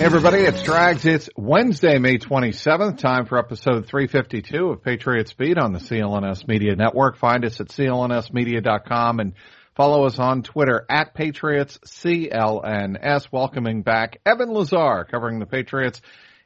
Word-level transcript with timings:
Hey 0.00 0.06
everybody, 0.06 0.38
it's 0.38 0.62
Drags. 0.62 1.04
It's 1.04 1.28
Wednesday, 1.36 1.98
May 1.98 2.16
27th. 2.16 2.96
Time 2.96 3.26
for 3.26 3.36
episode 3.36 3.84
352 3.84 4.70
of 4.70 4.82
Patriot 4.82 5.28
Speed 5.28 5.58
on 5.58 5.74
the 5.74 5.78
CLNS 5.78 6.48
Media 6.48 6.74
Network. 6.74 7.18
Find 7.18 7.44
us 7.44 7.60
at 7.60 7.68
clnsmedia.com 7.68 9.20
and 9.20 9.34
follow 9.76 10.06
us 10.06 10.18
on 10.18 10.42
Twitter 10.42 10.86
at 10.88 11.12
Patriots 11.12 11.78
CLNS. 11.84 13.30
Welcoming 13.30 13.82
back 13.82 14.22
Evan 14.24 14.54
Lazar 14.54 15.04
covering 15.04 15.38
the 15.38 15.44
Patriots 15.44 16.00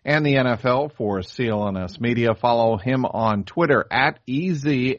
and 0.05 0.27
the 0.27 0.35
NFL 0.35 0.97
for 0.97 1.21
CLNS 1.21 2.01
Media. 2.01 2.35
Follow 2.35 2.77
him 2.77 3.05
on 3.05 3.45
Twitter 3.45 3.87
at 3.89 4.19
E-Z-L-A-Z-A-R. 4.27 4.99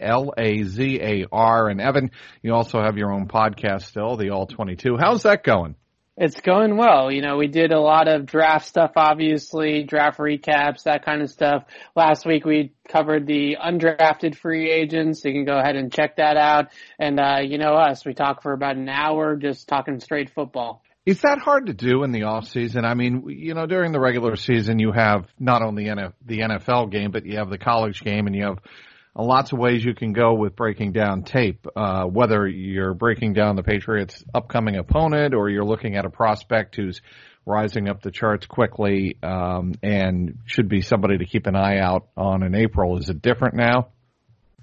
And 1.68 1.82
Evan, 1.82 2.12
you 2.42 2.54
also 2.54 2.82
have 2.82 2.96
your 2.96 3.12
own 3.12 3.28
podcast 3.28 3.82
still, 3.82 4.16
the 4.16 4.30
All 4.30 4.48
22. 4.48 4.96
How's 4.98 5.24
that 5.24 5.44
going? 5.44 5.76
It's 6.18 6.40
going 6.40 6.78
well. 6.78 7.12
You 7.12 7.22
know, 7.22 7.36
we 7.36 7.48
did 7.48 7.74
a 7.74 7.80
lot 7.80 8.08
of 8.08 8.26
draft 8.26 8.66
stuff, 8.68 8.92
obviously, 8.96 9.84
draft 9.84 10.18
recaps, 10.18 10.84
that 10.84 11.04
kind 11.04 11.22
of 11.22 11.30
stuff. 11.30 11.66
Last 11.94 12.26
week 12.26 12.46
we 12.46 12.72
covered 12.88 13.28
the 13.28 13.58
undrafted 13.62 14.36
free 14.36 14.72
agents. 14.72 15.26
You 15.26 15.34
can 15.34 15.44
go 15.44 15.60
ahead 15.60 15.76
and 15.76 15.92
check 15.92 16.16
that 16.16 16.38
out. 16.38 16.68
And, 16.98 17.20
uh, 17.20 17.40
you 17.44 17.58
know 17.58 17.74
us, 17.74 18.06
we 18.06 18.14
talk 18.14 18.44
for 18.44 18.54
about 18.54 18.78
an 18.78 18.88
hour 18.88 19.36
just 19.36 19.68
talking 19.68 20.00
straight 20.00 20.30
football. 20.30 20.82
Is 21.06 21.22
that 21.22 21.38
hard 21.38 21.66
to 21.66 21.74
do 21.74 22.04
in 22.04 22.12
the 22.12 22.24
off 22.24 22.48
season? 22.48 22.86
I 22.86 22.94
mean, 22.94 23.26
you 23.28 23.54
know, 23.54 23.68
during 23.68 23.92
the 23.92 24.00
regular 24.00 24.38
season, 24.38 24.80
you 24.80 24.94
have 24.94 25.28
not 25.38 25.62
only 25.62 25.84
the 25.84 26.40
NFL 26.40 26.92
game, 26.92 27.12
but 27.12 27.26
you 27.26 27.38
have 27.38 27.50
the 27.50 27.58
college 27.58 28.02
game 28.02 28.26
and 28.26 28.36
you 28.36 28.46
have 28.46 28.60
lots 29.24 29.52
of 29.52 29.60
ways 29.60 29.84
you 29.84 29.94
can 29.94 30.14
go 30.14 30.34
with 30.34 30.56
breaking 30.56 30.92
down 30.92 31.24
tape. 31.24 31.66
Uh, 31.76 32.06
whether 32.06 32.48
you're 32.48 32.94
breaking 32.94 33.34
down 33.34 33.56
the 33.56 33.64
Patriots' 33.64 34.24
upcoming 34.34 34.76
opponent 34.76 35.34
or 35.34 35.50
you're 35.50 35.66
looking 35.66 35.96
at 35.96 36.06
a 36.06 36.10
prospect 36.10 36.76
who's 36.76 37.02
rising 37.46 37.88
up 37.88 38.02
the 38.02 38.12
charts 38.12 38.46
quickly 38.46 39.18
um, 39.22 39.74
and 39.84 40.40
should 40.46 40.68
be 40.68 40.82
somebody 40.82 41.20
to 41.20 41.26
keep 41.26 41.48
an 41.48 41.56
eye 41.56 41.80
out 41.80 42.08
on 42.18 42.44
in 42.44 42.56
April. 42.56 42.98
Is 42.98 43.10
it 43.10 43.22
different 43.22 43.56
now? 43.56 43.90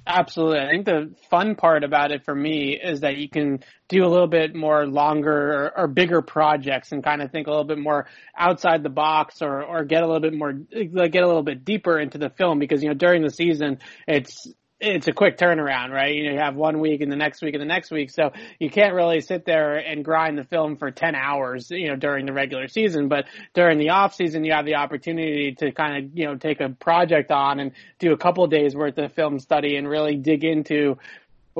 Absolutely. 0.05 0.59
I 0.59 0.69
think 0.69 0.85
the 0.85 1.15
fun 1.31 1.55
part 1.55 1.85
about 1.85 2.11
it 2.11 2.25
for 2.25 2.35
me 2.35 2.79
is 2.83 3.01
that 3.01 3.19
you 3.19 3.29
can 3.29 3.61
do 3.89 4.05
a 4.05 4.09
little 4.09 4.27
bit 4.27 4.53
more 4.55 4.85
longer 4.85 5.33
or, 5.33 5.79
or, 5.79 5.87
bigger 5.87 6.23
projects 6.23 6.91
and 6.91 7.05
kind 7.05 7.23
of 7.23 7.31
think 7.31 7.47
a 7.47 7.51
little 7.51 7.65
bit 7.65 7.79
more 7.79 8.07
outside 8.37 8.83
the 8.83 8.89
box 8.89 9.43
or, 9.43 9.63
or 9.63 9.85
get 9.85 10.03
a 10.03 10.07
little 10.07 10.21
bit 10.21 10.35
more, 10.35 10.53
get 10.53 11.23
a 11.23 11.27
little 11.27 11.45
bit 11.45 11.65
deeper 11.65 12.01
into 12.01 12.19
the 12.19 12.31
film 12.31 12.59
because, 12.59 12.83
you 12.83 12.89
know, 12.89 12.95
during 12.95 13.23
the 13.23 13.31
season, 13.31 13.79
it's, 14.09 14.53
it's 14.83 15.07
a 15.07 15.13
quick 15.13 15.39
turnaround, 15.39 15.91
right? 15.91 16.13
You 16.13 16.25
know, 16.25 16.33
you 16.33 16.39
have 16.41 16.57
one 16.57 16.81
week 16.81 17.01
and 17.01 17.11
the 17.11 17.17
next 17.17 17.41
week 17.41 17.55
and 17.55 17.63
the 17.63 17.67
next 17.67 17.93
week. 17.93 18.11
So 18.11 18.33
you 18.59 18.69
can't 18.69 18.95
really 18.95 19.21
sit 19.21 19.45
there 19.45 19.77
and 19.77 20.05
grind 20.05 20.37
the 20.37 20.45
film 20.45 20.77
for 20.77 20.91
10 20.91 21.15
hours, 21.15 21.71
you 21.71 21.89
know, 21.89 21.97
during 21.97 22.27
the 22.27 22.33
regular 22.33 22.67
season. 22.67 23.09
But 23.09 23.27
during 23.55 23.79
the 23.79 23.91
off 23.91 24.15
season, 24.15 24.45
you 24.45 24.53
have 24.53 24.67
the 24.67 24.75
opportunity 24.75 25.55
to 25.61 25.71
kind 25.71 26.05
of, 26.05 26.19
you 26.19 26.27
know, 26.27 26.35
take 26.35 26.61
a 26.61 26.71
project 26.71 27.31
on 27.31 27.61
and 27.61 27.73
do 28.01 28.13
a 28.13 28.17
couple 28.17 28.45
days 28.49 28.75
worth 28.75 28.99
of 28.99 29.13
film 29.13 29.39
study 29.39 29.77
and 29.77 29.89
really 29.89 30.17
dig 30.17 30.43
into 30.43 30.97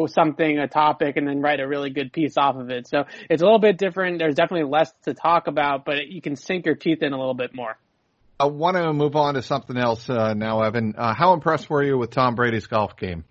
something, 0.07 0.59
a 0.59 0.67
topic, 0.67 1.17
and 1.17 1.29
then 1.29 1.41
write 1.41 1.61
a 1.61 1.69
really 1.69 1.91
good 1.91 2.13
piece 2.13 2.37
off 2.37 2.57
of 2.57 2.71
it. 2.71 2.89
So 2.89 3.05
it's 3.31 3.41
a 3.41 3.45
little 3.45 3.61
bit 3.61 3.79
different. 3.79 4.19
There's 4.19 4.35
definitely 4.35 4.69
less 4.69 4.93
to 5.05 5.15
talk 5.15 5.47
about, 5.47 5.85
but 5.85 6.09
you 6.09 6.21
can 6.21 6.35
sink 6.35 6.67
your 6.67 6.75
teeth 6.75 7.03
in 7.03 7.13
a 7.13 7.19
little 7.19 7.35
bit 7.35 7.55
more. 7.55 7.77
I 8.43 8.47
want 8.47 8.77
to 8.77 8.93
move 8.93 9.15
on 9.15 9.35
to 9.35 9.43
something 9.43 9.77
else 9.77 10.11
uh, 10.11 10.35
now, 10.35 10.63
Evan. 10.63 10.95
Uh, 10.99 11.15
how 11.15 11.33
impressed 11.33 11.71
were 11.71 11.85
you 11.85 11.97
with 11.97 12.11
Tom 12.11 12.35
Brady's 12.35 12.67
golf 12.67 12.97
game? 12.97 13.25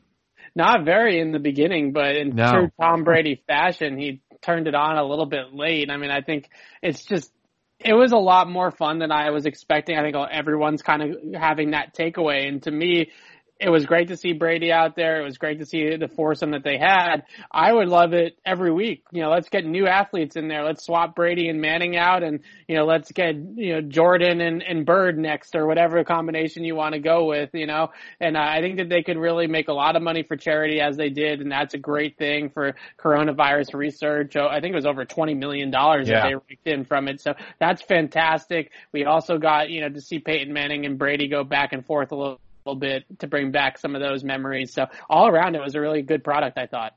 Not 0.55 0.85
very 0.85 1.19
in 1.19 1.33
the 1.33 1.39
beginning, 1.39 1.91
but 1.91 2.15
in 2.15 2.33
no. 2.33 2.49
true 2.49 2.71
Tom 2.79 3.03
Brady 3.03 3.43
fashion, 3.45 3.97
he 3.97 4.21
turned 4.41 4.67
it 4.69 4.73
on 4.73 4.97
a 4.97 5.03
little 5.03 5.25
bit 5.25 5.53
late. 5.53 5.89
I 5.91 5.97
mean, 5.97 6.11
I 6.11 6.21
think 6.21 6.49
it's 6.81 7.03
just 7.03 7.29
it 7.79 7.93
was 7.93 8.13
a 8.13 8.17
lot 8.17 8.49
more 8.49 8.71
fun 8.71 8.99
than 8.99 9.11
I 9.11 9.31
was 9.31 9.45
expecting. 9.45 9.97
I 9.97 10.01
think 10.01 10.15
everyone's 10.31 10.81
kind 10.81 11.01
of 11.01 11.17
having 11.33 11.71
that 11.71 11.93
takeaway, 11.93 12.47
and 12.47 12.63
to 12.63 12.71
me, 12.71 13.11
it 13.61 13.69
was 13.69 13.85
great 13.85 14.07
to 14.07 14.17
see 14.17 14.33
Brady 14.33 14.71
out 14.71 14.95
there. 14.95 15.21
It 15.21 15.23
was 15.23 15.37
great 15.37 15.59
to 15.59 15.65
see 15.65 15.95
the 15.95 16.07
foursome 16.07 16.51
that 16.51 16.63
they 16.63 16.79
had. 16.79 17.23
I 17.51 17.71
would 17.71 17.87
love 17.87 18.13
it 18.13 18.35
every 18.43 18.71
week. 18.71 19.03
You 19.11 19.21
know, 19.21 19.29
let's 19.29 19.49
get 19.49 19.65
new 19.65 19.85
athletes 19.85 20.35
in 20.35 20.47
there. 20.47 20.65
Let's 20.65 20.83
swap 20.83 21.15
Brady 21.15 21.47
and 21.47 21.61
Manning 21.61 21.95
out 21.95 22.23
and, 22.23 22.39
you 22.67 22.75
know, 22.75 22.85
let's 22.85 23.11
get, 23.11 23.35
you 23.35 23.73
know, 23.73 23.81
Jordan 23.81 24.41
and, 24.41 24.63
and 24.63 24.83
Bird 24.83 25.19
next 25.19 25.55
or 25.55 25.67
whatever 25.67 26.03
combination 26.03 26.63
you 26.63 26.75
want 26.75 26.93
to 26.93 26.99
go 26.99 27.25
with, 27.25 27.51
you 27.53 27.67
know, 27.67 27.91
and 28.19 28.35
I 28.35 28.61
think 28.61 28.77
that 28.77 28.89
they 28.89 29.03
could 29.03 29.17
really 29.17 29.45
make 29.45 29.67
a 29.67 29.73
lot 29.73 29.95
of 29.95 30.01
money 30.01 30.23
for 30.23 30.35
charity 30.35 30.81
as 30.81 30.97
they 30.97 31.09
did. 31.09 31.39
And 31.39 31.51
that's 31.51 31.75
a 31.75 31.79
great 31.79 32.17
thing 32.17 32.49
for 32.49 32.73
coronavirus 32.97 33.75
research. 33.75 34.35
I 34.35 34.59
think 34.59 34.73
it 34.73 34.75
was 34.75 34.87
over 34.87 35.05
$20 35.05 35.37
million 35.37 35.71
yeah. 35.71 36.01
that 36.03 36.23
they 36.23 36.33
raked 36.33 36.67
in 36.67 36.85
from 36.85 37.07
it. 37.07 37.21
So 37.21 37.35
that's 37.59 37.83
fantastic. 37.83 38.71
We 38.91 39.05
also 39.05 39.37
got, 39.37 39.69
you 39.69 39.81
know, 39.81 39.89
to 39.89 40.01
see 40.01 40.17
Peyton 40.17 40.51
Manning 40.51 40.87
and 40.87 40.97
Brady 40.97 41.27
go 41.27 41.43
back 41.43 41.73
and 41.73 41.85
forth 41.85 42.11
a 42.11 42.15
little 42.15 42.39
little 42.65 42.79
bit 42.79 43.03
to 43.19 43.27
bring 43.27 43.51
back 43.51 43.77
some 43.77 43.95
of 43.95 44.01
those 44.01 44.23
memories. 44.23 44.73
So 44.73 44.85
all 45.09 45.27
around, 45.27 45.55
it 45.55 45.61
was 45.61 45.75
a 45.75 45.81
really 45.81 46.01
good 46.01 46.23
product, 46.23 46.57
I 46.57 46.67
thought. 46.67 46.93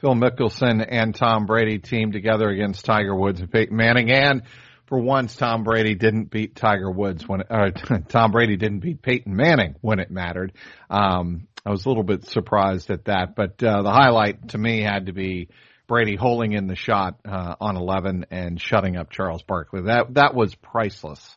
Phil 0.00 0.14
Mickelson 0.14 0.84
and 0.86 1.14
Tom 1.14 1.46
Brady 1.46 1.78
teamed 1.78 2.12
together 2.12 2.48
against 2.48 2.84
Tiger 2.84 3.14
Woods 3.14 3.40
and 3.40 3.50
Peyton 3.50 3.76
Manning. 3.76 4.10
And 4.10 4.42
for 4.86 4.98
once, 4.98 5.36
Tom 5.36 5.64
Brady 5.64 5.94
didn't 5.94 6.30
beat 6.30 6.56
Tiger 6.56 6.90
Woods 6.90 7.26
when, 7.26 7.42
uh, 7.48 7.70
Tom 8.08 8.32
Brady 8.32 8.56
didn't 8.56 8.80
beat 8.80 9.02
Peyton 9.02 9.34
Manning 9.34 9.76
when 9.80 10.00
it 10.00 10.10
mattered. 10.10 10.52
Um, 10.90 11.46
I 11.64 11.70
was 11.70 11.84
a 11.84 11.88
little 11.88 12.02
bit 12.02 12.24
surprised 12.26 12.90
at 12.90 13.04
that, 13.04 13.36
but, 13.36 13.62
uh, 13.62 13.82
the 13.82 13.90
highlight 13.90 14.48
to 14.48 14.58
me 14.58 14.82
had 14.82 15.06
to 15.06 15.12
be 15.12 15.48
Brady 15.86 16.16
holding 16.16 16.52
in 16.52 16.66
the 16.66 16.74
shot, 16.74 17.20
uh, 17.24 17.54
on 17.60 17.76
11 17.76 18.26
and 18.30 18.60
shutting 18.60 18.96
up 18.96 19.10
Charles 19.10 19.42
Barkley. 19.42 19.82
That, 19.82 20.14
that 20.14 20.34
was 20.34 20.54
priceless 20.54 21.36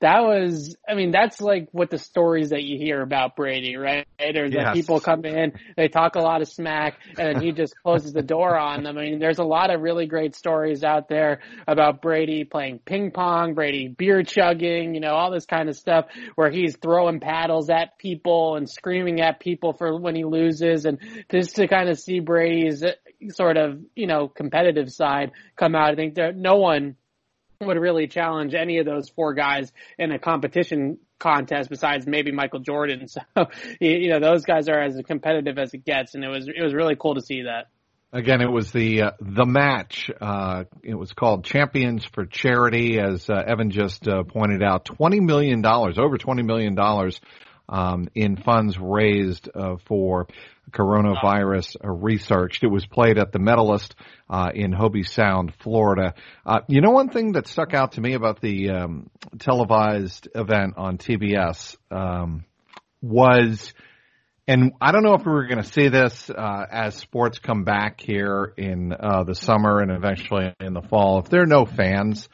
that 0.00 0.22
was, 0.22 0.76
I 0.88 0.94
mean, 0.94 1.10
that's 1.10 1.40
like 1.40 1.68
what 1.72 1.90
the 1.90 1.98
stories 1.98 2.50
that 2.50 2.62
you 2.62 2.78
hear 2.78 3.02
about 3.02 3.36
Brady, 3.36 3.76
right? 3.76 4.06
Or 4.18 4.46
yes. 4.46 4.52
that 4.54 4.74
people 4.74 4.98
come 4.98 5.24
in, 5.26 5.52
they 5.76 5.88
talk 5.88 6.14
a 6.14 6.20
lot 6.20 6.40
of 6.40 6.48
smack, 6.48 6.98
and 7.18 7.36
then 7.36 7.42
he 7.42 7.52
just 7.52 7.74
closes 7.82 8.12
the 8.12 8.22
door 8.22 8.58
on 8.58 8.82
them. 8.82 8.96
I 8.96 9.02
mean, 9.02 9.18
there's 9.18 9.38
a 9.38 9.44
lot 9.44 9.70
of 9.70 9.82
really 9.82 10.06
great 10.06 10.34
stories 10.34 10.82
out 10.82 11.08
there 11.08 11.40
about 11.66 12.00
Brady 12.00 12.44
playing 12.44 12.80
ping 12.84 13.10
pong, 13.10 13.54
Brady 13.54 13.88
beer 13.88 14.22
chugging, 14.22 14.94
you 14.94 15.00
know, 15.00 15.12
all 15.12 15.30
this 15.30 15.46
kind 15.46 15.68
of 15.68 15.76
stuff 15.76 16.06
where 16.34 16.50
he's 16.50 16.76
throwing 16.76 17.20
paddles 17.20 17.68
at 17.68 17.98
people 17.98 18.56
and 18.56 18.68
screaming 18.68 19.20
at 19.20 19.38
people 19.38 19.74
for 19.74 19.98
when 20.00 20.16
he 20.16 20.24
loses, 20.24 20.86
and 20.86 20.98
just 21.30 21.56
to 21.56 21.68
kind 21.68 21.90
of 21.90 21.98
see 21.98 22.20
Brady's 22.20 22.82
sort 23.28 23.58
of, 23.58 23.80
you 23.94 24.06
know, 24.06 24.28
competitive 24.28 24.90
side 24.90 25.32
come 25.56 25.74
out. 25.74 25.92
I 25.92 25.94
think 25.94 26.14
there, 26.14 26.32
no 26.32 26.56
one 26.56 26.96
would 27.60 27.76
really 27.76 28.06
challenge 28.06 28.54
any 28.54 28.78
of 28.78 28.86
those 28.86 29.10
four 29.10 29.34
guys 29.34 29.70
in 29.98 30.12
a 30.12 30.18
competition 30.18 30.98
contest 31.18 31.68
besides 31.68 32.06
maybe 32.06 32.32
Michael 32.32 32.60
Jordan. 32.60 33.06
So, 33.36 33.46
you 33.80 34.08
know, 34.08 34.20
those 34.20 34.44
guys 34.44 34.68
are 34.68 34.80
as 34.80 35.00
competitive 35.06 35.58
as 35.58 35.74
it 35.74 35.84
gets. 35.84 36.14
And 36.14 36.24
it 36.24 36.28
was, 36.28 36.48
it 36.48 36.62
was 36.62 36.72
really 36.72 36.96
cool 36.96 37.16
to 37.16 37.20
see 37.20 37.42
that. 37.42 37.66
Again, 38.12 38.40
it 38.40 38.50
was 38.50 38.72
the 38.72 39.02
uh, 39.02 39.10
the 39.20 39.46
match. 39.46 40.10
Uh, 40.20 40.64
it 40.82 40.94
was 40.94 41.12
called 41.12 41.44
Champions 41.44 42.04
for 42.04 42.26
Charity, 42.26 42.98
as 42.98 43.30
uh, 43.30 43.34
Evan 43.34 43.70
just 43.70 44.08
uh, 44.08 44.24
pointed 44.24 44.64
out. 44.64 44.84
Twenty 44.84 45.20
million 45.20 45.62
dollars, 45.62 45.96
over 45.96 46.18
twenty 46.18 46.42
million 46.42 46.74
dollars, 46.74 47.20
um, 47.70 48.08
in 48.14 48.36
funds 48.36 48.76
raised 48.78 49.48
uh, 49.54 49.76
for 49.86 50.26
coronavirus 50.70 51.76
uh, 51.82 51.88
researched. 51.88 52.62
It 52.62 52.68
was 52.68 52.84
played 52.86 53.16
at 53.18 53.32
the 53.32 53.38
Medalist 53.38 53.94
uh, 54.28 54.50
in 54.54 54.72
Hobe 54.72 55.06
Sound, 55.06 55.54
Florida. 55.60 56.14
Uh, 56.44 56.60
you 56.68 56.80
know, 56.80 56.90
one 56.90 57.08
thing 57.08 57.32
that 57.32 57.46
stuck 57.46 57.72
out 57.72 57.92
to 57.92 58.00
me 58.00 58.14
about 58.14 58.40
the 58.40 58.70
um, 58.70 59.10
televised 59.38 60.28
event 60.34 60.74
on 60.76 60.98
TBS 60.98 61.76
um, 61.90 62.44
was, 63.00 63.72
and 64.46 64.72
I 64.80 64.92
don't 64.92 65.02
know 65.02 65.14
if 65.14 65.24
we 65.24 65.32
were 65.32 65.46
going 65.46 65.62
to 65.62 65.72
see 65.72 65.88
this 65.88 66.28
uh, 66.28 66.66
as 66.70 66.96
sports 66.96 67.38
come 67.38 67.64
back 67.64 68.00
here 68.00 68.52
in 68.56 68.92
uh, 68.92 69.24
the 69.24 69.34
summer 69.34 69.80
and 69.80 69.90
eventually 69.90 70.54
in 70.60 70.74
the 70.74 70.82
fall. 70.82 71.20
If 71.20 71.30
there 71.30 71.42
are 71.42 71.46
no 71.46 71.66
fans, 71.66 72.28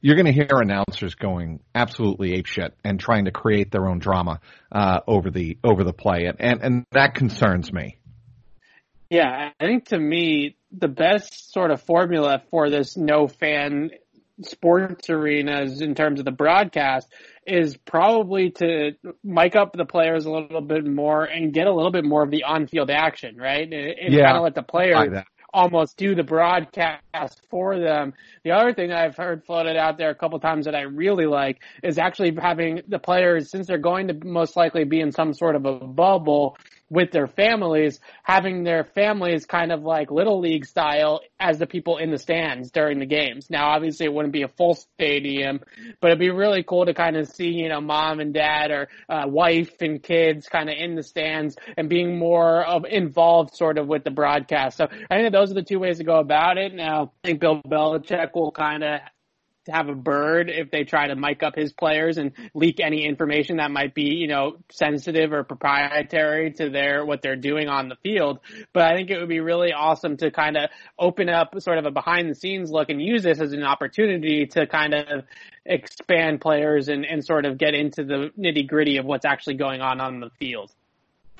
you're 0.00 0.16
going 0.16 0.26
to 0.26 0.32
hear 0.32 0.48
announcers 0.50 1.14
going 1.14 1.60
absolutely 1.74 2.40
apeshit 2.40 2.70
and 2.84 2.98
trying 2.98 3.26
to 3.26 3.30
create 3.30 3.70
their 3.70 3.86
own 3.86 3.98
drama 3.98 4.40
uh, 4.72 5.00
over 5.06 5.30
the 5.30 5.58
over 5.62 5.84
the 5.84 5.92
play, 5.92 6.26
and, 6.26 6.40
and 6.40 6.62
and 6.62 6.86
that 6.92 7.14
concerns 7.14 7.72
me. 7.72 7.96
Yeah, 9.10 9.50
I 9.58 9.64
think 9.64 9.86
to 9.86 9.98
me 9.98 10.56
the 10.72 10.88
best 10.88 11.52
sort 11.52 11.70
of 11.70 11.82
formula 11.82 12.42
for 12.50 12.70
this 12.70 12.96
no 12.96 13.26
fan 13.26 13.90
sports 14.42 15.10
arenas 15.10 15.80
in 15.82 15.94
terms 15.94 16.18
of 16.18 16.24
the 16.24 16.32
broadcast 16.32 17.08
is 17.46 17.76
probably 17.76 18.50
to 18.50 18.92
mic 19.22 19.56
up 19.56 19.72
the 19.72 19.84
players 19.84 20.24
a 20.24 20.30
little 20.30 20.60
bit 20.60 20.86
more 20.86 21.24
and 21.24 21.52
get 21.52 21.66
a 21.66 21.74
little 21.74 21.90
bit 21.90 22.04
more 22.04 22.22
of 22.22 22.30
the 22.30 22.44
on-field 22.44 22.90
action, 22.90 23.36
right? 23.36 23.70
And 23.70 24.14
yeah, 24.14 24.24
kind 24.24 24.36
of 24.36 24.44
let 24.44 24.54
the 24.54 24.62
players 24.62 25.10
almost 25.52 25.96
do 25.96 26.14
the 26.14 26.22
broadcast 26.22 27.42
for 27.50 27.78
them. 27.78 28.14
The 28.44 28.52
other 28.52 28.72
thing 28.74 28.92
I've 28.92 29.16
heard 29.16 29.44
floated 29.44 29.76
out 29.76 29.98
there 29.98 30.10
a 30.10 30.14
couple 30.14 30.38
times 30.40 30.66
that 30.66 30.74
I 30.74 30.82
really 30.82 31.26
like 31.26 31.60
is 31.82 31.98
actually 31.98 32.36
having 32.40 32.82
the 32.88 32.98
players, 32.98 33.50
since 33.50 33.66
they're 33.66 33.78
going 33.78 34.08
to 34.08 34.14
most 34.24 34.56
likely 34.56 34.84
be 34.84 35.00
in 35.00 35.12
some 35.12 35.34
sort 35.34 35.56
of 35.56 35.66
a 35.66 35.72
bubble, 35.74 36.56
with 36.90 37.12
their 37.12 37.28
families, 37.28 38.00
having 38.24 38.64
their 38.64 38.82
families 38.82 39.46
kind 39.46 39.70
of 39.70 39.82
like 39.82 40.10
little 40.10 40.40
league 40.40 40.66
style 40.66 41.20
as 41.38 41.58
the 41.58 41.66
people 41.66 41.98
in 41.98 42.10
the 42.10 42.18
stands 42.18 42.72
during 42.72 42.98
the 42.98 43.06
games. 43.06 43.48
Now, 43.48 43.70
obviously 43.70 44.06
it 44.06 44.12
wouldn't 44.12 44.32
be 44.32 44.42
a 44.42 44.48
full 44.48 44.74
stadium, 44.74 45.60
but 46.00 46.08
it'd 46.08 46.18
be 46.18 46.30
really 46.30 46.64
cool 46.64 46.86
to 46.86 46.92
kind 46.92 47.16
of 47.16 47.28
see, 47.28 47.50
you 47.50 47.68
know, 47.68 47.80
mom 47.80 48.18
and 48.18 48.34
dad 48.34 48.72
or 48.72 48.88
uh, 49.08 49.24
wife 49.26 49.80
and 49.80 50.02
kids 50.02 50.48
kind 50.48 50.68
of 50.68 50.76
in 50.76 50.96
the 50.96 51.04
stands 51.04 51.56
and 51.76 51.88
being 51.88 52.18
more 52.18 52.64
of 52.64 52.84
involved 52.84 53.54
sort 53.54 53.78
of 53.78 53.86
with 53.86 54.02
the 54.02 54.10
broadcast. 54.10 54.76
So 54.76 54.88
I 55.10 55.18
think 55.18 55.32
those 55.32 55.52
are 55.52 55.54
the 55.54 55.62
two 55.62 55.78
ways 55.78 55.98
to 55.98 56.04
go 56.04 56.18
about 56.18 56.58
it. 56.58 56.74
Now, 56.74 57.12
I 57.22 57.28
think 57.28 57.40
Bill 57.40 57.62
Belichick 57.62 58.34
will 58.34 58.50
kind 58.50 58.82
of 58.82 59.00
have 59.68 59.88
a 59.88 59.94
bird 59.94 60.50
if 60.50 60.70
they 60.70 60.84
try 60.84 61.08
to 61.08 61.16
mic 61.16 61.42
up 61.42 61.54
his 61.54 61.72
players 61.72 62.18
and 62.18 62.32
leak 62.54 62.80
any 62.80 63.04
information 63.04 63.58
that 63.58 63.70
might 63.70 63.94
be, 63.94 64.14
you 64.14 64.26
know, 64.26 64.56
sensitive 64.70 65.32
or 65.32 65.44
proprietary 65.44 66.52
to 66.52 66.70
their 66.70 67.04
what 67.04 67.22
they're 67.22 67.36
doing 67.36 67.68
on 67.68 67.88
the 67.88 67.96
field. 67.96 68.40
But 68.72 68.84
I 68.84 68.96
think 68.96 69.10
it 69.10 69.18
would 69.18 69.28
be 69.28 69.40
really 69.40 69.72
awesome 69.72 70.16
to 70.18 70.30
kind 70.30 70.56
of 70.56 70.70
open 70.98 71.28
up 71.28 71.54
sort 71.60 71.78
of 71.78 71.86
a 71.86 71.90
behind 71.90 72.30
the 72.30 72.34
scenes 72.34 72.70
look 72.70 72.88
and 72.88 73.00
use 73.00 73.22
this 73.22 73.40
as 73.40 73.52
an 73.52 73.62
opportunity 73.62 74.46
to 74.46 74.66
kind 74.66 74.94
of 74.94 75.24
expand 75.64 76.40
players 76.40 76.88
and, 76.88 77.04
and 77.04 77.24
sort 77.24 77.44
of 77.44 77.58
get 77.58 77.74
into 77.74 78.04
the 78.04 78.30
nitty 78.38 78.66
gritty 78.66 78.96
of 78.96 79.04
what's 79.04 79.24
actually 79.24 79.54
going 79.54 79.80
on 79.80 80.00
on 80.00 80.20
the 80.20 80.30
field. 80.38 80.70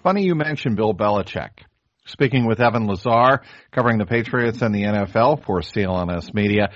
Funny 0.03 0.25
you 0.25 0.35
mentioned 0.35 0.77
Bill 0.77 0.95
Belichick. 0.95 1.51
Speaking 2.07 2.47
with 2.47 2.61
Evan 2.61 2.87
Lazar, 2.87 3.43
covering 3.71 3.99
the 3.99 4.07
Patriots 4.07 4.63
and 4.63 4.75
the 4.75 4.83
NFL 4.83 5.45
for 5.45 5.61
CLNS 5.61 6.35
Media. 6.35 6.71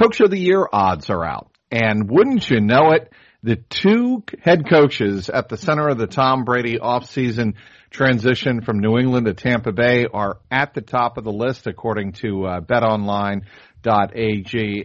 Coach 0.00 0.20
of 0.20 0.30
the 0.30 0.38
Year 0.38 0.68
odds 0.72 1.10
are 1.10 1.24
out. 1.24 1.50
And 1.70 2.10
wouldn't 2.10 2.48
you 2.50 2.60
know 2.60 2.92
it, 2.92 3.12
the 3.42 3.56
two 3.56 4.22
head 4.42 4.68
coaches 4.68 5.28
at 5.28 5.48
the 5.48 5.56
center 5.56 5.88
of 5.88 5.98
the 5.98 6.06
Tom 6.06 6.44
Brady 6.44 6.78
offseason 6.78 7.54
transition 7.90 8.62
from 8.62 8.78
New 8.80 8.98
England 8.98 9.26
to 9.26 9.34
Tampa 9.34 9.72
Bay 9.72 10.06
are 10.12 10.38
at 10.50 10.74
the 10.74 10.80
top 10.80 11.18
of 11.18 11.24
the 11.24 11.32
list 11.32 11.66
according 11.66 12.12
to 12.12 12.44
uh, 12.44 12.60
betonline.ag. 12.60 13.44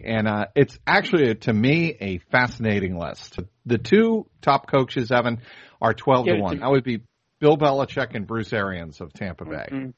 And 0.04 0.28
uh, 0.28 0.46
it's 0.54 0.78
actually, 0.86 1.34
to 1.34 1.52
me, 1.52 1.96
a 2.00 2.18
fascinating 2.30 2.98
list. 2.98 3.38
The 3.66 3.78
two 3.78 4.26
top 4.42 4.70
coaches, 4.70 5.10
Evan, 5.10 5.40
are 5.80 5.94
12 5.94 6.26
to 6.26 6.36
1. 6.36 6.58
That 6.60 6.70
would 6.70 6.84
be 6.84 7.02
Bill 7.40 7.56
Belichick 7.56 8.14
and 8.14 8.26
Bruce 8.26 8.52
Arians 8.52 9.00
of 9.00 9.12
Tampa 9.12 9.44
Bay. 9.44 9.66
Mm-hmm. 9.72 9.90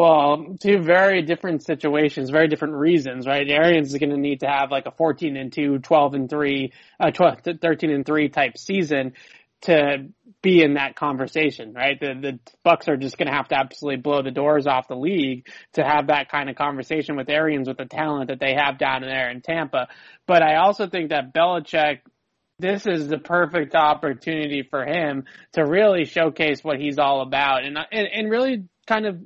Well, 0.00 0.56
two 0.58 0.80
very 0.80 1.20
different 1.20 1.62
situations, 1.62 2.30
very 2.30 2.48
different 2.48 2.76
reasons, 2.76 3.26
right? 3.26 3.46
Arians 3.46 3.92
is 3.92 3.98
going 3.98 4.08
to 4.08 4.16
need 4.16 4.40
to 4.40 4.46
have 4.46 4.70
like 4.70 4.86
a 4.86 4.92
14 4.92 5.36
and 5.36 5.52
2, 5.52 5.80
12 5.80 6.14
and 6.14 6.30
3, 6.30 6.72
uh, 6.98 7.10
12, 7.10 7.40
13 7.60 7.90
and 7.90 8.06
3 8.06 8.28
type 8.30 8.56
season 8.56 9.12
to 9.60 10.06
be 10.40 10.62
in 10.62 10.72
that 10.74 10.96
conversation, 10.96 11.74
right? 11.74 12.00
The 12.00 12.14
the 12.18 12.38
Bucs 12.64 12.88
are 12.88 12.96
just 12.96 13.18
going 13.18 13.26
to 13.26 13.34
have 13.34 13.48
to 13.48 13.56
absolutely 13.56 14.00
blow 14.00 14.22
the 14.22 14.30
doors 14.30 14.66
off 14.66 14.88
the 14.88 14.96
league 14.96 15.46
to 15.74 15.84
have 15.84 16.06
that 16.06 16.30
kind 16.30 16.48
of 16.48 16.56
conversation 16.56 17.14
with 17.16 17.28
Arians 17.28 17.68
with 17.68 17.76
the 17.76 17.84
talent 17.84 18.28
that 18.28 18.40
they 18.40 18.54
have 18.54 18.78
down 18.78 19.02
there 19.02 19.28
in 19.28 19.42
Tampa. 19.42 19.88
But 20.26 20.42
I 20.42 20.56
also 20.56 20.88
think 20.88 21.10
that 21.10 21.34
Belichick 21.34 21.98
this 22.58 22.86
is 22.86 23.08
the 23.08 23.18
perfect 23.18 23.74
opportunity 23.74 24.62
for 24.62 24.84
him 24.86 25.24
to 25.52 25.62
really 25.62 26.06
showcase 26.06 26.64
what 26.64 26.78
he's 26.78 26.98
all 26.98 27.20
about 27.20 27.66
and 27.66 27.76
and, 27.92 28.08
and 28.10 28.30
really 28.30 28.64
kind 28.86 29.06
of 29.06 29.20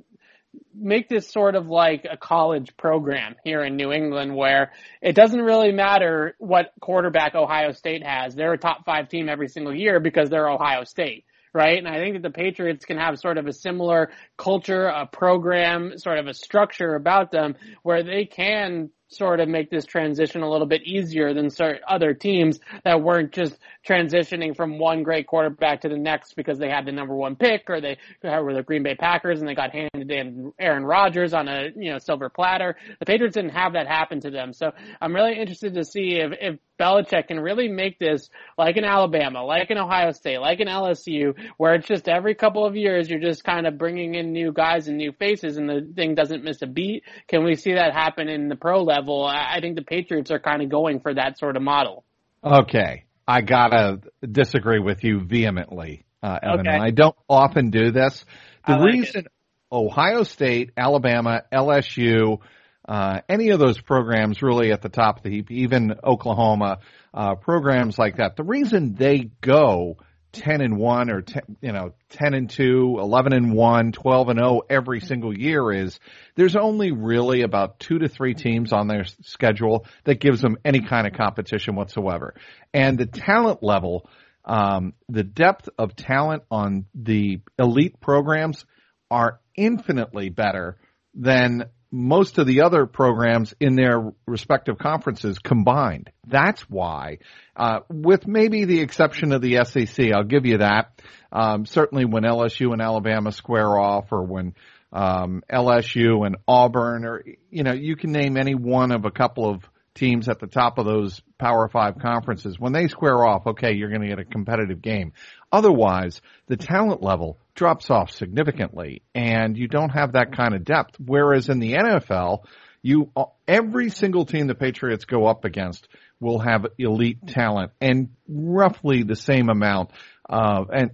make 0.73 1.09
this 1.09 1.31
sort 1.31 1.55
of 1.55 1.67
like 1.67 2.05
a 2.09 2.17
college 2.17 2.75
program 2.77 3.35
here 3.43 3.63
in 3.63 3.75
New 3.75 3.91
England 3.91 4.35
where 4.35 4.71
it 5.01 5.15
doesn't 5.15 5.41
really 5.41 5.71
matter 5.71 6.35
what 6.39 6.71
quarterback 6.81 7.35
Ohio 7.35 7.71
State 7.71 8.05
has. 8.05 8.35
They're 8.35 8.53
a 8.53 8.57
top 8.57 8.85
five 8.85 9.09
team 9.09 9.29
every 9.29 9.47
single 9.47 9.75
year 9.75 9.99
because 9.99 10.29
they're 10.29 10.49
Ohio 10.49 10.83
State. 10.83 11.25
Right. 11.53 11.77
And 11.77 11.87
I 11.87 11.99
think 11.99 12.15
that 12.15 12.21
the 12.21 12.31
Patriots 12.31 12.83
can 12.83 12.97
have 12.97 13.17
sort 13.17 13.37
of 13.37 13.47
a 13.47 13.53
similar 13.53 14.11
culture, 14.37 14.87
a 14.87 15.05
program, 15.05 15.97
sort 15.97 16.17
of 16.17 16.27
a 16.27 16.33
structure 16.33 16.95
about 16.95 17.31
them 17.31 17.55
where 17.81 18.03
they 18.03 18.25
can 18.25 18.89
sort 19.07 19.39
of 19.39 19.47
make 19.47 19.69
this 19.69 19.85
transition 19.85 20.41
a 20.41 20.49
little 20.49 20.67
bit 20.67 20.83
easier 20.83 21.33
than 21.33 21.49
certain 21.49 21.81
other 21.87 22.13
teams 22.13 22.59
that 22.83 23.01
weren't 23.01 23.31
just 23.31 23.57
transitioning 23.87 24.55
from 24.55 24.79
one 24.79 25.03
great 25.03 25.27
quarterback 25.27 25.81
to 25.81 25.89
the 25.89 25.97
next 25.97 26.35
because 26.35 26.57
they 26.57 26.69
had 26.69 26.85
the 26.85 26.91
number 26.91 27.15
one 27.15 27.35
pick 27.35 27.69
or 27.69 27.79
they 27.79 27.97
were 28.23 28.53
the 28.53 28.63
Green 28.63 28.83
Bay 28.83 28.95
Packers 28.95 29.39
and 29.39 29.47
they 29.47 29.53
got 29.53 29.71
handed 29.71 30.09
in 30.11 30.51
Aaron 30.59 30.83
Rodgers 30.83 31.33
on 31.33 31.47
a, 31.47 31.69
you 31.75 31.91
know, 31.91 31.99
silver 31.99 32.29
platter. 32.29 32.75
The 32.99 33.05
Patriots 33.05 33.35
didn't 33.35 33.51
have 33.51 33.73
that 33.73 33.87
happen 33.87 34.21
to 34.21 34.31
them. 34.31 34.53
So 34.53 34.71
I'm 34.99 35.13
really 35.13 35.37
interested 35.37 35.75
to 35.75 35.85
see 35.85 36.15
if, 36.15 36.33
if 36.41 36.59
Belichick 36.79 37.27
can 37.27 37.39
really 37.39 37.69
make 37.69 37.99
this 37.99 38.29
like 38.57 38.75
an 38.75 38.83
Alabama, 38.83 39.43
like 39.43 39.69
an 39.69 39.77
Ohio 39.77 40.11
State, 40.11 40.39
like 40.39 40.59
an 40.59 40.67
LSU, 40.67 41.35
where 41.57 41.75
it's 41.75 41.87
just 41.87 42.09
every 42.09 42.35
couple 42.35 42.65
of 42.65 42.75
years 42.75 43.09
you're 43.09 43.19
just 43.19 43.43
kind 43.43 43.67
of 43.67 43.77
bringing 43.77 44.15
in 44.15 44.33
new 44.33 44.51
guys 44.51 44.87
and 44.87 44.97
new 44.97 45.11
faces 45.13 45.57
and 45.57 45.69
the 45.69 45.87
thing 45.95 46.15
doesn't 46.15 46.43
miss 46.43 46.61
a 46.63 46.67
beat. 46.67 47.03
Can 47.27 47.43
we 47.43 47.55
see 47.55 47.73
that 47.75 47.93
happen 47.93 48.27
in 48.27 48.49
the 48.49 48.55
pro 48.55 48.81
level? 48.81 48.94
I 49.25 49.59
think 49.61 49.75
the 49.75 49.83
Patriots 49.83 50.31
are 50.31 50.39
kind 50.39 50.61
of 50.61 50.69
going 50.69 50.99
for 50.99 51.13
that 51.13 51.37
sort 51.37 51.55
of 51.55 51.63
model. 51.63 52.03
Okay. 52.43 53.05
I 53.27 53.41
gotta 53.41 54.01
disagree 54.29 54.79
with 54.79 55.03
you 55.03 55.19
vehemently, 55.19 56.05
uh, 56.21 56.37
Evan. 56.43 56.67
Okay. 56.67 56.77
I 56.77 56.91
don't 56.91 57.15
often 57.27 57.71
do 57.71 57.91
this. 57.91 58.23
The 58.67 58.73
like 58.73 58.85
reason 58.93 59.21
it. 59.25 59.31
Ohio 59.71 60.23
State, 60.23 60.71
Alabama, 60.77 61.41
LSU, 61.51 62.39
uh, 62.87 63.21
any 63.27 63.49
of 63.49 63.59
those 63.59 63.79
programs 63.81 64.41
really 64.43 64.71
at 64.71 64.81
the 64.81 64.89
top 64.89 65.17
of 65.17 65.23
the 65.23 65.31
heap, 65.31 65.51
even 65.51 65.95
Oklahoma, 66.03 66.79
uh, 67.13 67.35
programs 67.35 67.97
like 67.97 68.17
that. 68.17 68.35
The 68.35 68.43
reason 68.43 68.93
they 68.93 69.31
go 69.41 69.97
10 70.35 70.61
and 70.61 70.77
1 70.77 71.09
or 71.09 71.21
10, 71.21 71.41
you 71.61 71.71
know, 71.71 71.93
10 72.09 72.33
and 72.33 72.49
2, 72.49 72.97
11 72.99 73.33
and 73.33 73.53
1, 73.53 73.91
12 73.93 74.29
and 74.29 74.39
0 74.39 74.61
every 74.69 74.99
single 74.99 75.35
year 75.35 75.71
is 75.71 75.99
there's 76.35 76.55
only 76.55 76.91
really 76.91 77.41
about 77.41 77.79
two 77.79 77.99
to 77.99 78.07
three 78.07 78.33
teams 78.33 78.73
on 78.73 78.87
their 78.87 79.05
schedule 79.21 79.85
that 80.03 80.19
gives 80.19 80.41
them 80.41 80.57
any 80.63 80.81
kind 80.81 81.07
of 81.07 81.13
competition 81.13 81.75
whatsoever. 81.75 82.35
And 82.73 82.97
the 82.97 83.05
talent 83.05 83.63
level, 83.63 84.09
um, 84.43 84.93
the 85.09 85.23
depth 85.23 85.69
of 85.79 85.95
talent 85.95 86.43
on 86.51 86.85
the 86.93 87.39
elite 87.57 87.99
programs 87.99 88.65
are 89.09 89.39
infinitely 89.55 90.29
better 90.29 90.77
than 91.13 91.65
most 91.95 92.37
of 92.39 92.45
the 92.45 92.61
other 92.61 92.85
programs 92.85 93.53
in 93.61 93.75
their 93.75 94.11
respective 94.27 94.77
conferences 94.77 95.39
combined. 95.39 96.09
That's 96.27 96.61
why, 96.69 97.19
uh, 97.55 97.79
with 97.89 98.27
maybe 98.27 98.65
the 98.65 98.81
exception 98.81 99.31
of 99.31 99.41
the 99.41 99.63
SEC, 99.63 100.11
I'll 100.13 100.25
give 100.25 100.45
you 100.45 100.57
that. 100.57 101.01
Um, 101.31 101.65
certainly 101.65 102.03
when 102.03 102.23
LSU 102.23 102.73
and 102.73 102.81
Alabama 102.81 103.31
square 103.31 103.79
off 103.79 104.11
or 104.11 104.23
when 104.23 104.55
um, 104.91 105.41
LSU 105.49 106.25
and 106.25 106.35
Auburn 106.45 107.05
or, 107.05 107.23
you 107.49 107.63
know, 107.63 107.73
you 107.73 107.95
can 107.95 108.11
name 108.11 108.35
any 108.35 108.55
one 108.55 108.91
of 108.91 109.05
a 109.05 109.11
couple 109.11 109.49
of 109.49 109.63
teams 109.95 110.29
at 110.29 110.39
the 110.39 110.47
top 110.47 110.77
of 110.77 110.85
those 110.85 111.21
Power 111.39 111.67
Five 111.67 111.97
conferences. 111.99 112.59
When 112.59 112.73
they 112.73 112.87
square 112.87 113.25
off, 113.25 113.47
okay, 113.47 113.73
you're 113.73 113.89
going 113.89 114.01
to 114.01 114.07
get 114.07 114.19
a 114.19 114.25
competitive 114.25 114.81
game. 114.81 115.13
Otherwise, 115.51 116.21
the 116.47 116.57
talent 116.57 117.01
level 117.01 117.39
drops 117.55 117.89
off 117.89 118.11
significantly 118.11 119.01
and 119.15 119.57
you 119.57 119.67
don't 119.67 119.89
have 119.89 120.13
that 120.13 120.35
kind 120.35 120.53
of 120.53 120.63
depth. 120.65 120.97
Whereas 120.99 121.49
in 121.49 121.59
the 121.59 121.73
NFL, 121.73 122.43
you, 122.81 123.11
every 123.47 123.89
single 123.89 124.25
team 124.25 124.47
the 124.47 124.55
Patriots 124.55 125.05
go 125.05 125.25
up 125.25 125.45
against 125.45 125.87
will 126.19 126.39
have 126.39 126.67
elite 126.77 127.25
talent 127.27 127.71
and 127.81 128.09
roughly 128.27 129.03
the 129.03 129.15
same 129.15 129.49
amount, 129.49 129.91
uh, 130.29 130.65
and 130.71 130.91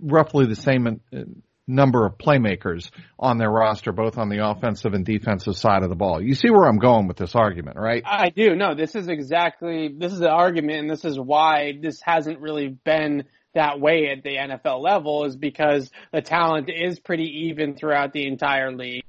roughly 0.00 0.46
the 0.46 0.56
same 0.56 1.00
number 1.66 2.06
of 2.06 2.18
playmakers 2.18 2.90
on 3.18 3.38
their 3.38 3.50
roster, 3.50 3.92
both 3.92 4.18
on 4.18 4.28
the 4.28 4.46
offensive 4.46 4.94
and 4.94 5.04
defensive 5.04 5.56
side 5.56 5.82
of 5.82 5.88
the 5.88 5.94
ball. 5.94 6.22
You 6.22 6.34
see 6.34 6.50
where 6.50 6.66
I'm 6.66 6.78
going 6.78 7.08
with 7.08 7.16
this 7.16 7.34
argument, 7.34 7.78
right? 7.78 8.02
I 8.04 8.30
do. 8.30 8.54
No, 8.54 8.74
this 8.74 8.94
is 8.94 9.08
exactly, 9.08 9.94
this 9.96 10.12
is 10.12 10.18
the 10.18 10.30
argument 10.30 10.80
and 10.80 10.90
this 10.90 11.04
is 11.04 11.18
why 11.18 11.72
this 11.80 12.00
hasn't 12.02 12.40
really 12.40 12.68
been 12.68 13.24
that 13.54 13.80
way 13.80 14.08
at 14.08 14.22
the 14.22 14.36
NFL 14.36 14.82
level 14.82 15.24
is 15.24 15.36
because 15.36 15.90
the 16.12 16.20
talent 16.20 16.68
is 16.68 16.98
pretty 16.98 17.46
even 17.48 17.76
throughout 17.76 18.12
the 18.12 18.26
entire 18.26 18.72
league. 18.72 19.04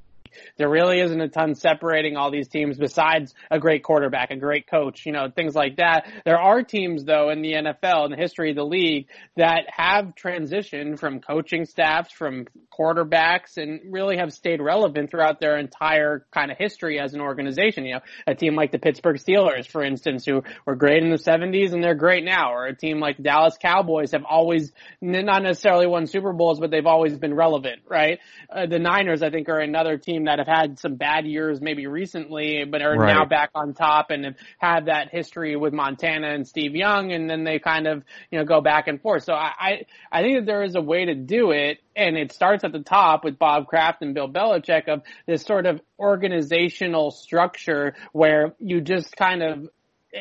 There 0.57 0.69
really 0.69 0.99
isn't 0.99 1.19
a 1.21 1.29
ton 1.29 1.55
separating 1.55 2.17
all 2.17 2.31
these 2.31 2.47
teams 2.47 2.77
besides 2.77 3.33
a 3.51 3.59
great 3.59 3.83
quarterback, 3.83 4.31
a 4.31 4.37
great 4.37 4.67
coach, 4.67 5.05
you 5.05 5.11
know, 5.11 5.29
things 5.33 5.55
like 5.55 5.77
that. 5.77 6.05
There 6.25 6.39
are 6.39 6.63
teams 6.63 7.03
though 7.03 7.29
in 7.29 7.41
the 7.41 7.53
NFL 7.53 8.05
in 8.05 8.11
the 8.11 8.17
history 8.17 8.51
of 8.51 8.55
the 8.55 8.65
league 8.65 9.07
that 9.37 9.65
have 9.67 10.15
transitioned 10.15 10.99
from 10.99 11.19
coaching 11.19 11.65
staffs, 11.65 12.11
from 12.11 12.45
quarterbacks 12.77 13.57
and 13.57 13.79
really 13.91 14.17
have 14.17 14.33
stayed 14.33 14.61
relevant 14.61 15.09
throughout 15.09 15.39
their 15.39 15.57
entire 15.57 16.25
kind 16.31 16.51
of 16.51 16.57
history 16.57 16.99
as 16.99 17.13
an 17.13 17.21
organization. 17.21 17.85
You 17.85 17.95
know, 17.95 17.99
a 18.27 18.35
team 18.35 18.55
like 18.55 18.71
the 18.71 18.79
Pittsburgh 18.79 19.17
Steelers, 19.17 19.67
for 19.67 19.83
instance, 19.83 20.25
who 20.25 20.43
were 20.65 20.75
great 20.75 21.03
in 21.03 21.09
the 21.09 21.17
70s 21.17 21.73
and 21.73 21.83
they're 21.83 21.95
great 21.95 22.23
now, 22.23 22.53
or 22.53 22.65
a 22.65 22.75
team 22.75 22.99
like 22.99 23.17
the 23.17 23.23
Dallas 23.23 23.57
Cowboys 23.61 24.11
have 24.11 24.23
always 24.23 24.71
not 25.01 25.43
necessarily 25.43 25.87
won 25.87 26.07
Super 26.07 26.33
Bowls, 26.33 26.59
but 26.59 26.71
they've 26.71 26.85
always 26.85 27.17
been 27.17 27.33
relevant, 27.33 27.81
right? 27.89 28.19
Uh, 28.49 28.65
the 28.65 28.79
Niners, 28.79 29.21
I 29.21 29.29
think, 29.29 29.49
are 29.49 29.59
another 29.59 29.97
team 29.97 30.25
that 30.25 30.39
have 30.39 30.47
had 30.47 30.79
some 30.79 30.95
bad 30.95 31.25
years 31.25 31.61
maybe 31.61 31.87
recently, 31.87 32.63
but 32.65 32.81
are 32.81 32.95
right. 32.95 33.13
now 33.13 33.25
back 33.25 33.51
on 33.55 33.73
top 33.73 34.11
and 34.11 34.25
have 34.25 34.35
had 34.57 34.85
that 34.85 35.09
history 35.11 35.55
with 35.55 35.73
Montana 35.73 36.33
and 36.33 36.47
Steve 36.47 36.75
Young, 36.75 37.11
and 37.11 37.29
then 37.29 37.43
they 37.43 37.59
kind 37.59 37.87
of 37.87 38.03
you 38.31 38.39
know 38.39 38.45
go 38.45 38.61
back 38.61 38.87
and 38.87 39.01
forth. 39.01 39.23
So 39.23 39.33
I 39.33 39.51
I, 39.57 39.85
I 40.11 40.21
think 40.21 40.39
that 40.39 40.45
there 40.45 40.63
is 40.63 40.75
a 40.75 40.81
way 40.81 41.05
to 41.05 41.15
do 41.15 41.51
it 41.51 41.79
and 41.95 42.17
it 42.17 42.31
starts 42.31 42.63
at 42.63 42.71
the 42.71 42.79
top 42.79 43.23
with 43.23 43.39
Bob 43.39 43.67
Kraft 43.67 44.01
and 44.01 44.13
Bill 44.13 44.29
Belichick 44.29 44.87
of 44.87 45.01
this 45.25 45.43
sort 45.43 45.65
of 45.65 45.81
organizational 45.97 47.11
structure 47.11 47.95
where 48.11 48.53
you 48.59 48.81
just 48.81 49.15
kind 49.15 49.41
of 49.41 49.69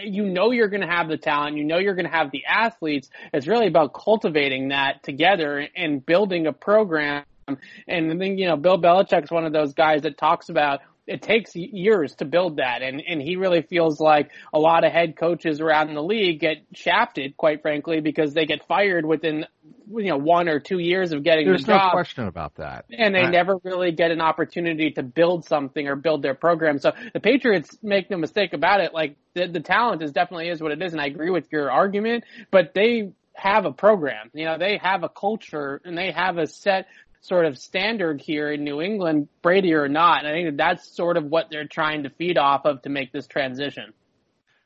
you 0.02 0.24
know 0.24 0.50
you're 0.50 0.68
going 0.68 0.80
to 0.80 0.88
have 0.88 1.08
the 1.08 1.16
talent, 1.16 1.56
you 1.56 1.64
know 1.64 1.78
you're 1.78 1.94
going 1.94 2.06
to 2.06 2.16
have 2.16 2.30
the 2.30 2.44
athletes. 2.46 3.08
It's 3.32 3.46
really 3.46 3.68
about 3.68 3.94
cultivating 3.94 4.68
that 4.68 5.02
together 5.02 5.66
and 5.76 6.04
building 6.04 6.46
a 6.46 6.52
program. 6.52 7.24
And 7.46 8.12
I 8.12 8.16
think, 8.16 8.38
you 8.38 8.48
know, 8.48 8.56
Bill 8.56 8.80
Belichick's 8.80 9.30
one 9.30 9.44
of 9.44 9.52
those 9.52 9.74
guys 9.74 10.02
that 10.02 10.16
talks 10.16 10.48
about 10.48 10.80
it 11.06 11.20
takes 11.20 11.54
years 11.54 12.14
to 12.14 12.24
build 12.24 12.56
that 12.56 12.80
and 12.82 13.02
and 13.06 13.20
he 13.20 13.36
really 13.36 13.60
feels 13.60 14.00
like 14.00 14.30
a 14.54 14.58
lot 14.58 14.84
of 14.84 14.92
head 14.92 15.16
coaches 15.16 15.60
around 15.60 15.92
the 15.92 16.02
league 16.02 16.40
get 16.40 16.64
shafted 16.72 17.36
quite 17.36 17.60
frankly 17.60 18.00
because 18.00 18.32
they 18.32 18.46
get 18.46 18.66
fired 18.66 19.04
within 19.04 19.44
you 19.88 20.10
know 20.10 20.16
one 20.16 20.48
or 20.48 20.60
two 20.60 20.78
years 20.78 21.12
of 21.12 21.22
getting 21.22 21.46
There's 21.46 21.62
the 21.62 21.72
job. 21.72 21.88
no 21.88 21.90
question 21.92 22.26
about 22.26 22.56
that. 22.56 22.86
And 22.90 23.14
they 23.14 23.20
I, 23.20 23.30
never 23.30 23.56
really 23.62 23.92
get 23.92 24.10
an 24.10 24.20
opportunity 24.20 24.90
to 24.92 25.02
build 25.02 25.44
something 25.46 25.86
or 25.86 25.96
build 25.96 26.22
their 26.22 26.34
program. 26.34 26.78
So 26.78 26.92
the 27.12 27.20
Patriots 27.20 27.76
make 27.82 28.10
no 28.10 28.16
mistake 28.16 28.52
about 28.52 28.80
it. 28.80 28.94
Like 28.94 29.16
the, 29.34 29.46
the 29.46 29.60
talent 29.60 30.02
is 30.02 30.12
definitely 30.12 30.48
is 30.48 30.60
what 30.60 30.72
it 30.72 30.82
is, 30.82 30.92
and 30.92 31.00
I 31.00 31.06
agree 31.06 31.30
with 31.30 31.50
your 31.50 31.70
argument. 31.70 32.24
But 32.50 32.72
they 32.74 33.12
have 33.34 33.66
a 33.66 33.72
program. 33.72 34.30
You 34.32 34.44
know, 34.44 34.58
they 34.58 34.78
have 34.82 35.02
a 35.02 35.08
culture 35.08 35.80
and 35.84 35.98
they 35.98 36.12
have 36.12 36.38
a 36.38 36.46
set 36.46 36.86
sort 37.20 37.46
of 37.46 37.58
standard 37.58 38.20
here 38.20 38.52
in 38.52 38.64
New 38.64 38.80
England, 38.82 39.28
Brady 39.42 39.74
or 39.74 39.88
not. 39.88 40.24
And 40.24 40.28
I 40.28 40.32
think 40.32 40.48
that 40.48 40.56
that's 40.56 40.94
sort 40.94 41.16
of 41.16 41.24
what 41.24 41.46
they're 41.50 41.66
trying 41.66 42.02
to 42.02 42.10
feed 42.10 42.38
off 42.38 42.66
of 42.66 42.82
to 42.82 42.90
make 42.90 43.12
this 43.12 43.26
transition. 43.26 43.92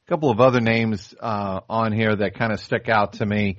A 0.07 0.09
couple 0.09 0.31
of 0.31 0.41
other 0.41 0.61
names 0.61 1.15
uh, 1.21 1.61
on 1.69 1.93
here 1.93 2.15
that 2.17 2.35
kind 2.35 2.53
of 2.53 2.61
stick 2.61 2.89
out 2.89 3.15
to 3.15 3.27
me. 3.27 3.59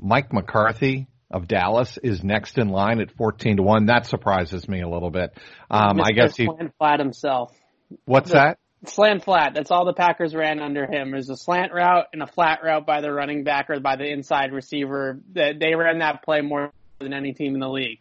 Mike 0.00 0.32
McCarthy 0.32 1.06
of 1.30 1.46
Dallas 1.46 1.98
is 2.02 2.24
next 2.24 2.58
in 2.58 2.68
line 2.68 3.00
at 3.00 3.12
14 3.12 3.58
to 3.58 3.62
1. 3.62 3.86
That 3.86 4.06
surprises 4.06 4.68
me 4.68 4.80
a 4.80 4.88
little 4.88 5.10
bit. 5.10 5.30
Um, 5.70 6.00
I 6.00 6.10
guess 6.12 6.36
he 6.36 6.46
slant 6.46 6.74
flat 6.78 6.98
himself. 6.98 7.52
What's 8.04 8.30
the, 8.30 8.36
that? 8.36 8.58
Slant 8.86 9.24
flat. 9.24 9.52
That's 9.54 9.70
all 9.70 9.84
the 9.84 9.92
Packers 9.92 10.34
ran 10.34 10.60
under 10.60 10.86
him. 10.86 11.10
There's 11.10 11.28
a 11.28 11.36
slant 11.36 11.72
route 11.72 12.06
and 12.12 12.22
a 12.22 12.26
flat 12.26 12.60
route 12.64 12.86
by 12.86 13.00
the 13.00 13.12
running 13.12 13.44
back 13.44 13.68
or 13.68 13.78
by 13.78 13.96
the 13.96 14.10
inside 14.10 14.52
receiver. 14.52 15.20
That 15.34 15.60
They 15.60 15.74
ran 15.74 15.98
that 15.98 16.22
play 16.24 16.40
more 16.40 16.72
than 16.98 17.12
any 17.12 17.32
team 17.32 17.54
in 17.54 17.60
the 17.60 17.68
league. 17.68 18.00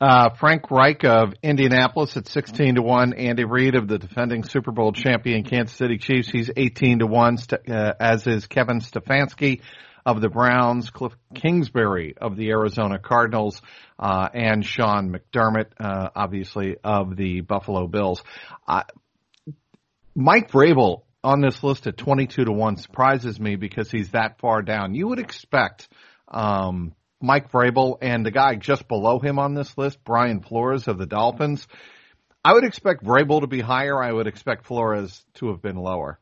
Uh, 0.00 0.30
Frank 0.34 0.70
Reich 0.70 1.04
of 1.04 1.34
Indianapolis 1.42 2.16
at 2.16 2.26
16 2.28 2.74
to 2.74 2.82
1. 2.82 3.14
Andy 3.14 3.44
Reid 3.44 3.74
of 3.74 3.88
the 3.88 3.98
defending 3.98 4.44
Super 4.44 4.72
Bowl 4.72 4.92
champion 4.92 5.44
Kansas 5.44 5.76
City 5.76 5.98
Chiefs. 5.98 6.28
He's 6.28 6.50
18 6.54 6.98
to 6.98 7.06
1, 7.06 7.38
uh, 7.68 7.92
as 7.98 8.26
is 8.26 8.46
Kevin 8.46 8.80
Stefanski 8.80 9.62
of 10.06 10.20
the 10.20 10.28
Browns, 10.28 10.90
Cliff 10.90 11.14
Kingsbury 11.34 12.14
of 12.20 12.36
the 12.36 12.50
Arizona 12.50 12.98
Cardinals, 12.98 13.60
uh, 13.98 14.28
and 14.32 14.64
Sean 14.64 15.14
McDermott, 15.16 15.68
uh, 15.80 16.10
obviously 16.14 16.76
of 16.84 17.16
the 17.16 17.40
Buffalo 17.40 17.86
Bills. 17.86 18.22
Uh, 18.68 18.82
Mike 20.14 20.50
Vrabel 20.50 21.02
on 21.22 21.40
this 21.40 21.62
list 21.62 21.86
at 21.86 21.96
22 21.96 22.44
to 22.44 22.52
1 22.52 22.76
surprises 22.76 23.40
me 23.40 23.56
because 23.56 23.90
he's 23.90 24.10
that 24.10 24.38
far 24.38 24.62
down. 24.62 24.94
You 24.94 25.08
would 25.08 25.18
expect, 25.18 25.88
um, 26.28 26.94
Mike 27.20 27.50
Vrabel 27.50 27.96
and 28.02 28.24
the 28.24 28.30
guy 28.30 28.56
just 28.56 28.86
below 28.86 29.18
him 29.18 29.38
on 29.38 29.54
this 29.54 29.76
list, 29.78 29.98
Brian 30.04 30.40
Flores 30.40 30.88
of 30.88 30.98
the 30.98 31.06
Dolphins. 31.06 31.66
I 32.44 32.52
would 32.52 32.64
expect 32.64 33.02
Vrabel 33.02 33.40
to 33.40 33.46
be 33.46 33.60
higher. 33.60 34.02
I 34.02 34.12
would 34.12 34.26
expect 34.26 34.66
Flores 34.66 35.24
to 35.34 35.48
have 35.48 35.62
been 35.62 35.76
lower. 35.76 36.20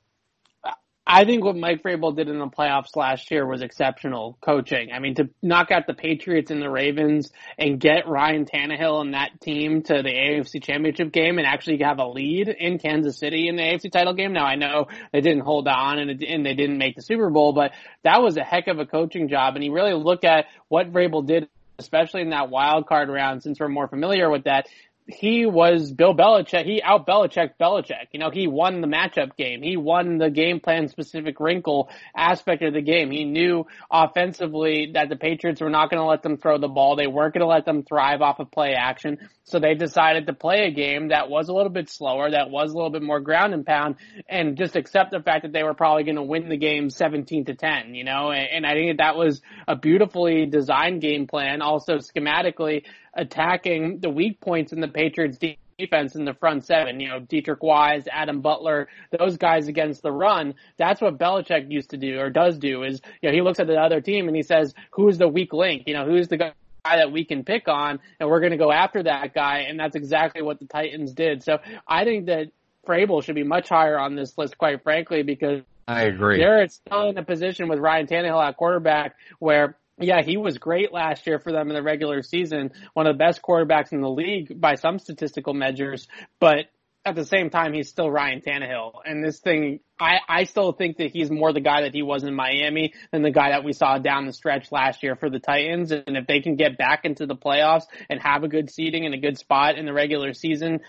I 1.14 1.26
think 1.26 1.44
what 1.44 1.56
Mike 1.56 1.82
Vrabel 1.82 2.16
did 2.16 2.30
in 2.30 2.38
the 2.38 2.46
playoffs 2.46 2.96
last 2.96 3.30
year 3.30 3.46
was 3.46 3.60
exceptional 3.60 4.38
coaching. 4.40 4.92
I 4.92 4.98
mean, 4.98 5.14
to 5.16 5.28
knock 5.42 5.70
out 5.70 5.86
the 5.86 5.92
Patriots 5.92 6.50
and 6.50 6.62
the 6.62 6.70
Ravens 6.70 7.30
and 7.58 7.78
get 7.78 8.08
Ryan 8.08 8.46
Tannehill 8.46 9.02
and 9.02 9.12
that 9.12 9.38
team 9.38 9.82
to 9.82 10.02
the 10.02 10.08
AFC 10.08 10.62
Championship 10.62 11.12
game 11.12 11.36
and 11.36 11.46
actually 11.46 11.82
have 11.82 11.98
a 11.98 12.08
lead 12.08 12.48
in 12.48 12.78
Kansas 12.78 13.18
City 13.18 13.48
in 13.48 13.56
the 13.56 13.62
AFC 13.62 13.92
title 13.92 14.14
game. 14.14 14.32
Now 14.32 14.46
I 14.46 14.54
know 14.54 14.86
they 15.12 15.20
didn't 15.20 15.42
hold 15.42 15.68
on 15.68 15.98
and, 15.98 16.10
it, 16.12 16.26
and 16.26 16.46
they 16.46 16.54
didn't 16.54 16.78
make 16.78 16.96
the 16.96 17.02
Super 17.02 17.28
Bowl, 17.28 17.52
but 17.52 17.72
that 18.04 18.22
was 18.22 18.38
a 18.38 18.42
heck 18.42 18.66
of 18.68 18.78
a 18.78 18.86
coaching 18.86 19.28
job. 19.28 19.54
And 19.54 19.62
you 19.62 19.74
really 19.74 19.92
look 19.92 20.24
at 20.24 20.46
what 20.68 20.90
Vrabel 20.90 21.26
did 21.26 21.46
especially 21.78 22.22
in 22.22 22.30
that 22.30 22.48
wild 22.48 22.86
card 22.86 23.08
round, 23.08 23.42
since 23.42 23.58
we're 23.58 23.68
more 23.68 23.88
familiar 23.88 24.30
with 24.30 24.44
that, 24.44 24.68
he 25.06 25.46
was 25.46 25.90
Bill 25.90 26.14
Belichick. 26.14 26.64
He 26.64 26.80
out 26.82 27.06
Belichick 27.06 27.52
Belichick. 27.60 28.08
You 28.12 28.20
know, 28.20 28.30
he 28.30 28.46
won 28.46 28.80
the 28.80 28.86
matchup 28.86 29.36
game. 29.36 29.62
He 29.62 29.76
won 29.76 30.18
the 30.18 30.30
game 30.30 30.60
plan 30.60 30.88
specific 30.88 31.40
wrinkle 31.40 31.88
aspect 32.16 32.62
of 32.62 32.72
the 32.72 32.82
game. 32.82 33.10
He 33.10 33.24
knew 33.24 33.66
offensively 33.90 34.92
that 34.94 35.08
the 35.08 35.16
Patriots 35.16 35.60
were 35.60 35.70
not 35.70 35.90
going 35.90 36.00
to 36.00 36.06
let 36.06 36.22
them 36.22 36.36
throw 36.36 36.58
the 36.58 36.68
ball. 36.68 36.96
They 36.96 37.06
weren't 37.06 37.34
going 37.34 37.42
to 37.42 37.46
let 37.46 37.64
them 37.64 37.82
thrive 37.82 38.22
off 38.22 38.38
of 38.38 38.50
play 38.50 38.74
action. 38.74 39.18
So 39.44 39.58
they 39.58 39.74
decided 39.74 40.28
to 40.28 40.34
play 40.34 40.66
a 40.66 40.70
game 40.70 41.08
that 41.08 41.28
was 41.28 41.48
a 41.48 41.52
little 41.52 41.72
bit 41.72 41.90
slower, 41.90 42.30
that 42.30 42.48
was 42.48 42.70
a 42.70 42.74
little 42.74 42.90
bit 42.90 43.02
more 43.02 43.20
ground 43.20 43.54
and 43.54 43.66
pound, 43.66 43.96
and 44.28 44.56
just 44.56 44.76
accept 44.76 45.10
the 45.10 45.20
fact 45.20 45.42
that 45.42 45.52
they 45.52 45.64
were 45.64 45.74
probably 45.74 46.04
going 46.04 46.16
to 46.16 46.22
win 46.22 46.48
the 46.48 46.56
game 46.56 46.90
17 46.90 47.46
to 47.46 47.54
10, 47.54 47.94
you 47.94 48.04
know, 48.04 48.30
and, 48.30 48.64
I 48.64 48.74
think 48.74 48.98
that 48.98 49.16
was 49.16 49.42
a 49.66 49.74
beautifully 49.74 50.46
designed 50.46 51.00
game 51.00 51.26
plan. 51.26 51.60
Also 51.60 51.96
schematically, 51.96 52.84
attacking 53.14 54.00
the 54.00 54.10
weak 54.10 54.40
points 54.40 54.72
in 54.72 54.80
the 54.80 54.88
Patriots 54.88 55.38
defense 55.78 56.14
in 56.14 56.24
the 56.24 56.34
front 56.34 56.64
seven. 56.64 57.00
You 57.00 57.08
know, 57.08 57.20
Deatrich 57.20 57.62
Wise, 57.62 58.06
Adam 58.10 58.40
Butler, 58.40 58.88
those 59.16 59.36
guys 59.36 59.68
against 59.68 60.02
the 60.02 60.12
run. 60.12 60.54
That's 60.76 61.00
what 61.00 61.18
Belichick 61.18 61.70
used 61.70 61.90
to 61.90 61.96
do 61.96 62.18
or 62.20 62.30
does 62.30 62.58
do 62.58 62.82
is, 62.84 63.00
you 63.20 63.28
know, 63.28 63.34
he 63.34 63.42
looks 63.42 63.60
at 63.60 63.66
the 63.66 63.76
other 63.76 64.00
team 64.00 64.28
and 64.28 64.36
he 64.36 64.42
says, 64.42 64.74
who's 64.90 65.18
the 65.18 65.28
weak 65.28 65.52
link? 65.52 65.84
You 65.86 65.94
know, 65.94 66.04
who's 66.04 66.28
the 66.28 66.36
guy 66.36 66.52
that 66.84 67.12
we 67.12 67.24
can 67.24 67.44
pick 67.44 67.68
on 67.68 68.00
and 68.18 68.28
we're 68.28 68.40
going 68.40 68.52
to 68.52 68.58
go 68.58 68.72
after 68.72 69.02
that 69.04 69.34
guy. 69.34 69.66
And 69.68 69.78
that's 69.78 69.96
exactly 69.96 70.42
what 70.42 70.58
the 70.58 70.66
Titans 70.66 71.12
did. 71.12 71.42
So 71.42 71.58
I 71.86 72.04
think 72.04 72.26
that 72.26 72.48
Vrabel 72.86 73.22
should 73.22 73.36
be 73.36 73.44
much 73.44 73.68
higher 73.68 73.98
on 73.98 74.16
this 74.16 74.36
list, 74.36 74.58
quite 74.58 74.82
frankly, 74.82 75.22
because 75.22 75.62
I 75.86 76.02
agree. 76.02 76.38
They're 76.38 76.66
still 76.68 77.10
in 77.10 77.18
a 77.18 77.24
position 77.24 77.68
with 77.68 77.78
Ryan 77.78 78.06
Tannehill 78.06 78.44
at 78.44 78.56
quarterback 78.56 79.16
where 79.38 79.76
yeah, 79.98 80.22
he 80.22 80.36
was 80.36 80.58
great 80.58 80.92
last 80.92 81.26
year 81.26 81.38
for 81.38 81.52
them 81.52 81.68
in 81.68 81.74
the 81.74 81.82
regular 81.82 82.22
season. 82.22 82.70
One 82.94 83.06
of 83.06 83.14
the 83.14 83.18
best 83.18 83.42
quarterbacks 83.42 83.92
in 83.92 84.00
the 84.00 84.10
league 84.10 84.60
by 84.60 84.74
some 84.74 84.98
statistical 84.98 85.54
measures, 85.54 86.08
but 86.40 86.66
at 87.04 87.16
the 87.16 87.24
same 87.24 87.50
time, 87.50 87.72
he's 87.72 87.88
still 87.88 88.08
Ryan 88.08 88.40
Tannehill. 88.40 88.92
And 89.04 89.24
this 89.24 89.40
thing, 89.40 89.80
I, 89.98 90.18
I 90.28 90.44
still 90.44 90.72
think 90.72 90.98
that 90.98 91.10
he's 91.10 91.30
more 91.30 91.52
the 91.52 91.60
guy 91.60 91.82
that 91.82 91.94
he 91.94 92.02
was 92.02 92.22
in 92.22 92.34
Miami 92.34 92.94
than 93.10 93.22
the 93.22 93.30
guy 93.30 93.50
that 93.50 93.64
we 93.64 93.72
saw 93.72 93.98
down 93.98 94.26
the 94.26 94.32
stretch 94.32 94.70
last 94.70 95.02
year 95.02 95.16
for 95.16 95.28
the 95.28 95.40
Titans. 95.40 95.90
And 95.90 96.16
if 96.16 96.28
they 96.28 96.40
can 96.40 96.54
get 96.54 96.78
back 96.78 97.04
into 97.04 97.26
the 97.26 97.34
playoffs 97.34 97.84
and 98.08 98.20
have 98.22 98.44
a 98.44 98.48
good 98.48 98.70
seating 98.70 99.04
and 99.04 99.14
a 99.14 99.18
good 99.18 99.36
spot 99.36 99.78
in 99.78 99.86
the 99.86 99.92
regular 99.92 100.32
season, 100.32 100.80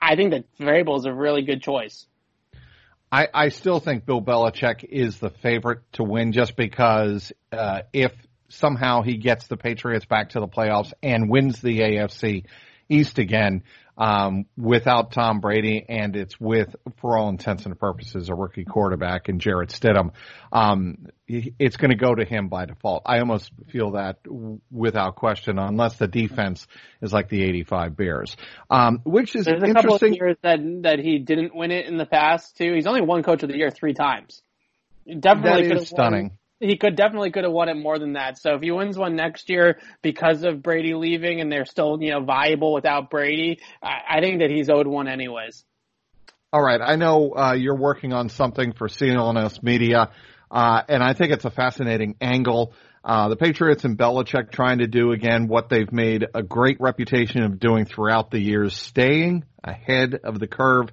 I 0.00 0.14
think 0.14 0.30
that 0.30 0.44
Vrabel 0.58 0.98
is 0.98 1.04
a 1.04 1.12
really 1.12 1.42
good 1.42 1.62
choice. 1.62 2.06
I, 3.12 3.26
I 3.34 3.48
still 3.48 3.80
think 3.80 4.06
Bill 4.06 4.22
Belichick 4.22 4.84
is 4.84 5.18
the 5.18 5.30
favorite 5.30 5.80
to 5.94 6.04
win 6.04 6.30
just 6.30 6.54
because 6.54 7.32
uh, 7.50 7.82
if 7.92 8.12
somehow 8.50 9.02
he 9.02 9.16
gets 9.16 9.46
the 9.46 9.56
Patriots 9.56 10.04
back 10.04 10.30
to 10.30 10.40
the 10.40 10.48
playoffs 10.48 10.92
and 11.02 11.30
wins 11.30 11.60
the 11.60 11.80
AFC 11.80 12.44
East 12.88 13.18
again 13.18 13.62
um, 14.00 14.46
without 14.56 15.12
Tom 15.12 15.40
Brady, 15.40 15.84
and 15.86 16.16
it's 16.16 16.40
with, 16.40 16.74
for 17.00 17.18
all 17.18 17.28
intents 17.28 17.66
and 17.66 17.78
purposes, 17.78 18.30
a 18.30 18.34
rookie 18.34 18.64
quarterback 18.64 19.28
and 19.28 19.40
Jarrett 19.40 19.68
Stidham. 19.68 20.12
Um, 20.50 21.06
it's 21.28 21.76
going 21.76 21.90
to 21.90 21.96
go 21.96 22.14
to 22.14 22.24
him 22.24 22.48
by 22.48 22.64
default. 22.64 23.02
I 23.04 23.18
almost 23.18 23.52
feel 23.68 23.92
that 23.92 24.16
without 24.70 25.16
question, 25.16 25.58
unless 25.58 25.98
the 25.98 26.08
defense 26.08 26.66
is 27.02 27.12
like 27.12 27.28
the 27.28 27.42
'85 27.42 27.96
Bears, 27.96 28.36
um, 28.70 29.00
which 29.04 29.36
is 29.36 29.44
There's 29.44 29.62
a 29.62 29.74
couple 29.74 29.94
of 29.94 30.02
years 30.02 30.36
that 30.42 30.58
that 30.82 30.98
he 30.98 31.18
didn't 31.18 31.54
win 31.54 31.70
it 31.70 31.86
in 31.86 31.98
the 31.98 32.06
past 32.06 32.56
too. 32.56 32.72
He's 32.74 32.86
only 32.86 33.02
won 33.02 33.22
Coach 33.22 33.42
of 33.42 33.50
the 33.50 33.56
Year 33.56 33.70
three 33.70 33.94
times. 33.94 34.42
Definitely 35.06 35.68
that 35.68 35.76
is 35.82 35.88
stunning. 35.88 36.38
He 36.60 36.76
could 36.76 36.94
definitely 36.94 37.30
could 37.30 37.44
have 37.44 37.52
won 37.52 37.70
it 37.70 37.76
more 37.76 37.98
than 37.98 38.12
that. 38.12 38.38
So 38.38 38.54
if 38.54 38.60
he 38.60 38.70
wins 38.70 38.98
one 38.98 39.16
next 39.16 39.48
year 39.48 39.78
because 40.02 40.44
of 40.44 40.62
Brady 40.62 40.94
leaving 40.94 41.40
and 41.40 41.50
they're 41.50 41.64
still, 41.64 41.96
you 42.00 42.10
know, 42.10 42.22
viable 42.22 42.74
without 42.74 43.10
Brady, 43.10 43.60
I, 43.82 44.18
I 44.18 44.20
think 44.20 44.40
that 44.40 44.50
he's 44.50 44.68
owed 44.68 44.86
one 44.86 45.08
anyways. 45.08 45.64
All 46.52 46.62
right. 46.62 46.80
I 46.82 46.96
know 46.96 47.32
uh, 47.34 47.52
you're 47.54 47.78
working 47.78 48.12
on 48.12 48.28
something 48.28 48.72
for 48.74 48.88
CLNS 48.88 49.62
Media, 49.62 50.10
uh, 50.50 50.82
and 50.88 51.02
I 51.02 51.14
think 51.14 51.32
it's 51.32 51.44
a 51.44 51.50
fascinating 51.50 52.16
angle. 52.20 52.74
Uh, 53.02 53.28
the 53.28 53.36
Patriots 53.36 53.84
and 53.84 53.96
Belichick 53.96 54.50
trying 54.50 54.78
to 54.78 54.86
do 54.86 55.12
again 55.12 55.48
what 55.48 55.70
they've 55.70 55.90
made 55.90 56.26
a 56.34 56.42
great 56.42 56.78
reputation 56.80 57.42
of 57.44 57.58
doing 57.58 57.86
throughout 57.86 58.30
the 58.30 58.40
years, 58.40 58.76
staying 58.76 59.44
ahead 59.64 60.20
of 60.24 60.38
the 60.38 60.46
curve. 60.46 60.88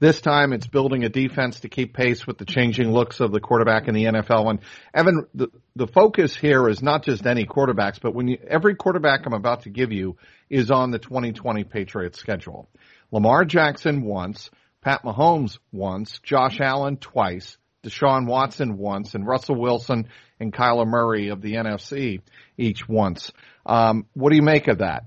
This 0.00 0.20
time 0.20 0.52
it's 0.52 0.66
building 0.68 1.04
a 1.04 1.08
defense 1.08 1.60
to 1.60 1.68
keep 1.68 1.92
pace 1.92 2.24
with 2.24 2.38
the 2.38 2.44
changing 2.44 2.92
looks 2.92 3.18
of 3.18 3.32
the 3.32 3.40
quarterback 3.40 3.88
in 3.88 3.94
the 3.94 4.04
NFL. 4.04 4.48
And 4.48 4.60
Evan, 4.94 5.26
the, 5.34 5.48
the 5.74 5.88
focus 5.88 6.36
here 6.36 6.68
is 6.68 6.82
not 6.82 7.02
just 7.02 7.26
any 7.26 7.46
quarterbacks, 7.46 8.00
but 8.00 8.14
when 8.14 8.28
you, 8.28 8.38
every 8.48 8.76
quarterback 8.76 9.26
I'm 9.26 9.32
about 9.32 9.62
to 9.62 9.70
give 9.70 9.90
you 9.90 10.16
is 10.48 10.70
on 10.70 10.92
the 10.92 11.00
2020 11.00 11.64
Patriots 11.64 12.20
schedule. 12.20 12.68
Lamar 13.10 13.44
Jackson 13.44 14.04
once, 14.04 14.50
Pat 14.82 15.02
Mahomes 15.02 15.58
once, 15.72 16.20
Josh 16.22 16.60
Allen 16.60 16.98
twice, 16.98 17.58
Deshaun 17.84 18.26
Watson 18.26 18.78
once, 18.78 19.14
and 19.14 19.26
Russell 19.26 19.56
Wilson 19.56 20.08
and 20.38 20.52
Kyler 20.52 20.86
Murray 20.86 21.28
of 21.30 21.42
the 21.42 21.54
NFC 21.54 22.20
each 22.56 22.88
once. 22.88 23.32
Um, 23.66 24.06
what 24.14 24.30
do 24.30 24.36
you 24.36 24.42
make 24.42 24.68
of 24.68 24.78
that? 24.78 25.06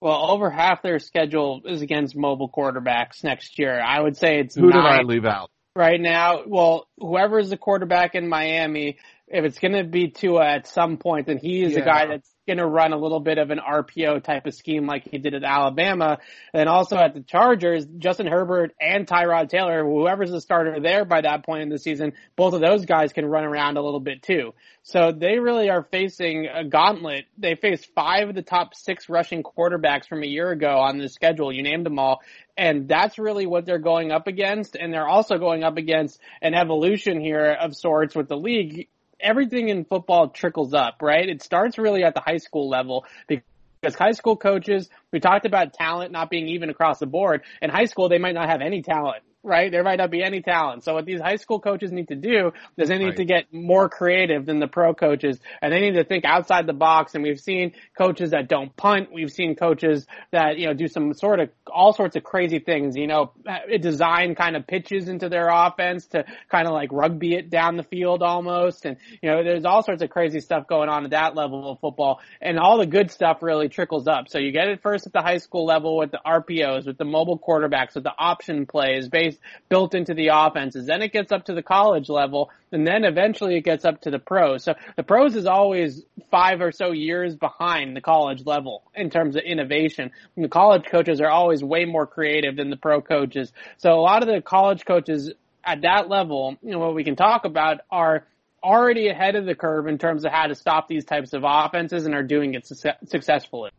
Well, 0.00 0.30
over 0.30 0.50
half 0.50 0.82
their 0.82 0.98
schedule 0.98 1.62
is 1.66 1.82
against 1.82 2.16
mobile 2.16 2.48
quarterbacks 2.48 3.22
next 3.22 3.58
year. 3.58 3.80
I 3.80 4.00
would 4.00 4.16
say 4.16 4.38
it's 4.40 4.54
who 4.54 4.70
nine. 4.70 4.72
did 4.72 4.84
I 4.84 5.02
leave 5.02 5.26
out? 5.26 5.50
Right 5.76 6.00
now, 6.00 6.42
well, 6.46 6.88
whoever 6.98 7.38
is 7.38 7.50
the 7.50 7.56
quarterback 7.56 8.14
in 8.14 8.28
Miami, 8.28 8.98
if 9.30 9.44
it's 9.44 9.60
going 9.60 9.74
to 9.74 9.84
be 9.84 10.08
Tua 10.08 10.44
at 10.44 10.66
some 10.66 10.96
point, 10.96 11.26
then 11.28 11.38
he 11.38 11.62
is 11.62 11.72
yeah. 11.72 11.78
the 11.78 11.84
guy 11.84 12.06
that's 12.06 12.28
going 12.48 12.58
to 12.58 12.66
run 12.66 12.92
a 12.92 12.98
little 12.98 13.20
bit 13.20 13.38
of 13.38 13.50
an 13.50 13.60
RPO 13.60 14.24
type 14.24 14.44
of 14.46 14.54
scheme 14.54 14.86
like 14.86 15.06
he 15.08 15.18
did 15.18 15.34
at 15.34 15.44
Alabama. 15.44 16.18
And 16.52 16.68
also 16.68 16.96
at 16.96 17.14
the 17.14 17.20
Chargers, 17.20 17.86
Justin 17.98 18.26
Herbert 18.26 18.74
and 18.80 19.06
Tyrod 19.06 19.48
Taylor, 19.48 19.84
whoever's 19.84 20.32
the 20.32 20.40
starter 20.40 20.80
there 20.80 21.04
by 21.04 21.20
that 21.20 21.46
point 21.46 21.62
in 21.62 21.68
the 21.68 21.78
season, 21.78 22.14
both 22.34 22.54
of 22.54 22.60
those 22.60 22.84
guys 22.86 23.12
can 23.12 23.24
run 23.24 23.44
around 23.44 23.76
a 23.76 23.82
little 23.82 24.00
bit 24.00 24.20
too. 24.22 24.52
So 24.82 25.12
they 25.12 25.38
really 25.38 25.70
are 25.70 25.86
facing 25.92 26.48
a 26.52 26.64
gauntlet. 26.64 27.26
They 27.38 27.54
face 27.54 27.84
five 27.94 28.30
of 28.30 28.34
the 28.34 28.42
top 28.42 28.74
six 28.74 29.08
rushing 29.08 29.44
quarterbacks 29.44 30.08
from 30.08 30.24
a 30.24 30.26
year 30.26 30.50
ago 30.50 30.78
on 30.78 30.98
the 30.98 31.08
schedule. 31.08 31.52
You 31.52 31.62
named 31.62 31.86
them 31.86 32.00
all. 32.00 32.20
And 32.56 32.88
that's 32.88 33.16
really 33.16 33.46
what 33.46 33.64
they're 33.64 33.78
going 33.78 34.10
up 34.10 34.26
against. 34.26 34.74
And 34.74 34.92
they're 34.92 35.08
also 35.08 35.38
going 35.38 35.62
up 35.62 35.76
against 35.76 36.18
an 36.42 36.54
evolution 36.54 37.20
here 37.20 37.52
of 37.52 37.76
sorts 37.76 38.16
with 38.16 38.26
the 38.26 38.36
league 38.36 38.88
everything 39.22 39.68
in 39.68 39.84
football 39.84 40.28
trickles 40.28 40.74
up, 40.74 40.96
right? 41.02 41.28
It 41.28 41.42
starts 41.42 41.78
really 41.78 42.04
at 42.04 42.14
the 42.14 42.20
high 42.20 42.38
school 42.38 42.68
level 42.68 43.04
because 43.28 43.94
high 43.94 44.12
school 44.12 44.36
coaches, 44.36 44.88
we 45.12 45.20
talked 45.20 45.46
about 45.46 45.72
talent 45.72 46.12
not 46.12 46.30
being 46.30 46.48
even 46.48 46.70
across 46.70 46.98
the 46.98 47.06
board. 47.06 47.42
In 47.62 47.70
high 47.70 47.86
school, 47.86 48.08
they 48.08 48.18
might 48.18 48.34
not 48.34 48.48
have 48.48 48.60
any 48.60 48.82
talent 48.82 49.22
right? 49.42 49.72
There 49.72 49.82
might 49.82 49.96
not 49.96 50.10
be 50.10 50.22
any 50.22 50.42
talent. 50.42 50.84
So 50.84 50.94
what 50.94 51.06
these 51.06 51.20
high 51.20 51.36
school 51.36 51.60
coaches 51.60 51.90
need 51.90 52.08
to 52.08 52.14
do 52.14 52.52
is 52.76 52.88
they 52.88 52.98
need 52.98 53.04
right. 53.06 53.16
to 53.16 53.24
get 53.24 53.52
more 53.52 53.88
creative 53.88 54.44
than 54.44 54.60
the 54.60 54.66
pro 54.66 54.92
coaches 54.94 55.38
and 55.62 55.72
they 55.72 55.80
need 55.80 55.94
to 55.94 56.04
think 56.04 56.24
outside 56.24 56.66
the 56.66 56.74
box. 56.74 57.14
And 57.14 57.24
we've 57.24 57.40
seen 57.40 57.72
coaches 57.96 58.32
that 58.32 58.48
don't 58.48 58.74
punt. 58.76 59.10
We've 59.12 59.30
seen 59.30 59.56
coaches 59.56 60.06
that, 60.30 60.58
you 60.58 60.66
know, 60.66 60.74
do 60.74 60.88
some 60.88 61.14
sort 61.14 61.40
of 61.40 61.50
all 61.72 61.92
sorts 61.94 62.16
of 62.16 62.22
crazy 62.22 62.58
things, 62.58 62.96
you 62.96 63.06
know, 63.06 63.32
design 63.80 64.34
kind 64.34 64.56
of 64.56 64.66
pitches 64.66 65.08
into 65.08 65.28
their 65.28 65.48
offense 65.48 66.06
to 66.08 66.24
kind 66.50 66.66
of 66.66 66.74
like 66.74 66.90
rugby 66.92 67.34
it 67.34 67.48
down 67.48 67.76
the 67.76 67.82
field 67.82 68.22
almost. 68.22 68.84
And, 68.84 68.98
you 69.22 69.30
know, 69.30 69.42
there's 69.42 69.64
all 69.64 69.82
sorts 69.82 70.02
of 70.02 70.10
crazy 70.10 70.40
stuff 70.40 70.66
going 70.66 70.90
on 70.90 71.04
at 71.04 71.10
that 71.12 71.34
level 71.34 71.72
of 71.72 71.80
football 71.80 72.20
and 72.42 72.58
all 72.58 72.78
the 72.78 72.86
good 72.86 73.10
stuff 73.10 73.38
really 73.42 73.70
trickles 73.70 74.06
up. 74.06 74.28
So 74.28 74.38
you 74.38 74.52
get 74.52 74.68
it 74.68 74.82
first 74.82 75.06
at 75.06 75.14
the 75.14 75.22
high 75.22 75.38
school 75.38 75.64
level 75.64 75.96
with 75.96 76.10
the 76.10 76.20
RPOs, 76.26 76.86
with 76.86 76.98
the 76.98 77.04
mobile 77.06 77.38
quarterbacks, 77.38 77.94
with 77.94 78.04
the 78.04 78.12
option 78.18 78.66
plays 78.66 79.08
based 79.08 79.29
built 79.68 79.94
into 79.94 80.14
the 80.14 80.28
offenses. 80.28 80.86
Then 80.86 81.02
it 81.02 81.12
gets 81.12 81.32
up 81.32 81.44
to 81.46 81.54
the 81.54 81.62
college 81.62 82.08
level, 82.08 82.50
and 82.72 82.86
then 82.86 83.04
eventually 83.04 83.56
it 83.56 83.62
gets 83.62 83.84
up 83.84 84.02
to 84.02 84.10
the 84.10 84.18
pros. 84.18 84.64
So 84.64 84.74
the 84.96 85.02
pros 85.02 85.36
is 85.36 85.46
always 85.46 86.02
five 86.30 86.60
or 86.60 86.72
so 86.72 86.92
years 86.92 87.36
behind 87.36 87.96
the 87.96 88.00
college 88.00 88.46
level 88.46 88.82
in 88.94 89.10
terms 89.10 89.36
of 89.36 89.42
innovation. 89.42 90.10
And 90.36 90.44
the 90.44 90.48
college 90.48 90.84
coaches 90.90 91.20
are 91.20 91.30
always 91.30 91.62
way 91.62 91.84
more 91.84 92.06
creative 92.06 92.56
than 92.56 92.70
the 92.70 92.76
pro 92.76 93.00
coaches. 93.00 93.52
So 93.78 93.92
a 93.92 94.00
lot 94.00 94.22
of 94.22 94.28
the 94.28 94.40
college 94.40 94.84
coaches 94.84 95.32
at 95.64 95.82
that 95.82 96.08
level, 96.08 96.56
you 96.62 96.70
know, 96.70 96.78
what 96.78 96.94
we 96.94 97.04
can 97.04 97.16
talk 97.16 97.44
about 97.44 97.80
are 97.90 98.26
already 98.62 99.08
ahead 99.08 99.36
of 99.36 99.46
the 99.46 99.54
curve 99.54 99.86
in 99.86 99.98
terms 99.98 100.24
of 100.24 100.32
how 100.32 100.46
to 100.46 100.54
stop 100.54 100.88
these 100.88 101.04
types 101.04 101.32
of 101.32 101.42
offenses 101.44 102.06
and 102.06 102.14
are 102.14 102.22
doing 102.22 102.54
it 102.54 102.66
su- 102.66 102.90
successfully. 103.06 103.70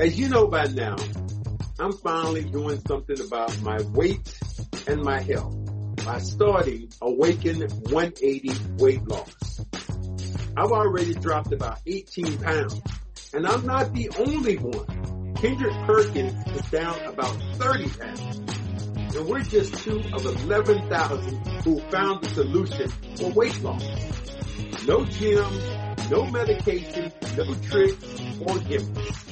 As 0.00 0.18
you 0.18 0.30
know 0.30 0.46
by 0.46 0.64
now, 0.64 0.96
I'm 1.78 1.92
finally 1.92 2.44
doing 2.44 2.80
something 2.88 3.20
about 3.20 3.60
my 3.60 3.82
weight 3.92 4.34
and 4.86 5.02
my 5.02 5.20
health 5.20 5.54
by 6.06 6.20
starting 6.20 6.88
Awaken 7.02 7.60
180 7.60 8.50
Weight 8.78 9.06
Loss. 9.06 9.60
I've 10.56 10.72
already 10.72 11.12
dropped 11.12 11.52
about 11.52 11.80
18 11.86 12.38
pounds 12.38 12.80
and 13.34 13.46
I'm 13.46 13.66
not 13.66 13.92
the 13.92 14.08
only 14.20 14.56
one. 14.56 15.34
Kendrick 15.34 15.74
Perkins 15.84 16.46
is 16.46 16.70
down 16.70 16.98
about 17.04 17.36
30 17.56 17.90
pounds. 17.90 19.16
And 19.16 19.26
we're 19.28 19.42
just 19.42 19.74
two 19.84 20.02
of 20.14 20.24
11,000 20.24 21.46
who 21.62 21.78
found 21.90 22.24
the 22.24 22.28
solution 22.30 22.88
for 23.16 23.30
weight 23.32 23.60
loss. 23.62 23.84
No 24.86 25.04
gym, 25.04 25.44
no 26.10 26.24
medication, 26.24 27.12
no 27.36 27.54
tricks 27.54 28.22
or 28.40 28.58
gimmicks. 28.60 29.29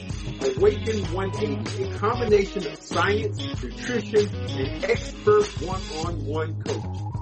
Awaken 0.57 1.05
180, 1.15 1.83
a 1.85 1.99
combination 1.99 2.67
of 2.67 2.77
science, 2.79 3.39
nutrition, 3.63 4.29
and 4.35 4.85
expert 4.85 5.45
one-on-one 5.63 6.63
coaching. 6.63 7.13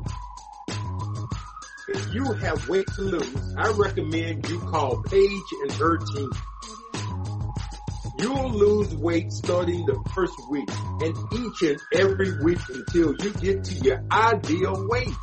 If 1.88 2.14
you 2.14 2.32
have 2.32 2.68
weight 2.68 2.86
to 2.96 3.02
lose, 3.02 3.54
I 3.56 3.68
recommend 3.72 4.48
you 4.48 4.58
call 4.60 5.02
Paige 5.02 5.52
and 5.62 5.72
her 5.72 5.98
team. 5.98 6.30
You'll 8.18 8.50
lose 8.50 8.94
weight 8.94 9.30
starting 9.30 9.84
the 9.86 10.02
first 10.14 10.34
week 10.50 10.68
and 11.00 11.16
each 11.32 11.62
and 11.62 11.80
every 11.92 12.42
week 12.42 12.58
until 12.68 13.14
you 13.14 13.30
get 13.34 13.64
to 13.64 13.74
your 13.84 14.02
ideal 14.10 14.88
weight. 14.88 15.14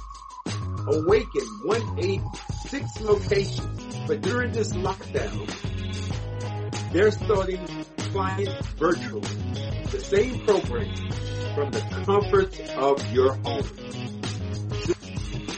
Awaken 0.88 1.48
180, 1.66 2.22
six 2.68 3.02
locations, 3.02 3.98
but 4.08 4.22
during 4.22 4.52
this 4.52 4.74
lockdown, 4.74 5.73
they're 6.94 7.12
starting 7.12 7.68
clients 8.14 8.68
virtually. 8.78 9.28
The 9.92 10.00
same 10.00 10.40
program 10.46 10.96
from 11.56 11.72
the 11.72 11.82
comfort 12.06 12.58
of 12.78 13.12
your 13.12 13.34
home. 13.34 13.64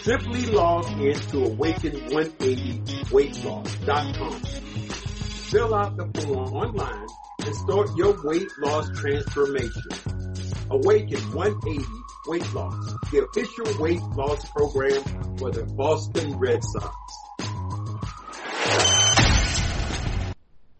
Simply 0.03 0.45
log 0.47 0.85
in 1.01 1.15
to 1.15 1.37
awaken180weightloss.com. 1.49 4.39
Fill 5.51 5.75
out 5.75 5.97
the 5.97 6.05
form 6.21 6.53
online 6.53 7.07
and 7.45 7.53
start 7.55 7.89
your 7.97 8.15
weight 8.23 8.47
loss 8.59 8.89
transformation. 8.97 9.83
Awaken 10.69 11.19
180 11.33 11.85
Weight 12.27 12.53
Loss, 12.53 12.93
the 13.11 13.23
official 13.23 13.65
weight 13.79 14.01
loss 14.15 14.49
program 14.49 15.03
for 15.37 15.51
the 15.51 15.63
Boston 15.63 16.39
Red 16.39 16.63
Sox. 16.63 17.04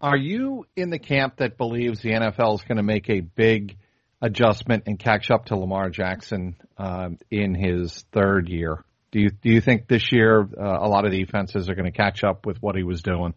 Are 0.06 0.16
you 0.16 0.68
in 0.76 0.92
the 0.92 1.00
camp 1.00 1.38
that 1.38 1.58
believes 1.58 2.00
the 2.02 2.12
NFL 2.12 2.60
is 2.60 2.62
going 2.62 2.78
to 2.78 2.84
make 2.84 3.10
a 3.10 3.22
big 3.22 3.76
adjustment 4.22 4.84
and 4.86 5.00
catch 5.00 5.32
up 5.32 5.46
to 5.46 5.56
Lamar 5.56 5.90
Jackson 5.90 6.58
um, 6.78 7.18
in 7.32 7.56
his 7.56 8.06
third 8.12 8.48
year? 8.48 8.86
Do 9.12 9.20
you 9.20 9.32
do 9.32 9.50
you 9.50 9.62
think 9.62 9.88
this 9.88 10.12
year 10.12 10.42
uh, 10.42 10.78
a 10.80 10.88
lot 10.88 11.06
of 11.06 11.12
defenses 11.12 11.70
are 11.70 11.74
going 11.74 11.92
to 11.92 11.98
catch 11.98 12.24
up 12.24 12.46
with 12.46 12.62
what 12.62 12.76
he 12.76 12.84
was 12.84 13.02
doing? 13.02 13.34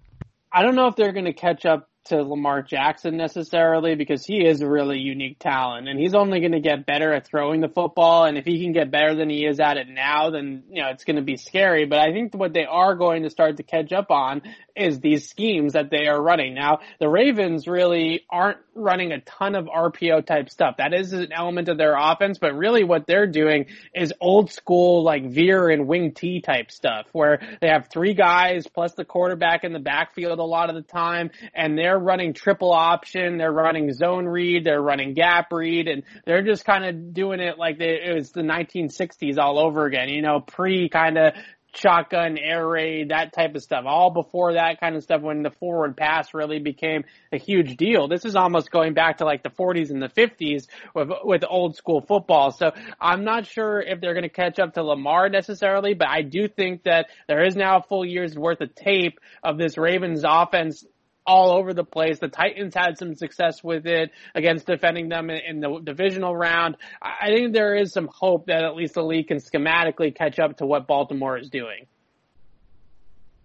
I 0.53 0.63
don't 0.63 0.75
know 0.75 0.89
if 0.89 0.97
they're 0.97 1.15
going 1.15 1.25
to 1.25 1.33
catch 1.33 1.65
up 1.65 1.89
to 2.09 2.23
Lamar 2.23 2.63
Jackson 2.63 3.17
necessarily 3.17 3.95
because 3.95 4.25
he 4.25 4.45
is 4.45 4.61
a 4.61 4.69
really 4.69 4.99
unique 4.99 5.39
talent 5.39 5.89
and 5.89 5.99
he's 5.99 6.15
only 6.15 6.41
going 6.41 6.53
to 6.53 6.61
get 6.61 6.87
better 6.87 7.13
at 7.13 7.27
throwing 7.27 7.61
the 7.61 7.69
football. 7.69 8.25
And 8.25 8.39
if 8.39 8.45
he 8.45 8.63
can 8.63 8.73
get 8.73 8.91
better 8.91 9.15
than 9.15 9.29
he 9.29 9.45
is 9.45 9.61
at 9.61 9.77
it 9.77 9.89
now, 9.89 10.31
then, 10.31 10.65
you 10.71 10.83
know, 10.83 10.89
it's 10.89 11.05
going 11.05 11.17
to 11.17 11.23
be 11.23 11.37
scary. 11.37 11.87
But 11.87 11.99
I 11.99 12.13
think 12.13 12.35
what 12.35 12.55
they 12.55 12.65
are 12.65 12.95
going 12.95 13.25
to 13.25 13.31
start 13.31 13.59
to 13.59 13.63
catch 13.63 13.93
up 13.93 14.11
on 14.11 14.43
is 14.79 15.01
these 15.01 15.29
schemes 15.29 15.73
that 15.73 15.91
they 15.91 16.07
are 16.07 16.21
running. 16.21 16.55
Now, 16.55 16.81
the 17.01 17.09
Ravens 17.09 17.67
really 17.67 18.25
aren't 18.31 18.59
running 18.75 19.13
a 19.13 19.21
ton 19.21 19.55
of 19.55 19.67
RPO 19.67 20.25
type 20.25 20.49
stuff. 20.51 20.77
That 20.79 20.95
is 20.95 21.13
an 21.13 21.33
element 21.33 21.69
of 21.69 21.79
their 21.79 21.97
offense, 21.97 22.39
but 22.39 22.55
really 22.55 22.85
what 22.85 23.07
they're 23.07 23.27
doing 23.27 23.67
is 23.95 24.13
old 24.21 24.53
school 24.53 25.03
like 25.03 25.29
veer 25.29 25.69
and 25.69 25.87
wing 25.87 26.13
T 26.13 26.41
type 26.41 26.71
stuff 26.71 27.07
where 27.13 27.41
they 27.61 27.69
have 27.69 27.89
three 27.93 28.15
guys 28.15 28.67
plus 28.67 28.95
the 28.95 29.05
quarterback 29.05 29.65
in 29.65 29.73
the 29.73 29.79
backfield 29.81 30.39
a 30.39 30.45
lot 30.45 30.69
of 30.69 30.77
the 30.77 30.83
time 30.83 31.31
and 31.55 31.77
they're 31.77 31.99
running 31.99 32.33
triple 32.33 32.73
option, 32.73 33.39
they're 33.39 33.53
running 33.53 33.93
zone 33.93 34.27
read, 34.27 34.65
they're 34.65 34.83
running 34.83 35.15
gap 35.15 35.53
read 35.53 35.89
and 35.89 36.05
they're 36.25 36.43
just 36.43 36.65
kind 36.65 36.85
of 36.85 37.13
doing 37.13 37.41
it 37.41 37.59
like 37.59 37.79
they, 37.79 38.01
it 38.05 38.15
was 38.15 38.31
the 38.31 38.43
1960s 38.43 39.39
all 39.39 39.59
over 39.59 39.87
again, 39.87 40.09
you 40.09 40.23
know, 40.23 40.41
pre 40.41 40.89
kind 40.89 41.19
of 41.19 41.35
shotgun, 41.75 42.39
air 42.39 42.67
raid, 42.67 43.11
that 43.11 43.33
type 43.33 43.55
of 43.55 43.63
stuff. 43.63 43.85
All 43.87 44.11
before 44.11 44.55
that 44.55 44.81
kind 44.81 44.97
of 44.97 45.03
stuff 45.03 45.23
when 45.23 45.43
the 45.43 45.51
forward 45.51 45.97
pass 45.97 46.35
really 46.35 46.59
became 46.59 47.05
a 47.33 47.39
huge 47.39 47.77
deal. 47.77 48.09
This 48.09 48.25
is 48.25 48.37
almost 48.37 48.71
going 48.71 48.95
back 48.95 49.19
to 49.19 49.25
like 49.25 49.43
the 49.43 49.51
40s 49.51 49.91
and 49.91 50.03
the 50.03 50.09
50s 50.09 50.67
with, 50.95 51.11
with 51.25 51.45
old 51.49 51.77
school 51.77 52.01
football. 52.01 52.51
So 52.51 52.73
I'm 53.01 53.25
not 53.25 53.47
sure 53.47 53.81
if 53.81 54.01
they're 54.01 54.15
going 54.15 54.23
to 54.23 54.29
catch 54.29 54.59
up 54.59 54.75
to 54.75 54.83
Lamar 54.83 55.29
necessarily, 55.29 55.95
but 55.95 56.09
I 56.09 56.23
do 56.23 56.49
think 56.49 56.85
that 56.85 57.07
there 57.27 57.45
is 57.45 57.57
now 57.57 57.79
a 57.79 57.83
full 57.83 58.05
year's 58.05 58.37
worth 58.37 58.61
of 58.61 58.75
tape 58.75 59.21
of 59.43 59.59
this 59.59 59.77
Ravens 59.77 60.25
offense 60.27 60.85
all 61.29 61.53
over 61.53 61.75
the 61.75 61.85
place. 61.85 62.19
The 62.19 62.29
Titans 62.29 62.75
had 62.75 62.99
some 62.99 63.15
success 63.15 63.63
with 63.63 63.87
it 63.87 64.11
against 64.35 64.67
defending 64.67 65.11
them 65.11 65.29
in, 65.31 65.61
the 65.61 65.81
divisional 65.85 66.35
round. 66.35 66.77
I 67.03 67.29
think 67.29 67.53
there 67.53 67.77
is 67.77 67.93
some 67.93 68.09
hope 68.11 68.47
that 68.47 68.65
at 68.65 68.75
least 68.75 68.95
the 68.95 69.03
league 69.05 69.29
can 69.29 69.37
schematically 69.37 70.17
catch 70.17 70.39
up 70.39 70.57
to 70.57 70.67
what 70.67 70.87
Baltimore 70.87 71.39
is 71.39 71.51
doing. 71.51 71.87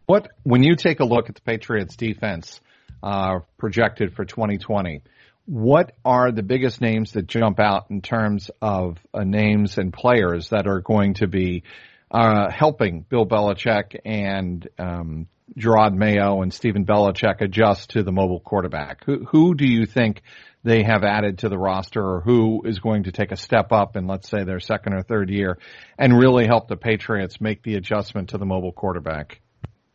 What 0.05 0.29
when 0.43 0.63
you 0.63 0.75
take 0.75 1.01
a 1.01 1.05
look 1.05 1.29
at 1.29 1.35
the 1.35 1.41
Patriots 1.41 1.95
defense, 1.95 2.59
uh, 3.03 3.39
projected 3.57 4.15
for 4.15 4.23
2020. 4.23 5.01
What 5.45 5.91
are 6.05 6.31
the 6.31 6.41
biggest 6.41 6.79
names 6.79 7.11
that 7.11 7.27
jump 7.27 7.59
out 7.59 7.87
in 7.89 8.01
terms 8.01 8.49
of 8.61 8.97
uh, 9.13 9.25
names 9.25 9.77
and 9.77 9.91
players 9.91 10.49
that 10.49 10.67
are 10.67 10.79
going 10.79 11.15
to 11.15 11.27
be 11.27 11.63
uh, 12.09 12.49
helping 12.49 13.01
Bill 13.01 13.25
Belichick 13.25 13.99
and 14.05 14.65
um, 14.79 15.27
Jerod 15.58 15.93
Mayo 15.93 16.41
and 16.41 16.53
Stephen 16.53 16.86
Belichick 16.86 17.41
adjust 17.41 17.91
to 17.91 18.03
the 18.03 18.12
mobile 18.12 18.39
quarterback? 18.39 19.03
Who, 19.06 19.25
who 19.25 19.56
do 19.56 19.65
you 19.65 19.86
think 19.86 20.21
they 20.63 20.84
have 20.84 21.03
added 21.03 21.39
to 21.39 21.49
the 21.49 21.58
roster 21.58 22.01
or 22.01 22.21
who 22.21 22.63
is 22.65 22.79
going 22.79 23.03
to 23.03 23.12
take 23.12 23.32
a 23.32 23.38
step 23.38 23.71
up 23.71 23.95
in, 23.95 24.08
let's 24.08 24.29
say, 24.29 24.43
their 24.43 24.60
second 24.60 24.93
or 24.93 25.03
third 25.03 25.29
year 25.29 25.60
and 25.97 26.17
really 26.17 26.45
help 26.45 26.67
the 26.67 26.77
Patriots 26.77 27.41
make 27.41 27.63
the 27.63 27.75
adjustment 27.75 28.29
to 28.29 28.38
the 28.38 28.45
mobile 28.45 28.71
quarterback? 28.71 29.41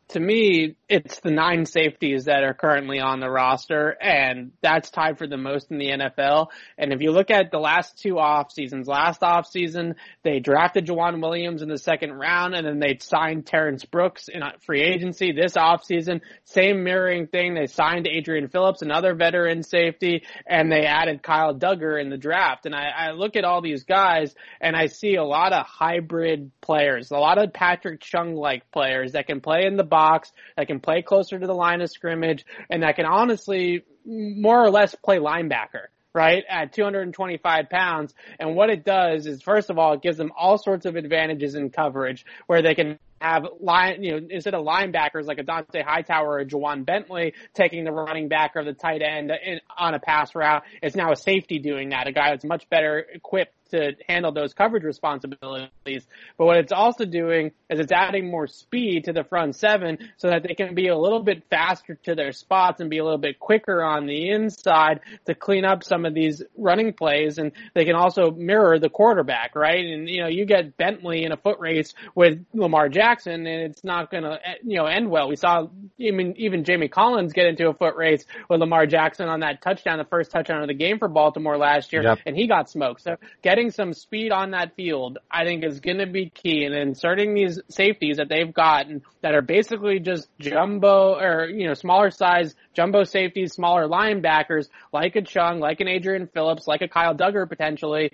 to 0.09 0.21
me, 0.21 0.77
it's 0.89 1.21
the 1.21 1.31
nine 1.31 1.67
safeties 1.67 2.25
that 2.25 2.45
are 2.45 2.55
currently 2.55 2.99
on 2.99 3.21
the 3.21 3.31
roster, 3.31 3.97
and 4.01 4.53
that's 4.63 4.91
tied 4.91 5.19
for 5.19 5.27
the 5.27 5.37
most 5.37 5.71
in 5.71 5.79
the 5.79 5.91
NFL. 5.91 6.47
And 6.79 6.95
if 6.95 7.03
you 7.03 7.11
look 7.11 7.31
at 7.31 7.51
the 7.51 7.59
last 7.59 7.99
two 7.99 8.19
off 8.19 8.53
seasons, 8.53 8.89
last 8.89 9.23
off 9.23 9.47
season, 9.47 9.97
they 10.23 10.41
drafted 10.41 10.87
Joejuan 10.87 11.21
Williams 11.21 11.61
in 11.61 11.69
the 11.69 11.77
second 11.77 12.15
round, 12.15 12.55
and 12.55 12.67
then 12.67 12.79
they 12.79 12.97
signed 13.01 13.47
Terrence 13.47 13.85
Brooks 13.85 14.29
in 14.29 14.43
free 14.65 14.83
agency. 14.83 15.33
This 15.33 15.59
off 15.59 15.85
season, 15.85 16.23
same 16.45 16.85
mirroring 16.85 17.27
thing. 17.27 17.53
They 17.53 17.67
signed 17.67 18.09
Adrian 18.09 18.49
Phillips, 18.49 18.81
another 18.81 19.15
veteran 19.15 19.63
safety, 19.63 20.23
and 20.47 20.73
they 20.73 20.87
added 20.87 21.23
Kyle 21.23 21.55
Dugger 21.55 22.01
in 22.01 22.09
the 22.09 22.17
draft. 22.17 22.65
And 22.65 22.75
I, 22.75 22.89
I 22.97 23.11
look 23.11 23.37
at 23.37 23.45
all 23.45 23.61
these 23.61 23.85
guys, 23.85 24.35
and 24.59 24.75
I 24.75 24.87
see 24.87 25.17
a 25.17 25.25
lot 25.25 25.53
of 25.53 25.67
hybrid 25.67 26.51
players, 26.63 27.11
a 27.11 27.19
lot 27.19 27.37
of 27.37 27.53
Patrick 27.53 28.01
Chung 28.01 28.35
like 28.35 28.71
players 28.71 29.13
that 29.13 29.27
can 29.27 29.43
play 29.43 29.67
in 29.67 29.77
the 29.77 29.85
box, 29.85 30.33
that 30.57 30.67
can 30.67 30.78
play 30.81 31.03
closer 31.03 31.39
to 31.39 31.47
the 31.47 31.55
line 31.55 31.81
of 31.81 31.91
scrimmage, 31.91 32.45
and 32.71 32.83
that 32.83 32.97
can 32.97 33.07
honestly 33.07 33.85
more 34.05 34.63
or 34.63 34.71
less 34.71 34.95
play 34.95 35.19
linebacker 35.19 35.87
right, 36.15 36.43
at 36.49 36.73
225 36.73 37.71
pounds. 37.71 38.15
And 38.41 38.57
what 38.57 38.71
it 38.71 38.85
does 38.85 39.27
is, 39.27 39.41
first 39.41 39.71
of 39.71 39.79
all, 39.79 39.93
it 39.95 40.03
gives 40.03 40.17
them 40.17 40.33
all 40.37 40.59
sorts 40.59 40.85
of 40.87 40.97
advantages 40.97 41.55
in 41.55 41.71
coverage 41.71 42.25
where 42.47 42.63
they 42.63 42.75
can 42.75 42.99
have 43.21 43.47
line, 43.61 44.03
you 44.03 44.13
know, 44.13 44.27
instead 44.31 44.55
of 44.55 44.65
linebackers 44.65 45.27
like 45.27 45.39
a 45.39 45.45
Dont'a 45.45 45.85
Hightower 45.85 46.39
or 46.39 46.45
Ja'Whaun 46.45 46.85
Bentley 46.85 47.35
taking 47.55 47.85
the 47.85 47.93
running 47.93 48.29
back 48.29 48.53
or 48.55 48.65
the 48.65 48.73
tight 48.73 49.03
end 49.03 49.31
in, 49.31 49.61
on 49.77 49.95
a 49.95 49.99
pass 49.99 50.35
route, 50.35 50.63
it's 50.83 50.97
now 50.97 51.13
a 51.13 51.17
safety 51.17 51.59
doing 51.59 51.91
that, 51.91 52.07
a 52.07 52.13
guy 52.13 52.31
that's 52.31 52.45
much 52.45 52.69
better 52.71 53.05
equipped 53.13 53.55
to 53.71 53.93
handle 54.09 54.33
those 54.33 54.55
coverage 54.55 54.85
responsibilities. 54.85 56.07
But 56.37 56.47
what 56.47 56.57
it's 56.57 56.73
also 56.73 57.05
doing 57.05 57.53
is 57.69 57.81
it's 57.81 57.93
adding 57.93 58.31
more 58.31 58.47
speed 58.47 59.05
to 59.05 59.13
the 59.13 59.25
front 59.25 59.57
seven 59.57 59.99
so 60.17 60.29
that 60.29 60.43
they 60.43 60.55
can 60.55 60.75
be 60.75 60.89
a 60.89 60.97
little 60.97 61.23
bit 61.23 61.45
faster 61.51 61.95
to 62.05 62.15
their 62.15 62.33
spots 62.33 62.81
and 62.81 62.91
be 62.91 62.99
a 62.99 63.05
little 63.05 63.19
bit 63.19 63.39
quicker 63.39 63.83
on 63.83 64.07
the 64.07 64.31
inside 64.31 65.01
to 65.27 65.35
clean 65.35 65.65
up 65.65 65.85
some 65.85 66.05
of 66.05 66.15
these 66.15 66.43
running 66.57 66.93
plays. 66.93 67.39
And 67.39 67.53
they 67.75 67.85
can 67.85 67.95
also 67.95 68.31
mirror 68.31 68.79
the 68.79 68.89
quarterback, 68.89 69.55
right? 69.55 69.85
And, 69.85 70.09
you 70.09 70.23
know, 70.23 70.29
you 70.29 70.47
get 70.47 70.77
Bentley 70.77 71.25
in 71.25 71.33
a 71.33 71.37
foot 71.37 71.59
race 71.59 71.95
with 72.15 72.45
Lamar 72.55 72.89
Jackson 72.89 73.47
and 73.47 73.71
it's 73.71 73.85
not 73.85 74.11
going 74.11 74.25
to, 74.25 74.39
you 74.65 74.79
know, 74.79 74.87
end 74.87 75.11
well. 75.11 75.29
We 75.29 75.37
saw 75.37 75.69
even, 75.99 76.37
even 76.39 76.65
Jamie 76.65 76.89
Collins 76.89 77.33
get 77.33 77.47
into 77.47 77.69
a 77.69 77.75
foot 77.75 77.97
race 77.97 78.25
with 78.49 78.61
Lamar 78.61 78.87
Jackson 78.87 79.29
on 79.29 79.41
that 79.41 79.63
touchdown, 79.63 79.99
the 79.99 80.05
first 80.05 80.31
touchdown 80.31 80.63
of 80.63 80.69
the 80.69 80.75
game 80.75 80.99
for 80.99 81.09
Baltimore 81.09 81.59
last 81.59 81.93
year, 81.93 82.03
yep. 82.03 82.19
and 82.27 82.37
he 82.37 82.47
got 82.47 82.71
smoked. 82.71 83.03
So 83.03 83.17
get 83.43 83.58
getting 83.59 83.73
some 83.73 83.93
speed 83.93 84.31
on 84.31 84.53
that 84.53 84.77
field, 84.77 85.19
I 85.29 85.45
think 85.45 85.65
is 85.65 85.81
going 85.81 85.99
to 85.99 86.07
be 86.07 86.31
key. 86.31 86.65
And 86.65 86.75
inserting 86.75 87.35
these 87.35 87.61
safeties 87.69 88.19
that 88.19 88.29
they've 88.29 88.53
gotten 88.53 89.03
that 89.21 89.35
are 89.35 89.43
basically 89.43 89.99
just 89.99 90.29
jumbo 90.39 91.17
or, 91.19 91.49
you 91.49 91.67
know, 91.67 91.75
smaller 91.75 92.11
size 92.11 92.55
jumbo 92.73 93.03
safeties, 93.03 93.53
smaller 93.53 93.89
linebackers 93.89 94.69
like 94.93 95.17
a 95.17 95.23
Chung, 95.23 95.59
like 95.59 95.81
an 95.81 95.89
Adrian 95.89 96.29
Phillips, 96.33 96.69
like 96.69 96.83
a 96.83 96.89
Kyle 96.89 97.17
Dugger 97.17 97.49
potentially. 97.49 98.13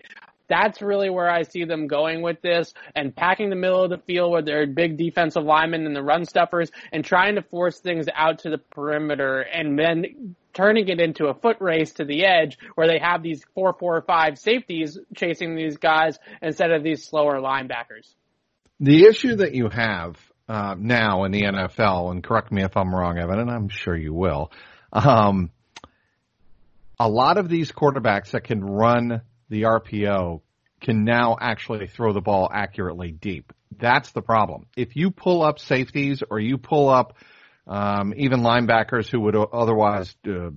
That's 0.48 0.83
really 0.83 1.09
where 1.09 1.30
I 1.30 1.42
see 1.42 1.64
them 1.64 1.87
going 1.87 2.22
with 2.22 2.42
this 2.42 2.74
and 2.94 3.14
packing 3.14 3.50
the 3.50 3.57
middle 3.57 3.83
of 3.83 3.90
the 3.90 3.98
field 3.98 4.33
with 4.33 4.44
their 4.44 4.66
big 4.66 4.98
defensive 4.98 5.42
linemen 5.42 5.87
and 5.87 5.96
the 5.96 6.02
run 6.02 6.26
stuffers 6.26 6.70
and 6.92 7.04
trying 7.04 7.37
to 7.37 7.42
force 7.42 7.78
things 7.80 8.07
out 8.14 8.40
to 8.40 8.50
the 8.50 8.59
perimeter 8.59 9.40
and 9.40 9.78
then 9.78 10.37
turning 10.52 10.88
it 10.88 11.00
into 11.00 11.26
a 11.26 11.35
foot 11.35 11.57
race 11.61 11.92
to 11.94 12.04
the 12.04 12.24
edge 12.24 12.59
where 12.74 12.87
they 12.87 12.98
have 12.98 13.22
these 13.22 13.44
four, 13.54 13.74
four, 13.78 14.02
five 14.02 14.38
safeties 14.38 14.98
chasing 15.16 15.57
these 15.57 15.76
guys 15.76 16.18
instead 16.42 16.70
of 16.70 16.83
these 16.83 17.04
slower 17.04 17.40
linebackers. 17.40 18.14
The 18.80 19.04
issue 19.04 19.37
that 19.37 19.54
you 19.54 19.68
have 19.68 20.16
uh, 20.48 20.76
now 20.78 21.24
in 21.24 21.33
the 21.33 21.42
NFL, 21.42 22.11
and 22.11 22.22
correct 22.22 22.52
me 22.52 22.62
if 22.62 22.76
I'm 22.76 22.94
wrong, 22.94 23.18
Evan, 23.18 23.38
and 23.38 23.50
I'm 23.50 23.68
sure 23.68 23.96
you 23.96 24.12
will. 24.12 24.52
Um, 24.92 25.50
a 26.98 27.09
lot 27.09 27.38
of 27.38 27.48
these 27.48 27.72
quarterbacks 27.72 28.33
that 28.33 28.44
can 28.44 28.62
run 28.62 29.22
the 29.55 29.62
RPO 29.62 30.40
can 30.81 31.05
now 31.05 31.37
actually 31.40 31.87
throw 31.87 32.12
the 32.12 32.21
ball 32.21 32.51
accurately 32.53 33.12
deep. 33.12 33.53
That's 33.79 34.11
the 34.11 34.21
problem. 34.21 34.67
If 34.77 34.97
you 34.97 35.12
pull 35.12 35.45
up 35.45 35.61
safeties 35.61 36.25
or 36.29 36.40
you 36.40 36.59
pull 36.59 36.88
up 36.88 37.17
um, 37.69 38.14
even 38.17 38.40
linebackers 38.40 39.09
who 39.09 39.21
would 39.21 39.37
otherwise 39.37 40.12
uh, 40.29 40.51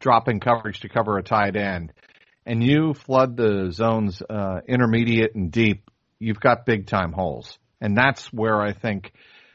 drop 0.00 0.28
in 0.28 0.40
coverage 0.40 0.80
to 0.80 0.88
cover 0.88 1.16
a 1.16 1.22
tight 1.22 1.54
end, 1.54 1.92
and 2.44 2.62
you 2.62 2.92
flood 2.92 3.36
the 3.36 3.70
zones 3.70 4.20
uh, 4.28 4.62
intermediate 4.66 5.36
and 5.36 5.52
deep, 5.52 5.88
you've 6.18 6.40
got 6.40 6.66
big 6.66 6.88
time 6.88 7.12
holes, 7.12 7.56
and 7.80 7.96
that's 7.96 8.32
where 8.32 8.60
I 8.60 8.72
think 8.72 9.12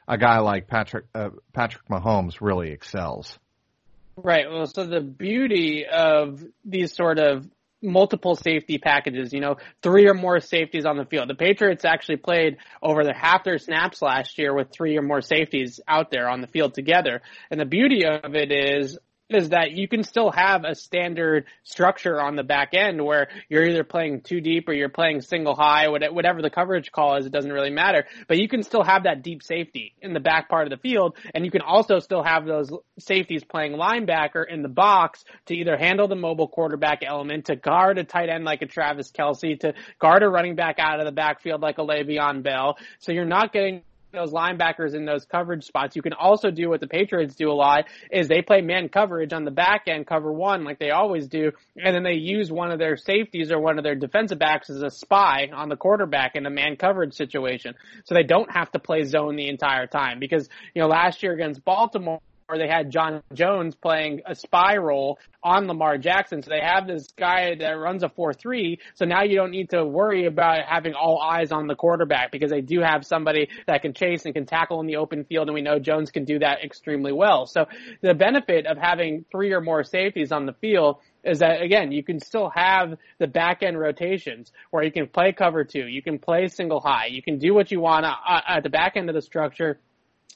a 0.07 0.17
guy 0.17 0.39
like 0.39 0.67
Patrick 0.67 1.05
uh, 1.13 1.29
Patrick 1.51 1.85
Mahomes 1.89 2.37
really 2.39 2.71
excels. 2.71 3.37
Right. 4.15 4.49
Well, 4.49 4.67
so 4.67 4.85
the 4.85 5.01
beauty 5.01 5.85
of 5.91 6.43
these 6.63 6.95
sort 6.95 7.19
of 7.19 7.47
multiple 7.83 8.35
safety 8.35 8.77
packages, 8.77 9.33
you 9.33 9.41
know, 9.41 9.57
three 9.81 10.07
or 10.07 10.13
more 10.13 10.39
safeties 10.39 10.85
on 10.85 10.97
the 10.97 11.05
field. 11.05 11.29
The 11.29 11.35
Patriots 11.35 11.85
actually 11.85 12.17
played 12.17 12.57
over 12.81 13.03
the 13.03 13.13
half 13.13 13.43
their 13.43 13.57
snaps 13.57 14.01
last 14.01 14.37
year 14.37 14.55
with 14.55 14.71
three 14.71 14.97
or 14.97 15.01
more 15.01 15.21
safeties 15.21 15.79
out 15.87 16.09
there 16.09 16.29
on 16.29 16.41
the 16.41 16.47
field 16.47 16.73
together. 16.73 17.21
And 17.51 17.59
the 17.59 17.65
beauty 17.65 18.05
of 18.05 18.35
it 18.35 18.51
is 18.51 18.97
is 19.35 19.49
that 19.49 19.71
you 19.71 19.87
can 19.87 20.03
still 20.03 20.31
have 20.31 20.63
a 20.63 20.75
standard 20.75 21.45
structure 21.63 22.21
on 22.21 22.35
the 22.35 22.43
back 22.43 22.73
end 22.73 23.03
where 23.03 23.29
you're 23.49 23.65
either 23.65 23.83
playing 23.83 24.21
two 24.21 24.41
deep 24.41 24.67
or 24.67 24.73
you're 24.73 24.89
playing 24.89 25.21
single 25.21 25.55
high, 25.55 25.87
whatever 25.87 26.41
the 26.41 26.49
coverage 26.49 26.91
call 26.91 27.17
is, 27.17 27.25
it 27.25 27.31
doesn't 27.31 27.51
really 27.51 27.69
matter. 27.69 28.05
But 28.27 28.37
you 28.37 28.47
can 28.47 28.63
still 28.63 28.83
have 28.83 29.03
that 29.03 29.23
deep 29.23 29.43
safety 29.43 29.93
in 30.01 30.13
the 30.13 30.19
back 30.19 30.49
part 30.49 30.65
of 30.65 30.69
the 30.71 30.77
field, 30.77 31.17
and 31.33 31.45
you 31.45 31.51
can 31.51 31.61
also 31.61 31.99
still 31.99 32.23
have 32.23 32.45
those 32.45 32.71
safeties 32.99 33.43
playing 33.43 33.73
linebacker 33.73 34.47
in 34.47 34.61
the 34.61 34.69
box 34.69 35.23
to 35.47 35.55
either 35.55 35.77
handle 35.77 36.07
the 36.07 36.15
mobile 36.15 36.47
quarterback 36.47 37.03
element, 37.05 37.45
to 37.45 37.55
guard 37.55 37.97
a 37.97 38.03
tight 38.03 38.29
end 38.29 38.45
like 38.45 38.61
a 38.61 38.65
Travis 38.65 39.11
Kelce, 39.11 39.59
to 39.59 39.73
guard 39.99 40.23
a 40.23 40.29
running 40.29 40.55
back 40.55 40.77
out 40.79 40.99
of 40.99 41.05
the 41.05 41.11
backfield 41.11 41.61
like 41.61 41.77
a 41.77 41.81
Le'Veon 41.81 42.43
Bell. 42.43 42.77
So 42.99 43.11
you're 43.11 43.25
not 43.25 43.53
getting 43.53 43.81
those 44.13 44.31
linebackers 44.31 44.93
in 44.93 45.05
those 45.05 45.25
coverage 45.25 45.65
spots. 45.65 45.95
You 45.95 46.03
can 46.03 46.13
also 46.13 46.51
do 46.51 46.69
what 46.69 46.79
the 46.79 46.87
Patriots 46.87 47.35
do 47.35 47.49
a 47.49 47.53
lot 47.53 47.85
is 48.11 48.27
they 48.27 48.43
play 48.43 48.61
man 48.61 48.87
coverage 48.87 49.33
on 49.33 49.43
the 49.43 49.51
back 49.51 49.85
end, 49.87 50.05
cover 50.05 50.31
one 50.31 50.63
like 50.63 50.77
they 50.77 50.91
always 50.91 51.27
do, 51.27 51.51
and 51.75 51.95
then 51.95 52.03
they 52.03 52.13
use 52.13 52.51
one 52.51 52.71
of 52.71 52.77
their 52.77 52.95
safeties 52.95 53.51
or 53.51 53.59
one 53.59 53.79
of 53.79 53.83
their 53.83 53.95
defensive 53.95 54.37
backs 54.37 54.69
as 54.69 54.83
a 54.83 54.91
spy 54.91 55.49
on 55.53 55.67
the 55.67 55.75
quarterback 55.75 56.35
in 56.35 56.45
a 56.45 56.49
man 56.51 56.75
coverage 56.75 57.15
situation. 57.15 57.73
So 58.05 58.13
they 58.13 58.23
don't 58.23 58.51
have 58.51 58.71
to 58.73 58.79
play 58.79 59.03
zone 59.03 59.35
the 59.35 59.49
entire 59.49 59.87
time 59.87 60.19
because, 60.19 60.47
you 60.75 60.81
know, 60.81 60.87
last 60.87 61.23
year 61.23 61.33
against 61.33 61.65
Baltimore, 61.65 62.21
or 62.47 62.57
they 62.57 62.67
had 62.67 62.91
John 62.91 63.21
Jones 63.33 63.75
playing 63.75 64.21
a 64.25 64.35
spy 64.35 64.77
role 64.77 65.19
on 65.43 65.67
Lamar 65.67 65.97
Jackson. 65.97 66.41
So 66.41 66.49
they 66.49 66.61
have 66.61 66.87
this 66.87 67.07
guy 67.17 67.55
that 67.55 67.71
runs 67.71 68.03
a 68.03 68.09
4-3. 68.09 68.77
So 68.95 69.05
now 69.05 69.23
you 69.23 69.35
don't 69.35 69.51
need 69.51 69.71
to 69.71 69.85
worry 69.85 70.25
about 70.25 70.65
having 70.67 70.93
all 70.93 71.21
eyes 71.21 71.51
on 71.51 71.67
the 71.67 71.75
quarterback 71.75 72.31
because 72.31 72.51
they 72.51 72.61
do 72.61 72.81
have 72.81 73.05
somebody 73.05 73.49
that 73.67 73.81
can 73.81 73.93
chase 73.93 74.25
and 74.25 74.33
can 74.33 74.45
tackle 74.45 74.79
in 74.79 74.87
the 74.87 74.97
open 74.97 75.25
field. 75.25 75.47
And 75.47 75.55
we 75.55 75.61
know 75.61 75.79
Jones 75.79 76.11
can 76.11 76.25
do 76.25 76.39
that 76.39 76.63
extremely 76.63 77.11
well. 77.11 77.45
So 77.45 77.65
the 78.01 78.13
benefit 78.13 78.65
of 78.65 78.77
having 78.77 79.25
three 79.31 79.53
or 79.53 79.61
more 79.61 79.83
safeties 79.83 80.31
on 80.31 80.45
the 80.45 80.53
field 80.53 80.97
is 81.23 81.39
that 81.39 81.61
again, 81.61 81.91
you 81.91 82.03
can 82.03 82.19
still 82.19 82.51
have 82.53 82.97
the 83.19 83.27
back 83.27 83.63
end 83.63 83.79
rotations 83.79 84.51
where 84.71 84.83
you 84.83 84.91
can 84.91 85.07
play 85.07 85.31
cover 85.31 85.63
two, 85.63 85.87
you 85.87 86.01
can 86.01 86.19
play 86.19 86.47
single 86.47 86.81
high, 86.81 87.07
you 87.07 87.21
can 87.21 87.39
do 87.39 87.53
what 87.53 87.71
you 87.71 87.79
want 87.79 88.05
uh, 88.05 88.13
uh, 88.27 88.41
at 88.47 88.63
the 88.63 88.69
back 88.69 88.93
end 88.97 89.09
of 89.09 89.15
the 89.15 89.21
structure 89.21 89.79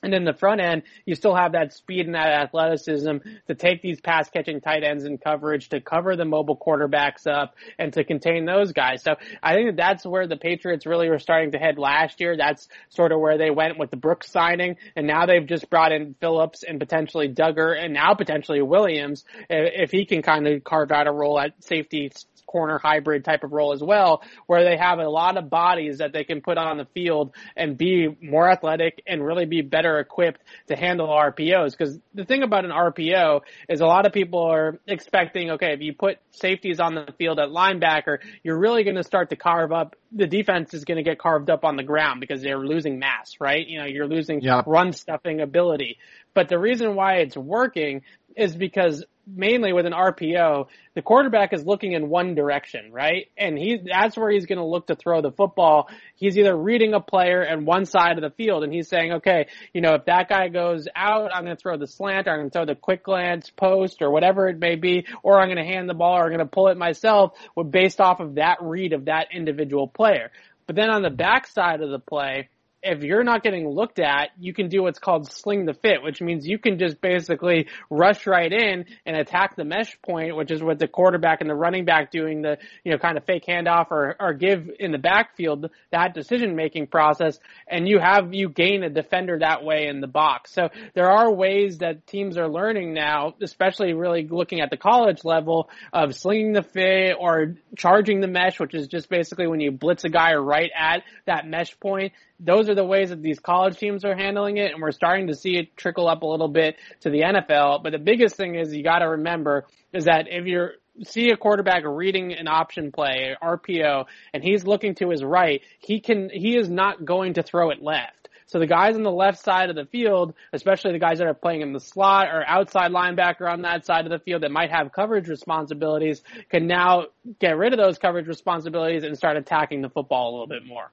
and 0.04 0.14
in 0.14 0.26
the 0.26 0.34
front 0.34 0.62
end, 0.62 0.84
you 1.06 1.16
still 1.16 1.36
have 1.36 1.54
that 1.54 1.74
speed 1.74 2.06
and 2.06 2.16
that 2.16 2.28
athleticism 2.28 3.18
to 3.48 3.56
take 3.56 3.82
these 3.82 4.00
pass 4.00 4.30
catching 4.30 4.62
tight 4.62 4.84
ends 4.84 5.06
in 5.06 5.18
coverage, 5.18 5.70
to 5.70 5.82
cover 5.82 6.16
the 6.16 6.26
mobile 6.26 6.58
quarterbacks 6.58 7.26
up, 7.26 7.56
and 7.80 7.94
to 7.94 8.04
contain 8.04 8.46
those 8.46 8.74
guys. 8.74 9.02
So 9.04 9.16
I 9.42 9.56
think 9.56 9.70
that 9.70 9.78
that's 9.78 10.06
where 10.06 10.28
the 10.28 10.38
Patriots 10.38 10.86
really 10.86 11.10
were 11.10 11.20
starting 11.20 11.52
to 11.54 11.58
head 11.58 11.78
last 11.80 12.22
year. 12.22 12.38
That's 12.38 12.68
sort 12.90 13.12
of 13.12 13.20
where 13.20 13.38
they 13.38 13.50
went 13.50 13.80
with 13.80 13.90
the 13.90 13.98
Brooks 13.98 14.30
signing, 14.30 14.78
and 14.96 15.08
now 15.08 15.26
they've 15.26 15.46
just 15.46 15.70
brought 15.70 15.92
in 15.92 16.16
Phillips 16.20 16.64
and 16.64 16.80
potentially 16.80 17.30
Dugger, 17.30 17.76
and 17.78 17.94
now 17.94 18.14
potentially 18.14 18.62
Williams, 18.62 19.26
if 19.50 19.92
he 19.92 20.06
can 20.06 20.22
kind 20.22 20.48
of 20.48 20.64
carve 20.64 20.92
out 20.92 21.08
a 21.08 21.12
role 21.12 21.40
at 21.40 21.64
safety 21.64 22.12
corner 22.48 22.80
hybrid 22.80 23.24
type 23.24 23.44
of 23.44 23.52
role 23.52 23.74
as 23.74 23.84
well, 23.84 24.24
where 24.48 24.64
they 24.64 24.78
have 24.78 25.00
a 25.00 25.08
lot 25.08 25.38
of 25.38 25.50
bodies 25.50 26.00
that 26.00 26.14
they 26.14 26.24
can 26.24 26.42
put 26.42 26.58
on 26.58 26.78
the 26.78 26.86
field 26.94 27.36
and 27.56 27.78
be 27.78 28.08
more 28.22 28.50
athletic 28.50 29.04
and 29.06 29.24
really 29.24 29.46
be 29.46 29.62
better 29.62 30.00
equipped 30.00 30.42
to 30.68 30.76
handle 30.76 31.08
RPOs. 31.08 31.78
Because 31.78 32.00
the 32.14 32.26
thing 32.26 32.44
about 32.44 32.66
an 32.66 32.72
RPO 32.72 33.42
is 33.70 33.82
a 33.82 33.86
lot 33.86 34.08
of 34.08 34.14
people 34.14 34.40
are 34.40 34.80
expecting, 34.88 35.52
okay, 35.52 35.74
if 35.74 35.82
you 35.82 35.94
put 35.94 36.18
safeties 36.32 36.80
on 36.80 36.96
the 36.96 37.14
field 37.18 37.40
at 37.40 37.50
linebacker, 37.50 38.20
you're 38.44 38.58
really 38.58 38.84
going 38.84 38.96
to 38.96 39.04
start 39.04 39.30
to 39.30 39.36
carve 39.36 39.72
up. 39.72 39.96
The 40.12 40.28
defense 40.28 40.74
is 40.74 40.86
going 40.86 40.98
to 40.98 41.04
get 41.04 41.20
carved 41.20 41.50
up 41.50 41.66
on 41.66 41.76
the 41.76 41.84
ground 41.84 42.22
because 42.22 42.42
they're 42.42 42.58
losing 42.58 43.00
mass, 43.00 43.36
right? 43.40 43.68
You 43.68 43.80
know, 43.80 43.86
you're 43.86 44.08
losing 44.08 44.42
yep. 44.42 44.66
run 44.66 44.94
stuffing 44.94 45.42
ability. 45.42 45.98
But 46.34 46.50
the 46.50 46.58
reason 46.58 46.96
why 46.96 47.16
it's 47.16 47.36
working 47.36 48.04
is 48.36 48.56
because 48.56 49.04
mainly 49.28 49.74
with 49.74 49.86
an 49.86 49.94
RPO, 49.94 50.68
the 50.96 51.02
quarterback 51.02 51.54
is 51.54 51.66
looking 51.66 51.92
in 51.92 52.10
one 52.10 52.36
direction, 52.36 52.92
right? 52.92 53.28
And 53.38 53.58
he 53.58 53.80
that's 53.86 54.18
where 54.18 54.32
he's 54.32 54.46
going 54.46 54.58
to 54.58 54.66
look 54.66 54.88
to 54.88 54.96
throw 54.96 55.22
the 55.22 55.32
football. 55.32 55.90
He's 56.16 56.38
either 56.38 56.56
reading 56.56 56.94
a 56.94 57.00
player 57.00 57.42
and 57.42 57.66
one 57.68 57.86
side 57.86 58.18
of 58.18 58.22
the 58.22 58.36
field 58.36 58.64
and 58.64 58.74
he's 58.74 58.88
saying, 58.88 59.14
okay, 59.14 59.48
you 59.74 59.82
know, 59.82 59.96
if 59.96 60.06
that 60.06 60.30
guy 60.30 60.48
goes 60.48 60.88
out, 60.96 61.32
I'm 61.34 61.44
going 61.44 61.56
to 61.56 61.62
throw 61.62 61.78
the 61.78 61.88
slant, 61.88 62.28
or 62.28 62.32
I'm 62.32 62.40
going 62.40 62.50
to 62.50 62.54
throw 62.54 62.66
the 62.66 62.76
quick 62.76 63.04
glance 63.04 63.50
post 63.50 64.02
or 64.02 64.10
whatever 64.10 64.48
it 64.48 64.60
may 64.60 64.76
be, 64.76 65.06
or 65.24 65.40
I'm 65.40 65.48
going 65.48 65.58
to 65.58 65.72
hand 65.72 65.90
the 65.90 65.94
ball 65.94 66.18
or 66.18 66.24
I'm 66.24 66.30
going 66.30 66.40
to 66.40 66.46
pull 66.46 66.70
it 66.70 66.78
myself 66.78 67.34
based 67.70 68.00
off 68.00 68.20
of 68.20 68.36
that 68.36 68.58
read 68.62 68.94
of 68.94 69.06
that 69.06 69.28
individual 69.32 69.88
player. 69.88 70.32
But 70.66 70.76
then 70.76 70.90
on 70.90 71.02
the 71.02 71.10
backside 71.10 71.82
of 71.82 71.90
the 71.90 72.00
play, 72.00 72.50
if 72.84 73.04
you're 73.04 73.24
not 73.24 73.44
getting 73.44 73.68
looked 73.68 74.00
at, 74.00 74.30
you 74.40 74.54
can 74.54 74.70
do 74.70 74.84
what's 74.84 75.00
called 75.00 75.32
sling 75.32 75.66
the 75.66 75.74
fit, 75.74 76.04
which 76.04 76.22
means 76.22 76.48
you 76.48 76.60
can 76.60 76.78
just 76.78 77.02
basically 77.02 77.68
rush 77.90 78.28
right 78.28 78.52
in 78.52 78.86
and 79.06 79.18
attack 79.18 79.56
the 79.56 79.66
mesh 79.66 80.00
point, 80.04 80.36
which 80.36 80.52
is 80.52 80.62
what 80.62 80.78
the 80.78 80.88
quarterback 80.88 81.42
and 81.42 81.50
the 81.50 81.56
running 81.56 81.86
back 81.86 82.12
doing 82.12 82.44
the, 82.44 82.58
you 82.84 82.92
know, 82.92 82.98
kind 82.98 83.18
of 83.18 83.26
fake 83.26 83.46
handoff 83.48 83.88
or, 83.90 84.16
or 84.20 84.34
give 84.34 84.70
in 84.80 84.92
the 84.92 84.98
backfield, 85.00 85.70
that 85.92 86.14
decision 86.14 86.56
making 86.56 86.88
process. 86.88 87.40
And 87.68 87.88
you 87.88 88.00
have, 88.00 88.34
you 88.34 88.48
gain 88.50 88.84
a 88.84 88.90
defender 88.90 89.40
that 89.40 89.64
way 89.64 89.88
in 89.88 90.00
the 90.00 90.08
box. 90.08 90.54
So 90.54 90.70
there 90.94 91.10
are 91.10 91.34
ways 91.34 91.80
that 91.80 92.06
teams 92.06 92.38
are 92.38 92.48
learning 92.48 92.94
now, 92.94 93.34
especially 93.42 93.94
really 93.94 94.28
looking 94.28 94.62
at 94.62 94.70
the 94.70 94.78
college 94.78 95.26
level 95.26 95.70
of 95.92 96.16
slinging 96.16 96.54
the 96.54 96.64
fit 96.64 97.16
or 97.20 97.56
charging 97.76 98.22
the 98.22 98.28
mesh, 98.28 98.60
which 98.60 98.76
is 98.76 98.88
just 98.88 99.10
basically 99.10 99.48
when 99.48 99.60
you 99.60 99.72
blitz 99.72 100.04
a 100.04 100.10
guy 100.10 100.36
right 100.36 100.72
at 100.78 101.02
that 101.26 101.48
mesh 101.48 101.78
point 101.80 102.14
those 102.40 102.70
are 102.70 102.76
the 102.76 102.86
ways 102.86 103.10
that 103.10 103.22
these 103.22 103.40
college 103.40 103.78
teams 103.78 104.06
are 104.06 104.16
handling 104.16 104.58
it, 104.58 104.72
and 104.72 104.82
we're 104.82 104.92
starting 104.92 105.28
to 105.28 105.36
see 105.36 105.58
it 105.58 105.76
trickle 105.76 106.08
up 106.08 106.22
a 106.22 106.26
little 106.26 106.48
bit 106.48 106.76
to 107.02 107.10
the 107.10 107.22
NFL. 107.22 107.84
But 107.84 107.92
the 107.92 108.00
biggest 108.00 108.36
thing 108.36 108.56
is 108.56 108.74
you 108.74 108.84
got 108.84 109.00
to 109.00 109.10
remember 109.10 109.66
is 109.94 110.06
that 110.06 110.28
if 110.30 110.46
you're 110.46 110.74
see 111.04 111.30
a 111.30 111.38
quarterback 111.38 111.84
reading 111.86 112.34
an 112.34 112.48
option 112.48 112.92
play, 112.92 113.36
RPO, 113.42 114.06
and 114.34 114.44
he's 114.44 114.66
looking 114.66 114.96
to 114.96 115.10
his 115.10 115.24
right, 115.24 115.62
he 115.80 116.00
can 116.00 116.30
he 116.32 116.58
is 116.58 116.70
not 116.70 117.06
going 117.06 117.36
to 117.36 117.44
throw 117.44 117.70
it 117.70 117.82
left. 117.82 118.14
So 118.48 118.60
the 118.60 118.68
guys 118.68 118.96
on 118.96 119.04
the 119.04 119.12
left 119.12 119.44
side 119.44 119.70
of 119.70 119.76
the 119.76 119.86
field, 119.86 120.34
especially 120.54 120.94
the 120.94 121.00
guys 121.00 121.18
that 121.18 121.28
are 121.28 121.34
playing 121.34 121.62
in 121.62 121.74
the 121.74 121.82
slot 121.82 122.28
or 122.28 122.48
outside 122.48 122.92
linebacker 122.92 123.52
on 123.52 123.64
that 123.64 123.86
side 123.86 124.06
of 124.06 124.12
the 124.12 124.20
field 124.20 124.44
that 124.44 124.52
might 124.52 124.72
have 124.72 124.94
coverage 124.94 125.28
responsibilities, 125.28 126.24
can 126.50 126.66
now 126.66 127.08
get 127.40 127.58
rid 127.58 127.74
of 127.74 127.80
those 127.80 127.98
coverage 127.98 128.28
responsibilities 128.28 129.04
and 129.04 129.18
start 129.18 129.36
attacking 129.36 129.82
the 129.82 129.90
football 129.90 130.30
a 130.30 130.32
little 130.32 130.48
bit 130.48 130.66
more. 130.66 130.90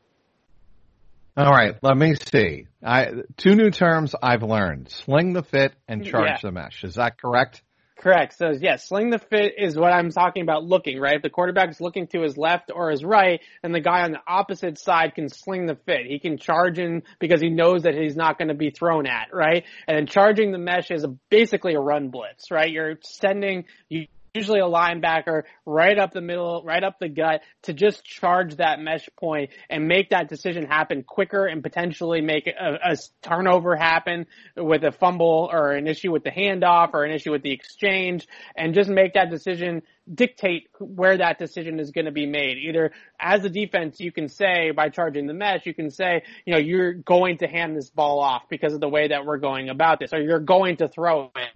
All 1.37 1.51
right, 1.51 1.75
let 1.83 1.97
me 1.97 2.15
see. 2.15 2.69
I, 2.83 3.11
two 3.37 3.57
new 3.57 3.71
terms 3.71 4.15
I've 4.23 4.45
learned: 4.45 4.89
sling 4.89 5.33
the 5.33 5.43
fit 5.43 5.75
and 5.89 6.05
charge 6.05 6.29
yeah. 6.29 6.39
the 6.43 6.53
mesh. 6.53 6.85
Is 6.85 6.95
that 6.95 7.19
correct? 7.21 7.63
Correct. 7.99 8.37
So 8.37 8.51
yes, 8.51 8.59
yeah, 8.61 8.77
sling 8.77 9.11
the 9.11 9.19
fit 9.19 9.55
is 9.57 9.77
what 9.77 9.93
I'm 9.93 10.11
talking 10.11 10.43
about 10.43 10.63
looking, 10.65 11.01
right? 11.01 11.17
If 11.17 11.23
the 11.23 11.69
is 11.69 11.81
looking 11.81 12.07
to 12.09 12.23
his 12.23 12.37
left 12.37 12.71
or 12.73 12.91
his 12.91 13.03
right, 13.03 13.41
and 13.63 13.75
the 13.75 13.81
guy 13.81 14.03
on 14.03 14.13
the 14.13 14.21
opposite 14.29 14.79
side 14.79 15.15
can 15.15 15.29
sling 15.29 15.67
the 15.67 15.77
fit. 15.87 16.07
He 16.07 16.19
can 16.19 16.37
charge 16.37 16.79
in 16.79 17.03
because 17.19 17.41
he 17.41 17.51
knows 17.51 17.85
that 17.85 17.95
he's 17.95 18.15
not 18.15 18.37
going 18.37 18.49
to 18.49 18.55
be 18.55 18.71
thrown 18.71 19.07
at, 19.07 19.29
right? 19.33 19.65
And 19.89 19.97
then 19.97 20.07
charging 20.07 20.53
the 20.53 20.59
mesh 20.59 20.91
is 20.91 21.03
a, 21.03 21.09
basically 21.31 21.75
a 21.75 21.81
run 21.81 22.11
blitz, 22.11 22.51
right? 22.51 22.71
You're 22.71 22.99
sending, 23.03 23.65
you 23.89 24.07
usually 24.35 24.59
a 24.59 24.65
linebacker 24.65 25.45
right 25.65 25.97
up 25.97 26.13
the 26.13 26.21
middle, 26.21 26.63
right 26.65 26.83
up 26.83 26.99
the 26.99 27.09
gut 27.09 27.43
to 27.63 27.73
just 27.73 28.05
charge 28.05 28.57
that 28.57 28.81
mesh 28.81 29.09
point 29.17 29.51
and 29.71 29.87
make 29.87 30.11
that 30.11 30.29
decision 30.29 30.67
happen 30.67 31.05
quicker 31.05 31.47
and 31.47 31.63
potentially 31.63 32.21
make 32.21 32.49
a, 32.49 32.79
a 32.85 32.97
turnover 33.23 33.77
happen 33.77 34.27
with 34.57 34.83
a 34.83 34.91
fumble 34.91 35.49
or 35.53 35.71
an 35.73 35.87
issue 35.87 36.11
with 36.11 36.25
the 36.25 36.33
handoff 36.33 36.91
or 36.95 37.05
an 37.05 37.13
issue 37.13 37.31
with 37.31 37.43
the 37.43 37.53
exchange 37.53 38.27
and 38.57 38.75
just 38.75 38.91
make 38.91 39.15
that 39.15 39.31
decision 39.31 39.83
dictate 40.13 40.69
where 40.81 41.17
that 41.17 41.39
decision 41.39 41.79
is 41.79 41.93
going 41.93 42.07
to 42.07 42.13
be 42.13 42.27
made. 42.27 42.59
Either 42.59 42.91
as 43.21 43.45
a 43.45 43.49
defense, 43.49 44.01
you 44.01 44.11
can 44.11 44.29
say 44.29 44.73
by 44.73 44.89
charging 44.89 45.29
the 45.29 45.33
mesh, 45.33 45.65
you 45.65 45.75
can 45.75 45.91
say, 45.91 46.25
you 46.45 46.53
know, 46.53 46.59
you're 46.59 46.93
going 46.93 47.39
to 47.39 47.47
hand 47.47 47.77
this 47.77 47.89
ball 47.89 48.19
off 48.19 48.43
because 48.51 48.75
of 48.75 48.81
the 48.81 48.89
way 48.89 49.09
that 49.09 49.25
we're 49.25 49.39
going 49.39 49.69
about 49.69 50.01
this, 50.01 50.13
or 50.13 50.21
you're 50.21 50.41
going 50.41 50.77
to 50.79 50.89
throw 50.89 51.31
it 51.37 51.51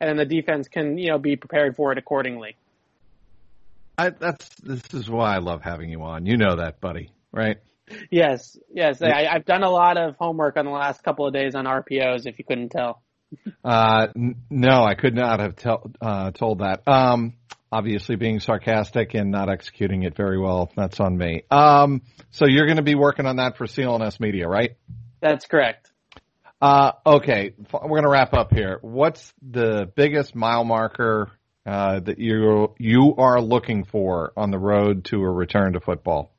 and 0.00 0.08
then 0.08 0.16
the 0.16 0.24
defense 0.24 0.68
can 0.68 0.98
you 0.98 1.08
know 1.08 1.18
be 1.18 1.36
prepared 1.36 1.76
for 1.76 1.92
it 1.92 1.98
accordingly. 1.98 2.56
I, 3.98 4.10
that's 4.10 4.48
this 4.62 4.82
is 4.94 5.08
why 5.08 5.34
I 5.34 5.38
love 5.38 5.62
having 5.62 5.90
you 5.90 6.02
on. 6.02 6.26
You 6.26 6.36
know 6.36 6.56
that, 6.56 6.80
buddy, 6.80 7.10
right? 7.32 7.58
Yes, 8.10 8.56
yes. 8.72 9.02
I, 9.02 9.26
I've 9.26 9.44
done 9.44 9.62
a 9.62 9.70
lot 9.70 9.98
of 9.98 10.16
homework 10.16 10.56
on 10.56 10.64
the 10.64 10.70
last 10.70 11.02
couple 11.02 11.26
of 11.26 11.34
days 11.34 11.54
on 11.54 11.66
RPOs. 11.66 12.26
If 12.26 12.38
you 12.38 12.44
couldn't 12.44 12.70
tell. 12.70 13.02
uh, 13.64 14.08
n- 14.16 14.36
no, 14.50 14.82
I 14.84 14.94
could 14.94 15.14
not 15.14 15.40
have 15.40 15.56
tell, 15.56 15.90
uh, 16.00 16.30
told 16.30 16.60
that. 16.60 16.86
Um, 16.86 17.34
obviously 17.70 18.16
being 18.16 18.40
sarcastic 18.40 19.14
and 19.14 19.30
not 19.30 19.48
executing 19.48 20.02
it 20.02 20.14
very 20.14 20.38
well. 20.38 20.70
That's 20.76 21.00
on 21.00 21.16
me. 21.16 21.42
Um, 21.50 22.02
so 22.30 22.46
you're 22.46 22.66
going 22.66 22.76
to 22.76 22.82
be 22.82 22.94
working 22.94 23.26
on 23.26 23.36
that 23.36 23.56
for 23.56 23.66
CLNS 23.66 24.20
Media, 24.20 24.46
right? 24.46 24.76
That's 25.20 25.46
correct. 25.46 25.91
Uh, 26.62 26.92
okay, 27.04 27.54
we're 27.72 27.88
going 27.88 28.04
to 28.04 28.08
wrap 28.08 28.34
up 28.34 28.54
here. 28.54 28.78
What's 28.82 29.34
the 29.42 29.90
biggest 29.96 30.36
mile 30.36 30.62
marker 30.62 31.32
uh, 31.66 31.98
that 31.98 32.20
you 32.20 32.72
you 32.78 33.16
are 33.18 33.40
looking 33.40 33.84
for 33.84 34.32
on 34.36 34.52
the 34.52 34.60
road 34.60 35.06
to 35.06 35.16
a 35.22 35.28
return 35.28 35.72
to 35.72 35.80
football? 35.80 36.30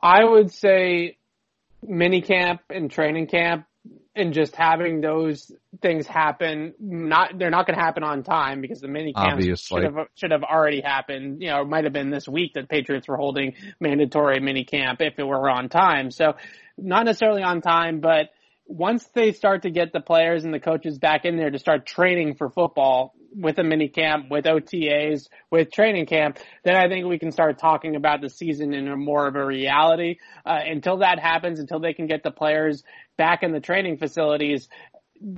I 0.00 0.22
would 0.22 0.52
say 0.52 1.18
mini 1.82 2.22
camp 2.22 2.60
and 2.70 2.88
training 2.92 3.26
camp 3.26 3.66
and 4.14 4.32
just 4.32 4.54
having 4.54 5.00
those 5.00 5.50
things 5.82 6.06
happen 6.06 6.74
not 6.78 7.36
they're 7.36 7.50
not 7.50 7.66
going 7.66 7.76
to 7.76 7.84
happen 7.84 8.04
on 8.04 8.22
time 8.22 8.60
because 8.60 8.80
the 8.80 8.88
mini 8.88 9.12
camps 9.12 9.44
should 9.60 9.82
have 9.82 10.06
should 10.14 10.30
have 10.30 10.44
already 10.44 10.80
happened 10.80 11.42
you 11.42 11.48
know 11.48 11.60
it 11.60 11.68
might 11.68 11.84
have 11.84 11.92
been 11.92 12.10
this 12.10 12.26
week 12.26 12.54
that 12.54 12.68
patriots 12.68 13.06
were 13.08 13.16
holding 13.16 13.54
mandatory 13.80 14.40
mini 14.40 14.64
camp 14.64 15.00
if 15.02 15.18
it 15.18 15.24
were 15.24 15.50
on 15.50 15.68
time 15.68 16.10
so 16.10 16.34
not 16.78 17.04
necessarily 17.04 17.42
on 17.42 17.60
time 17.60 18.00
but 18.00 18.30
once 18.66 19.04
they 19.14 19.32
start 19.32 19.62
to 19.62 19.70
get 19.70 19.92
the 19.92 20.00
players 20.00 20.44
and 20.44 20.52
the 20.52 20.60
coaches 20.60 20.98
back 20.98 21.24
in 21.24 21.36
there 21.36 21.50
to 21.50 21.58
start 21.58 21.86
training 21.86 22.34
for 22.34 22.48
football 22.48 23.14
with 23.36 23.58
a 23.58 23.64
mini 23.64 23.88
camp, 23.88 24.30
with 24.30 24.44
OTAs, 24.44 25.28
with 25.50 25.72
training 25.72 26.06
camp, 26.06 26.38
then 26.64 26.76
I 26.76 26.88
think 26.88 27.06
we 27.06 27.18
can 27.18 27.32
start 27.32 27.58
talking 27.58 27.96
about 27.96 28.20
the 28.20 28.30
season 28.30 28.72
in 28.72 28.88
a 28.88 28.96
more 28.96 29.26
of 29.26 29.36
a 29.36 29.44
reality. 29.44 30.18
Uh, 30.46 30.60
until 30.64 30.98
that 30.98 31.18
happens, 31.18 31.58
until 31.58 31.80
they 31.80 31.92
can 31.92 32.06
get 32.06 32.22
the 32.22 32.30
players 32.30 32.82
back 33.16 33.42
in 33.42 33.52
the 33.52 33.60
training 33.60 33.98
facilities, 33.98 34.68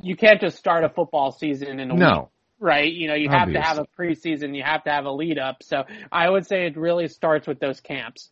you 0.03 0.17
can't 0.17 0.41
just 0.41 0.59
start 0.59 0.85
a 0.85 0.89
football 0.89 1.33
season 1.33 1.81
in 1.81 1.91
a 1.91 1.95
no. 1.95 2.19
week 2.19 2.29
right? 2.59 2.91
You 2.91 3.09
know, 3.09 3.15
you 3.15 3.29
have 3.29 3.53
to 3.53 3.61
have 3.61 3.79
a 3.79 3.87
preseason, 3.99 4.57
you 4.57 4.63
have 4.63 4.85
to 4.85 4.91
have 4.91 5.05
a 5.05 5.11
lead 5.11 5.39
up. 5.39 5.63
So 5.63 5.85
I 6.11 6.29
would 6.29 6.47
say 6.47 6.67
it 6.67 6.77
really 6.77 7.09
starts 7.09 7.47
with 7.47 7.61
those 7.61 7.81
camps. 7.81 8.31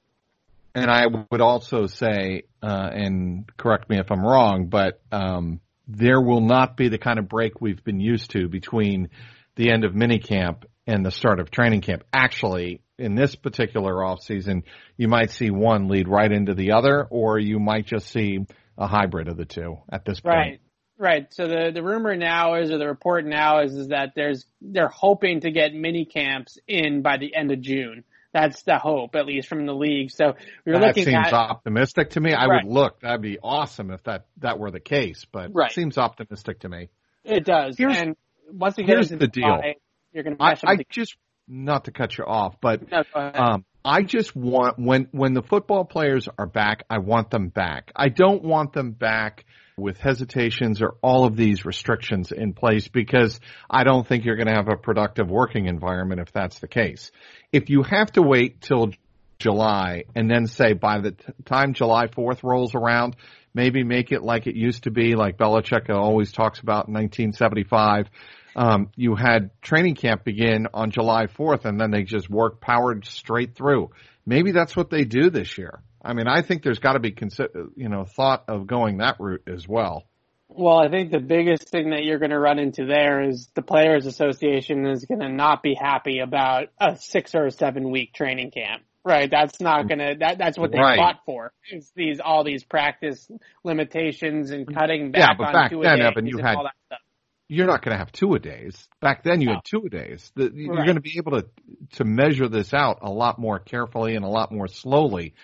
And 0.74 0.90
I 0.90 1.04
would 1.30 1.40
also 1.40 1.86
say, 1.86 2.44
uh, 2.62 2.90
and 2.92 3.48
correct 3.56 3.88
me 3.88 3.98
if 3.98 4.10
I'm 4.10 4.24
wrong, 4.24 4.66
but 4.66 5.00
um, 5.12 5.60
there 5.86 6.20
will 6.20 6.40
not 6.40 6.76
be 6.76 6.88
the 6.88 6.98
kind 6.98 7.18
of 7.18 7.28
break 7.28 7.60
we've 7.60 7.82
been 7.84 8.00
used 8.00 8.32
to 8.32 8.48
between 8.48 9.10
the 9.56 9.70
end 9.70 9.84
of 9.84 9.92
minicamp 9.92 10.64
and 10.86 11.06
the 11.06 11.10
start 11.10 11.38
of 11.38 11.50
training 11.50 11.80
camp. 11.80 12.02
Actually, 12.12 12.82
in 12.98 13.14
this 13.14 13.34
particular 13.34 13.94
offseason, 13.94 14.62
you 14.96 15.08
might 15.08 15.30
see 15.30 15.50
one 15.50 15.88
lead 15.88 16.08
right 16.08 16.30
into 16.30 16.54
the 16.54 16.72
other, 16.72 17.06
or 17.08 17.38
you 17.38 17.58
might 17.58 17.86
just 17.86 18.08
see 18.08 18.40
a 18.76 18.86
hybrid 18.86 19.28
of 19.28 19.36
the 19.36 19.44
two 19.44 19.78
at 19.90 20.04
this 20.04 20.20
point. 20.20 20.34
Right. 20.34 20.60
Right. 20.96 21.34
So 21.34 21.48
the 21.48 21.72
the 21.74 21.82
rumor 21.82 22.14
now 22.14 22.54
is, 22.54 22.70
or 22.70 22.78
the 22.78 22.86
report 22.86 23.26
now 23.26 23.62
is, 23.62 23.74
is 23.74 23.88
that 23.88 24.12
there's 24.14 24.46
they're 24.60 24.88
hoping 24.88 25.40
to 25.40 25.50
get 25.50 25.74
mini 25.74 26.04
camps 26.04 26.56
in 26.68 27.02
by 27.02 27.16
the 27.16 27.34
end 27.34 27.50
of 27.50 27.60
June. 27.60 28.04
That's 28.34 28.62
the 28.64 28.78
hope, 28.78 29.14
at 29.14 29.26
least 29.26 29.48
from 29.48 29.64
the 29.64 29.72
league. 29.72 30.10
So 30.10 30.34
we're 30.66 30.72
that 30.74 30.88
looking 30.88 31.04
seems 31.04 31.28
at, 31.28 31.32
optimistic 31.32 32.10
to 32.10 32.20
me. 32.20 32.34
I 32.34 32.46
right. 32.46 32.64
would 32.64 32.72
look. 32.72 33.00
That'd 33.00 33.22
be 33.22 33.38
awesome 33.40 33.92
if 33.92 34.02
that 34.04 34.26
that 34.38 34.58
were 34.58 34.72
the 34.72 34.80
case, 34.80 35.24
but 35.30 35.54
right. 35.54 35.70
it 35.70 35.74
seems 35.74 35.96
optimistic 35.96 36.60
to 36.60 36.68
me. 36.68 36.88
It 37.22 37.44
does. 37.44 37.78
Here's, 37.78 37.96
and 37.96 38.16
once 38.50 38.74
get 38.74 38.88
here's 38.88 39.08
the 39.08 39.28
deal. 39.28 39.60
you're 40.12 40.24
going 40.24 40.36
to. 40.36 40.42
I, 40.42 40.56
I 40.66 40.76
just 40.90 41.16
not 41.46 41.84
to 41.84 41.92
cut 41.92 42.18
you 42.18 42.24
off, 42.24 42.56
but 42.60 42.90
no, 42.90 43.04
um, 43.14 43.64
I 43.84 44.02
just 44.02 44.34
want 44.34 44.80
when 44.80 45.06
when 45.12 45.32
the 45.34 45.42
football 45.42 45.84
players 45.84 46.28
are 46.36 46.46
back, 46.46 46.84
I 46.90 46.98
want 46.98 47.30
them 47.30 47.50
back. 47.50 47.92
I 47.94 48.08
don't 48.08 48.42
want 48.42 48.72
them 48.72 48.90
back 48.90 49.44
with 49.76 49.98
hesitations 49.98 50.80
or 50.80 50.94
all 51.02 51.24
of 51.24 51.36
these 51.36 51.64
restrictions 51.64 52.30
in 52.30 52.52
place 52.52 52.88
because 52.88 53.40
I 53.68 53.84
don't 53.84 54.06
think 54.06 54.24
you're 54.24 54.36
going 54.36 54.48
to 54.48 54.54
have 54.54 54.68
a 54.68 54.76
productive 54.76 55.28
working 55.28 55.66
environment 55.66 56.20
if 56.20 56.32
that's 56.32 56.60
the 56.60 56.68
case. 56.68 57.10
If 57.52 57.70
you 57.70 57.82
have 57.82 58.12
to 58.12 58.22
wait 58.22 58.60
till 58.60 58.90
July 59.38 60.04
and 60.14 60.30
then 60.30 60.46
say 60.46 60.74
by 60.74 61.00
the 61.00 61.16
time 61.44 61.74
July 61.74 62.06
4th 62.06 62.44
rolls 62.44 62.74
around, 62.74 63.16
maybe 63.52 63.82
make 63.82 64.12
it 64.12 64.22
like 64.22 64.46
it 64.46 64.54
used 64.54 64.84
to 64.84 64.90
be, 64.90 65.16
like 65.16 65.38
Belichick 65.38 65.90
always 65.90 66.30
talks 66.30 66.60
about 66.60 66.86
in 66.86 66.94
1975. 66.94 68.06
Um, 68.56 68.90
you 68.94 69.16
had 69.16 69.50
training 69.60 69.96
camp 69.96 70.22
begin 70.22 70.68
on 70.72 70.92
July 70.92 71.26
4th 71.26 71.64
and 71.64 71.80
then 71.80 71.90
they 71.90 72.04
just 72.04 72.30
work 72.30 72.60
powered 72.60 73.04
straight 73.06 73.56
through. 73.56 73.90
Maybe 74.24 74.52
that's 74.52 74.76
what 74.76 74.90
they 74.90 75.04
do 75.04 75.30
this 75.30 75.58
year. 75.58 75.80
I 76.04 76.12
mean, 76.12 76.28
I 76.28 76.42
think 76.42 76.62
there's 76.62 76.78
got 76.78 76.92
to 76.92 77.00
be, 77.00 77.14
you 77.76 77.88
know, 77.88 78.04
thought 78.04 78.44
of 78.48 78.66
going 78.66 78.98
that 78.98 79.16
route 79.18 79.44
as 79.46 79.66
well. 79.66 80.04
Well, 80.48 80.78
I 80.78 80.88
think 80.88 81.10
the 81.10 81.20
biggest 81.20 81.70
thing 81.70 81.90
that 81.90 82.04
you're 82.04 82.18
going 82.18 82.30
to 82.30 82.38
run 82.38 82.58
into 82.58 82.84
there 82.84 83.22
is 83.22 83.48
the 83.54 83.62
Players 83.62 84.06
Association 84.06 84.86
is 84.86 85.04
going 85.06 85.20
to 85.20 85.28
not 85.28 85.62
be 85.62 85.74
happy 85.74 86.20
about 86.20 86.68
a 86.78 86.96
six 86.96 87.34
or 87.34 87.46
a 87.46 87.50
seven 87.50 87.90
week 87.90 88.12
training 88.12 88.50
camp. 88.50 88.82
Right. 89.04 89.30
That's 89.30 89.60
not 89.60 89.86
gonna, 89.88 90.16
that, 90.20 90.38
that's 90.38 90.56
what 90.56 90.72
they 90.72 90.78
right. 90.78 90.96
fought 90.96 91.20
for. 91.26 91.52
Is 91.70 91.90
these, 91.94 92.20
all 92.20 92.44
these 92.44 92.64
practice 92.64 93.28
limitations 93.62 94.50
and 94.50 94.66
cutting 94.72 95.12
back 95.12 95.20
yeah, 95.20 95.34
but 95.36 95.52
back 95.52 95.72
then, 95.72 96.00
Evan, 96.00 96.26
you 96.26 96.38
had, 96.38 96.56
you're 97.48 97.66
not 97.66 97.82
going 97.82 97.92
to 97.92 97.98
have 97.98 98.12
two 98.12 98.34
a 98.34 98.38
days. 98.38 98.88
Back 99.00 99.22
then 99.22 99.40
you 99.40 99.48
no. 99.48 99.54
had 99.54 99.64
two 99.64 99.82
a 99.86 99.90
days. 99.90 100.32
The. 100.36 100.50
You're 100.54 100.84
going 100.84 100.94
to 100.94 101.02
be 101.02 101.18
able 101.18 101.32
to, 101.32 101.46
to 101.96 102.04
measure 102.04 102.48
this 102.48 102.72
out 102.72 103.00
a 103.02 103.10
lot 103.10 103.38
more 103.38 103.58
carefully 103.58 104.16
and 104.16 104.24
a 104.24 104.28
lot 104.28 104.50
more 104.50 104.68
slowly 104.68 105.34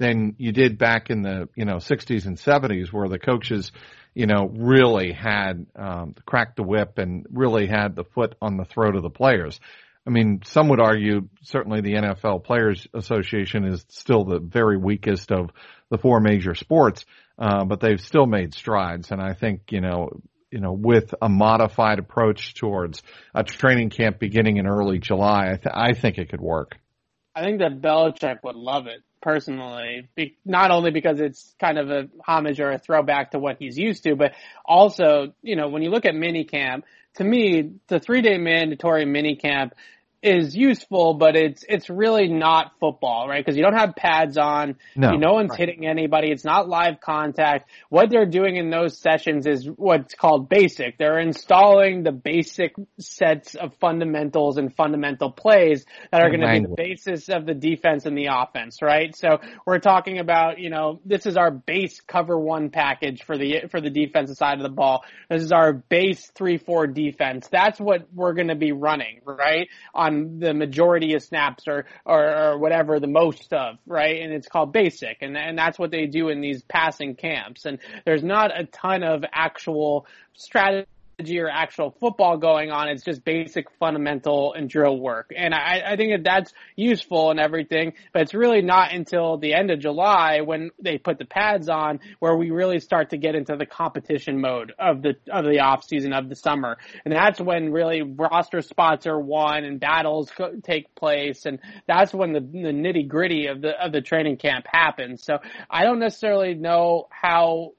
than 0.00 0.34
you 0.38 0.50
did 0.50 0.78
back 0.78 1.10
in 1.10 1.22
the, 1.22 1.48
you 1.54 1.66
know, 1.66 1.76
60s 1.76 2.26
and 2.26 2.38
70s 2.38 2.90
where 2.90 3.08
the 3.08 3.18
coaches, 3.18 3.70
you 4.14 4.26
know, 4.26 4.50
really 4.50 5.12
had, 5.12 5.66
um, 5.76 6.14
cracked 6.24 6.56
the 6.56 6.62
whip 6.62 6.96
and 6.96 7.26
really 7.30 7.66
had 7.66 7.94
the 7.94 8.04
foot 8.04 8.34
on 8.40 8.56
the 8.56 8.64
throat 8.64 8.96
of 8.96 9.02
the 9.02 9.10
players. 9.10 9.60
I 10.06 10.10
mean, 10.10 10.40
some 10.44 10.68
would 10.70 10.80
argue 10.80 11.28
certainly 11.42 11.82
the 11.82 11.92
NFL 11.92 12.44
Players 12.44 12.88
Association 12.94 13.66
is 13.66 13.84
still 13.90 14.24
the 14.24 14.40
very 14.40 14.78
weakest 14.78 15.30
of 15.30 15.50
the 15.90 15.98
four 15.98 16.18
major 16.20 16.54
sports, 16.54 17.04
uh, 17.38 17.66
but 17.66 17.80
they've 17.80 18.00
still 18.00 18.26
made 18.26 18.54
strides. 18.54 19.12
And 19.12 19.20
I 19.20 19.34
think, 19.34 19.70
you 19.70 19.82
know, 19.82 20.08
you 20.50 20.60
know, 20.60 20.72
with 20.72 21.14
a 21.20 21.28
modified 21.28 21.98
approach 21.98 22.54
towards 22.54 23.02
a 23.34 23.44
training 23.44 23.90
camp 23.90 24.18
beginning 24.18 24.56
in 24.56 24.66
early 24.66 24.98
July, 24.98 25.52
I, 25.52 25.56
th- 25.56 25.74
I 25.74 25.92
think 25.92 26.16
it 26.16 26.30
could 26.30 26.40
work. 26.40 26.76
I 27.34 27.42
think 27.42 27.60
that 27.60 27.80
Belichick 27.80 28.38
would 28.42 28.56
love 28.56 28.86
it 28.86 29.02
personally, 29.22 30.08
be, 30.14 30.36
not 30.44 30.70
only 30.70 30.90
because 30.90 31.20
it's 31.20 31.54
kind 31.60 31.78
of 31.78 31.90
a 31.90 32.08
homage 32.26 32.60
or 32.60 32.70
a 32.70 32.78
throwback 32.78 33.32
to 33.32 33.38
what 33.38 33.56
he's 33.58 33.78
used 33.78 34.04
to, 34.04 34.16
but 34.16 34.32
also, 34.64 35.34
you 35.42 35.56
know, 35.56 35.68
when 35.68 35.82
you 35.82 35.90
look 35.90 36.06
at 36.06 36.14
minicamp, 36.14 36.82
to 37.14 37.24
me, 37.24 37.72
the 37.88 38.00
three 38.00 38.22
day 38.22 38.38
mandatory 38.38 39.04
minicamp 39.04 39.72
is 40.22 40.54
useful, 40.54 41.14
but 41.14 41.34
it's 41.34 41.64
it's 41.66 41.88
really 41.88 42.28
not 42.28 42.72
football, 42.78 43.26
right? 43.26 43.44
Because 43.44 43.56
you 43.56 43.62
don't 43.62 43.76
have 43.76 43.96
pads 43.96 44.36
on, 44.36 44.76
no, 44.94 45.12
no 45.12 45.32
one's 45.32 45.50
right. 45.50 45.60
hitting 45.60 45.86
anybody. 45.86 46.30
It's 46.30 46.44
not 46.44 46.68
live 46.68 47.00
contact. 47.00 47.70
What 47.88 48.10
they're 48.10 48.26
doing 48.26 48.56
in 48.56 48.68
those 48.68 48.98
sessions 48.98 49.46
is 49.46 49.66
what's 49.66 50.14
called 50.14 50.50
basic. 50.50 50.98
They're 50.98 51.18
installing 51.18 52.02
the 52.02 52.12
basic 52.12 52.74
sets 52.98 53.54
of 53.54 53.74
fundamentals 53.80 54.58
and 54.58 54.74
fundamental 54.74 55.30
plays 55.30 55.86
that 56.12 56.20
are 56.20 56.28
going 56.28 56.40
to 56.40 56.52
be 56.52 56.60
the 56.60 56.74
basis 56.76 57.28
of 57.30 57.46
the 57.46 57.54
defense 57.54 58.04
and 58.04 58.16
the 58.16 58.28
offense, 58.30 58.82
right? 58.82 59.16
So 59.16 59.38
we're 59.64 59.78
talking 59.78 60.18
about, 60.18 60.58
you 60.58 60.68
know, 60.68 61.00
this 61.06 61.24
is 61.24 61.38
our 61.38 61.50
base 61.50 62.00
cover 62.00 62.38
one 62.38 62.68
package 62.68 63.22
for 63.24 63.38
the 63.38 63.68
for 63.70 63.80
the 63.80 63.90
defensive 63.90 64.36
side 64.36 64.58
of 64.58 64.64
the 64.64 64.68
ball. 64.68 65.02
This 65.30 65.42
is 65.42 65.52
our 65.52 65.72
base 65.72 66.30
three 66.34 66.58
four 66.58 66.86
defense. 66.86 67.48
That's 67.50 67.80
what 67.80 68.08
we're 68.12 68.34
going 68.34 68.48
to 68.48 68.54
be 68.54 68.72
running, 68.72 69.20
right? 69.24 69.68
On 69.94 70.09
on 70.10 70.40
the 70.40 70.52
majority 70.52 71.14
of 71.14 71.22
snaps 71.22 71.64
or, 71.68 71.86
or, 72.04 72.36
or 72.36 72.58
whatever 72.58 72.98
the 73.00 73.06
most 73.06 73.52
of, 73.52 73.76
right? 73.86 74.20
And 74.20 74.32
it's 74.32 74.48
called 74.48 74.72
basic. 74.72 75.18
And, 75.20 75.36
and 75.36 75.56
that's 75.56 75.78
what 75.78 75.90
they 75.90 76.06
do 76.06 76.28
in 76.28 76.40
these 76.40 76.62
passing 76.62 77.14
camps. 77.14 77.64
And 77.64 77.78
there's 78.04 78.22
not 78.22 78.58
a 78.58 78.64
ton 78.64 79.02
of 79.02 79.24
actual 79.32 80.06
strategy 80.34 80.86
or 81.28 81.48
actual 81.48 81.94
football 82.00 82.38
going 82.38 82.70
on. 82.70 82.88
It's 82.88 83.04
just 83.04 83.24
basic 83.24 83.66
fundamental 83.78 84.54
and 84.54 84.68
drill 84.68 84.98
work. 84.98 85.32
And 85.36 85.54
I, 85.54 85.82
I 85.84 85.96
think 85.96 86.12
that 86.12 86.24
that's 86.24 86.52
useful 86.76 87.30
and 87.30 87.38
everything, 87.38 87.92
but 88.12 88.22
it's 88.22 88.34
really 88.34 88.62
not 88.62 88.92
until 88.92 89.36
the 89.36 89.54
end 89.54 89.70
of 89.70 89.80
July 89.80 90.40
when 90.40 90.70
they 90.82 90.98
put 90.98 91.18
the 91.18 91.24
pads 91.24 91.68
on 91.68 92.00
where 92.18 92.36
we 92.36 92.50
really 92.50 92.80
start 92.80 93.10
to 93.10 93.18
get 93.18 93.34
into 93.34 93.56
the 93.56 93.66
competition 93.66 94.40
mode 94.40 94.72
of 94.78 95.02
the, 95.02 95.16
of 95.30 95.44
the 95.44 95.60
off 95.60 95.84
season 95.84 96.12
of 96.12 96.28
the 96.28 96.36
summer. 96.36 96.78
And 97.04 97.12
that's 97.12 97.40
when 97.40 97.72
really 97.72 98.02
roster 98.02 98.62
spots 98.62 99.06
are 99.06 99.20
won 99.20 99.64
and 99.64 99.80
battles 99.80 100.30
take 100.62 100.94
place. 100.94 101.46
And 101.46 101.58
that's 101.86 102.14
when 102.14 102.32
the, 102.32 102.40
the 102.40 102.72
nitty 102.72 103.08
gritty 103.08 103.46
of 103.46 103.60
the, 103.60 103.70
of 103.70 103.92
the 103.92 104.00
training 104.00 104.38
camp 104.38 104.66
happens. 104.70 105.24
So 105.24 105.38
I 105.68 105.84
don't 105.84 105.98
necessarily 105.98 106.54
know 106.54 107.08
how 107.10 107.72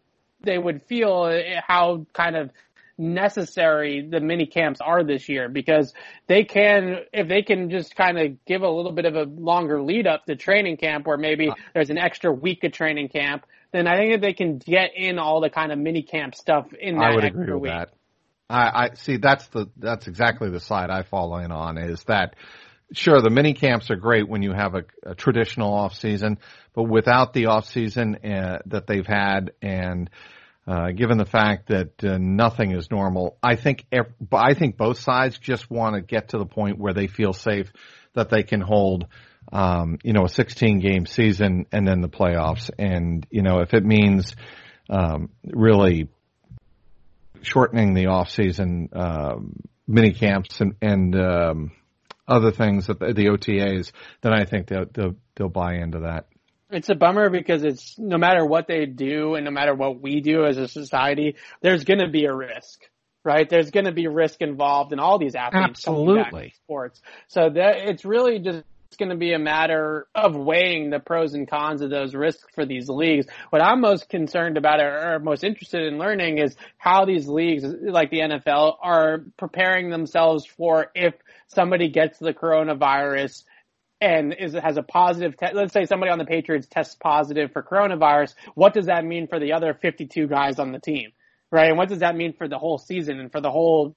they 0.44 0.58
would 0.58 0.82
feel 0.84 1.32
how 1.68 2.06
kind 2.14 2.36
of 2.36 2.52
necessary 2.98 4.08
the 4.10 4.20
mini 4.20 4.46
camps 4.46 4.80
are 4.82 5.04
this 5.04 5.30
year 5.30 5.50
because 5.50 5.94
they 6.28 6.44
can, 6.44 6.98
if 7.14 7.28
they 7.28 7.42
can 7.42 7.70
just 7.70 7.96
kind 7.96 8.20
of 8.20 8.46
give 8.46 8.62
a 8.62 8.70
little 8.70 8.92
bit 8.92 9.06
of 9.06 9.16
a 9.16 9.24
longer 9.24 9.82
lead 9.82 10.08
up 10.08 10.26
to 10.26 10.36
training 10.36 10.78
camp 10.78 11.08
where 11.08 11.18
maybe 11.18 11.50
uh. 11.50 11.56
there's 11.74 11.90
an 11.90 11.98
extra 11.98 12.32
week 12.32 12.64
of 12.64 12.72
training 12.72 13.10
camp, 13.10 13.46
then 13.72 13.88
I 13.88 13.98
think 13.98 14.14
that 14.14 14.22
they 14.22 14.34
can 14.34 14.58
get 14.58 14.92
in 14.96 15.18
all 15.18 15.42
the 15.42 15.50
kind 15.50 15.72
of 15.72 15.80
mini 15.80 16.04
camp 16.04 16.36
stuff 16.36 16.68
in 16.74 16.98
that 16.98 17.12
I 17.12 17.16
would 17.16 17.24
agree 17.24 17.54
with 17.54 17.62
week. 17.64 17.72
that. 17.72 17.90
I, 18.50 18.86
I 18.86 18.94
see 18.96 19.18
that's 19.18 19.48
the, 19.48 19.68
that's 19.78 20.08
exactly 20.08 20.50
the 20.50 20.60
side 20.60 20.90
I 20.90 21.04
fall 21.04 21.38
in 21.38 21.52
on 21.52 21.78
is 21.78 22.04
that 22.04 22.36
sure 22.94 23.22
the 23.22 23.30
mini 23.30 23.54
camps 23.54 23.90
are 23.90 23.96
great 23.96 24.28
when 24.28 24.44
you 24.44 24.52
have 24.52 24.76
a, 24.76 24.84
a 25.04 25.16
traditional 25.16 25.74
off 25.74 25.96
season, 25.96 26.38
but 26.74 26.84
without 26.84 27.34
the 27.34 27.48
off 27.48 27.66
season 27.66 28.16
uh, 28.16 28.60
that 28.68 28.88
they've 28.88 29.08
had 29.08 29.52
and 29.62 30.10
uh, 30.68 30.92
given 30.92 31.18
the 31.18 31.26
fact 31.26 31.68
that 31.70 32.04
uh, 32.04 32.18
nothing 32.20 32.72
is 32.72 32.92
normal. 32.92 33.38
I 33.42 33.56
think 33.56 33.86
I 34.32 34.54
think 34.54 34.78
both 34.78 35.00
sides 35.00 35.38
just 35.38 35.70
want 35.72 35.96
to 35.96 36.02
get 36.02 36.30
to 36.30 36.38
the 36.38 36.46
point 36.46 36.78
where 36.78 36.94
they 36.94 37.08
feel 37.08 37.34
safe 37.34 37.72
that 38.14 38.30
they 38.30 38.44
can 38.44 38.62
hold, 38.62 39.08
um, 39.52 39.98
you 40.04 40.14
know, 40.14 40.26
a 40.26 40.30
16 40.30 40.80
game 40.80 41.06
season 41.06 41.66
and 41.72 41.88
then 41.88 42.02
the 42.02 42.10
playoffs. 42.10 42.70
And 42.78 43.26
you 43.32 43.42
know, 43.42 43.60
if 43.62 43.74
it 43.74 43.84
means 43.84 44.36
um, 44.90 45.30
really 45.44 46.10
shortening 47.42 47.96
the 47.96 48.08
off 48.08 48.30
season 48.30 48.90
uh, 48.94 49.36
mini 49.88 50.14
camps 50.14 50.62
and 50.62 50.76
and 50.82 51.16
um, 51.16 51.72
other 52.28 52.52
things 52.52 52.88
that 52.88 53.00
the, 53.00 53.14
the 53.14 53.26
OTAs, 53.26 53.92
then 54.22 54.34
I 54.34 54.46
think 54.46 54.68
they'll, 54.68 54.86
they'll 54.94 55.16
they'll 55.36 55.50
buy 55.50 55.76
into 55.76 56.02
that. 56.02 56.28
It's 56.72 56.90
a 56.90 56.96
bummer 56.96 57.30
because 57.30 57.64
it's 57.64 57.98
no 57.98 58.18
matter 58.18 58.46
what 58.46 58.68
they 58.68 58.86
do 58.86 59.36
and 59.36 59.46
no 59.46 59.52
matter 59.52 59.74
what 59.74 60.02
we 60.02 60.22
do 60.22 60.46
as 60.46 60.58
a 60.58 60.68
society, 60.68 61.36
there's 61.62 61.84
going 61.84 62.00
to 62.00 62.10
be 62.10 62.26
a 62.26 62.34
risk, 62.34 62.82
right? 63.24 63.50
There's 63.50 63.72
going 63.72 63.86
to 63.86 63.92
be 63.92 64.08
risk 64.08 64.42
involved 64.42 64.94
in 64.94 65.00
all 65.00 65.20
these 65.20 65.36
athletes. 65.36 65.86
Absolutely. 65.88 66.54
Sports. 66.64 67.02
So 67.28 67.50
that 67.50 67.90
it's 67.90 68.06
really 68.06 68.40
just 68.40 68.64
going 68.98 69.10
to 69.10 69.18
be 69.18 69.34
a 69.34 69.40
matter 69.40 70.08
of 70.14 70.36
weighing 70.36 70.90
the 70.90 71.00
pros 71.00 71.34
and 71.34 71.50
cons 71.50 71.82
of 71.82 71.90
those 71.90 72.14
risks 72.14 72.46
for 72.54 72.66
these 72.66 72.90
leagues. 72.90 73.26
What 73.50 73.62
I'm 73.62 73.82
most 73.82 74.10
concerned 74.10 74.58
about 74.58 74.80
or, 74.80 75.16
or 75.16 75.20
most 75.20 75.44
interested 75.44 75.88
in 75.88 75.98
learning 75.98 76.38
is 76.38 76.56
how 76.78 77.06
these 77.06 77.28
leagues, 77.28 77.64
like 77.64 78.12
the 78.12 78.20
NFL, 78.20 78.78
are 78.82 79.24
preparing 79.38 79.90
themselves 79.90 80.46
for 80.46 80.88
if 80.94 81.14
somebody 81.48 81.90
gets 81.90 82.20
the 82.20 82.34
coronavirus 82.34 83.44
and 84.02 84.34
is 84.34 84.54
has 84.54 84.78
a 84.78 84.84
positive 84.84 85.38
te- 85.38 85.54
let's 85.54 85.72
say 85.72 85.86
somebody 85.86 86.12
on 86.12 86.18
the 86.18 86.26
Patriots 86.26 86.68
tests 86.68 86.96
positive 86.96 87.52
for 87.54 87.62
coronavirus, 87.62 88.34
what 88.56 88.74
does 88.74 88.88
that 88.88 89.06
mean 89.06 89.28
for 89.28 89.40
the 89.40 89.54
other 89.54 89.74
52 89.74 90.28
guys 90.28 90.60
on 90.60 90.72
the 90.72 90.80
team? 90.80 91.12
Right? 91.52 91.70
And 91.70 91.78
what 91.78 91.90
does 91.90 92.00
that 92.00 92.16
mean 92.16 92.34
for 92.34 92.48
the 92.48 92.58
whole 92.58 92.78
season 92.78 93.20
and 93.20 93.32
for 93.32 93.42
the 93.42 93.52
whole 93.52 93.96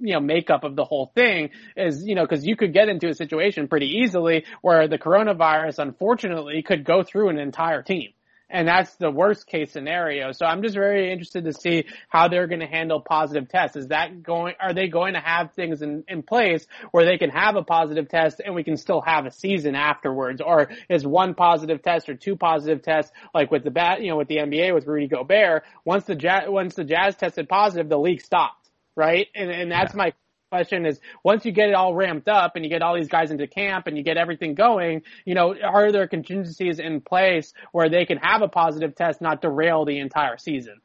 you 0.00 0.14
know, 0.14 0.20
makeup 0.20 0.64
of 0.64 0.74
the 0.74 0.84
whole 0.84 1.12
thing 1.14 1.50
is, 1.76 2.04
you 2.04 2.16
know, 2.16 2.26
cause 2.26 2.44
you 2.44 2.56
could 2.56 2.72
get 2.72 2.88
into 2.88 3.08
a 3.08 3.14
situation 3.14 3.68
pretty 3.68 3.98
easily 3.98 4.44
where 4.60 4.88
the 4.88 4.98
coronavirus, 4.98 5.78
unfortunately, 5.78 6.62
could 6.62 6.84
go 6.84 7.04
through 7.04 7.28
an 7.28 7.38
entire 7.38 7.82
team 7.82 8.10
and 8.50 8.68
that's 8.68 8.94
the 8.96 9.10
worst 9.10 9.46
case 9.46 9.72
scenario. 9.72 10.32
So 10.32 10.46
I'm 10.46 10.62
just 10.62 10.74
very 10.74 11.10
interested 11.10 11.44
to 11.44 11.52
see 11.52 11.86
how 12.08 12.28
they're 12.28 12.46
going 12.46 12.60
to 12.60 12.66
handle 12.66 13.00
positive 13.00 13.48
tests. 13.48 13.76
Is 13.76 13.88
that 13.88 14.22
going, 14.22 14.54
are 14.60 14.74
they 14.74 14.88
going 14.88 15.14
to 15.14 15.20
have 15.20 15.52
things 15.52 15.82
in, 15.82 16.04
in 16.08 16.22
place 16.22 16.66
where 16.90 17.04
they 17.04 17.18
can 17.18 17.30
have 17.30 17.56
a 17.56 17.62
positive 17.62 18.08
test 18.08 18.40
and 18.44 18.54
we 18.54 18.64
can 18.64 18.76
still 18.76 19.00
have 19.00 19.26
a 19.26 19.30
season 19.30 19.74
afterwards? 19.74 20.40
Or 20.40 20.68
is 20.88 21.06
one 21.06 21.34
positive 21.34 21.82
test 21.82 22.08
or 22.08 22.14
two 22.14 22.36
positive 22.36 22.82
tests, 22.82 23.12
like 23.32 23.50
with 23.50 23.64
the 23.64 23.70
bat, 23.70 24.02
you 24.02 24.10
know, 24.10 24.16
with 24.16 24.28
the 24.28 24.36
NBA 24.36 24.74
with 24.74 24.86
Rudy 24.86 25.08
Gobert, 25.08 25.64
once 25.84 26.04
the 26.04 26.14
Jazz, 26.14 26.44
once 26.48 26.74
the 26.74 26.84
Jazz 26.84 27.16
tested 27.16 27.48
positive, 27.48 27.88
the 27.88 27.98
league 27.98 28.20
stopped, 28.20 28.70
right? 28.94 29.26
And, 29.34 29.50
and 29.50 29.70
that's 29.70 29.94
yeah. 29.94 29.98
my 29.98 30.12
question 30.54 30.86
is 30.86 31.00
once 31.24 31.44
you 31.44 31.50
get 31.50 31.68
it 31.68 31.74
all 31.74 31.96
ramped 31.96 32.28
up 32.28 32.52
and 32.54 32.64
you 32.64 32.70
get 32.70 32.80
all 32.80 32.94
these 32.94 33.08
guys 33.08 33.32
into 33.32 33.46
camp 33.48 33.88
and 33.88 33.96
you 33.96 34.04
get 34.04 34.16
everything 34.16 34.54
going, 34.54 35.02
you 35.24 35.34
know, 35.34 35.52
are 35.60 35.90
there 35.90 36.06
contingencies 36.06 36.78
in 36.78 37.00
place 37.00 37.52
where 37.72 37.88
they 37.88 38.04
can 38.04 38.18
have 38.18 38.40
a 38.40 38.46
positive 38.46 38.94
test, 38.94 39.20
not 39.20 39.42
derail 39.42 39.84
the 39.84 39.98
entire 39.98 40.38
season? 40.38 40.80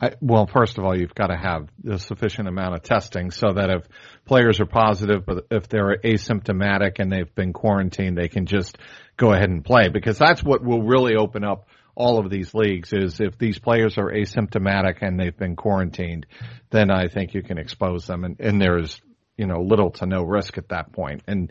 I, 0.00 0.12
well, 0.20 0.46
first 0.46 0.76
of 0.76 0.84
all, 0.84 0.96
you've 0.96 1.14
got 1.14 1.28
to 1.28 1.36
have 1.36 1.68
a 1.88 1.98
sufficient 1.98 2.46
amount 2.46 2.74
of 2.74 2.82
testing 2.82 3.30
so 3.30 3.54
that 3.54 3.70
if 3.70 3.82
players 4.26 4.60
are 4.60 4.66
positive, 4.66 5.24
but 5.24 5.46
if 5.50 5.68
they're 5.68 5.96
asymptomatic 5.96 6.98
and 6.98 7.10
they've 7.10 7.34
been 7.34 7.54
quarantined, 7.54 8.18
they 8.18 8.28
can 8.28 8.44
just 8.44 8.76
go 9.16 9.32
ahead 9.32 9.48
and 9.48 9.64
play 9.64 9.88
because 9.88 10.18
that's 10.18 10.44
what 10.44 10.62
will 10.62 10.82
really 10.82 11.16
open 11.16 11.42
up 11.42 11.68
all 11.98 12.20
of 12.20 12.30
these 12.30 12.54
leagues 12.54 12.92
is 12.92 13.20
if 13.20 13.36
these 13.38 13.58
players 13.58 13.98
are 13.98 14.12
asymptomatic 14.12 14.98
and 15.02 15.18
they've 15.18 15.36
been 15.36 15.56
quarantined, 15.56 16.26
then 16.70 16.92
I 16.92 17.08
think 17.08 17.34
you 17.34 17.42
can 17.42 17.58
expose 17.58 18.06
them 18.06 18.22
and, 18.24 18.38
and 18.38 18.60
there's, 18.60 19.00
you 19.36 19.46
know, 19.46 19.60
little 19.60 19.90
to 19.90 20.06
no 20.06 20.22
risk 20.22 20.58
at 20.58 20.68
that 20.68 20.92
point. 20.92 21.22
And 21.26 21.50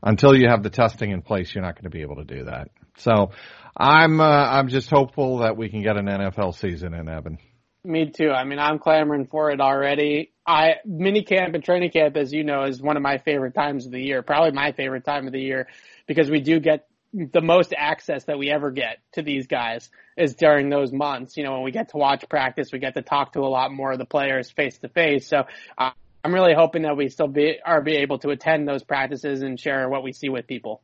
until 0.00 0.36
you 0.36 0.48
have 0.48 0.62
the 0.62 0.70
testing 0.70 1.10
in 1.10 1.20
place, 1.20 1.52
you're 1.52 1.64
not 1.64 1.74
going 1.74 1.84
to 1.84 1.90
be 1.90 2.02
able 2.02 2.14
to 2.16 2.24
do 2.24 2.44
that. 2.44 2.68
So 2.98 3.32
I'm, 3.76 4.20
uh, 4.20 4.24
I'm 4.24 4.68
just 4.68 4.88
hopeful 4.88 5.38
that 5.38 5.56
we 5.56 5.68
can 5.68 5.82
get 5.82 5.96
an 5.96 6.06
NFL 6.06 6.54
season 6.54 6.94
in 6.94 7.08
Evan. 7.08 7.38
Me 7.82 8.08
too. 8.10 8.30
I 8.30 8.44
mean, 8.44 8.60
I'm 8.60 8.78
clamoring 8.78 9.26
for 9.26 9.50
it 9.50 9.60
already. 9.60 10.32
I 10.46 10.74
mini 10.84 11.24
camp 11.24 11.54
and 11.54 11.64
training 11.64 11.90
camp, 11.90 12.16
as 12.16 12.32
you 12.32 12.44
know, 12.44 12.64
is 12.64 12.80
one 12.80 12.96
of 12.96 13.02
my 13.02 13.18
favorite 13.18 13.54
times 13.54 13.86
of 13.86 13.92
the 13.92 14.00
year. 14.00 14.22
Probably 14.22 14.52
my 14.52 14.70
favorite 14.72 15.04
time 15.04 15.26
of 15.26 15.32
the 15.32 15.40
year 15.40 15.66
because 16.06 16.30
we 16.30 16.40
do 16.40 16.60
get 16.60 16.86
the 17.12 17.40
most 17.40 17.72
access 17.76 18.24
that 18.24 18.38
we 18.38 18.50
ever 18.50 18.70
get 18.70 18.98
to 19.12 19.22
these 19.22 19.46
guys 19.46 19.88
is 20.16 20.34
during 20.34 20.68
those 20.68 20.92
months. 20.92 21.36
You 21.36 21.44
know, 21.44 21.52
when 21.52 21.62
we 21.62 21.70
get 21.70 21.90
to 21.90 21.96
watch 21.96 22.24
practice, 22.28 22.70
we 22.72 22.78
get 22.78 22.94
to 22.94 23.02
talk 23.02 23.32
to 23.32 23.40
a 23.40 23.48
lot 23.48 23.72
more 23.72 23.92
of 23.92 23.98
the 23.98 24.04
players 24.04 24.50
face 24.50 24.78
to 24.78 24.88
face. 24.88 25.26
So 25.26 25.44
uh, 25.76 25.90
I'm 26.24 26.34
really 26.34 26.54
hoping 26.54 26.82
that 26.82 26.96
we 26.96 27.08
still 27.08 27.28
be 27.28 27.58
are 27.64 27.80
be 27.80 27.96
able 27.96 28.18
to 28.20 28.30
attend 28.30 28.68
those 28.68 28.82
practices 28.82 29.42
and 29.42 29.58
share 29.58 29.88
what 29.88 30.02
we 30.02 30.12
see 30.12 30.28
with 30.28 30.46
people. 30.46 30.82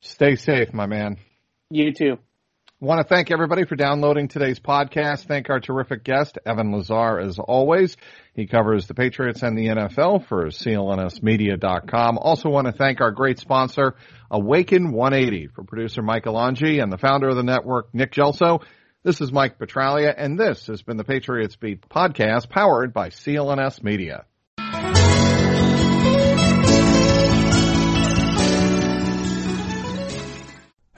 Stay 0.00 0.36
safe, 0.36 0.72
my 0.72 0.86
man. 0.86 1.18
You 1.70 1.92
too. 1.92 2.18
Want 2.82 3.06
to 3.06 3.14
thank 3.14 3.30
everybody 3.30 3.66
for 3.66 3.76
downloading 3.76 4.28
today's 4.28 4.58
podcast. 4.58 5.26
Thank 5.26 5.50
our 5.50 5.60
terrific 5.60 6.02
guest, 6.02 6.38
Evan 6.46 6.72
Lazar, 6.72 7.18
as 7.18 7.38
always. 7.38 7.94
He 8.32 8.46
covers 8.46 8.86
the 8.86 8.94
Patriots 8.94 9.42
and 9.42 9.54
the 9.56 9.66
NFL 9.66 10.26
for 10.26 10.46
CLNSmedia.com. 10.46 12.16
Also 12.16 12.48
want 12.48 12.68
to 12.68 12.72
thank 12.72 13.02
our 13.02 13.10
great 13.10 13.38
sponsor, 13.38 13.96
Awaken 14.30 14.92
180, 14.92 15.48
for 15.48 15.62
producer 15.62 16.00
Mike 16.00 16.24
Alonji 16.24 16.82
and 16.82 16.90
the 16.90 16.96
founder 16.96 17.28
of 17.28 17.36
the 17.36 17.42
network, 17.42 17.92
Nick 17.92 18.12
Gelso. 18.12 18.62
This 19.02 19.20
is 19.20 19.30
Mike 19.30 19.58
Petraglia, 19.58 20.14
and 20.16 20.38
this 20.38 20.66
has 20.68 20.80
been 20.80 20.96
the 20.96 21.04
Patriots 21.04 21.56
Beat 21.56 21.86
podcast 21.86 22.48
powered 22.48 22.94
by 22.94 23.10
CLNS 23.10 23.82
Media. 23.82 24.24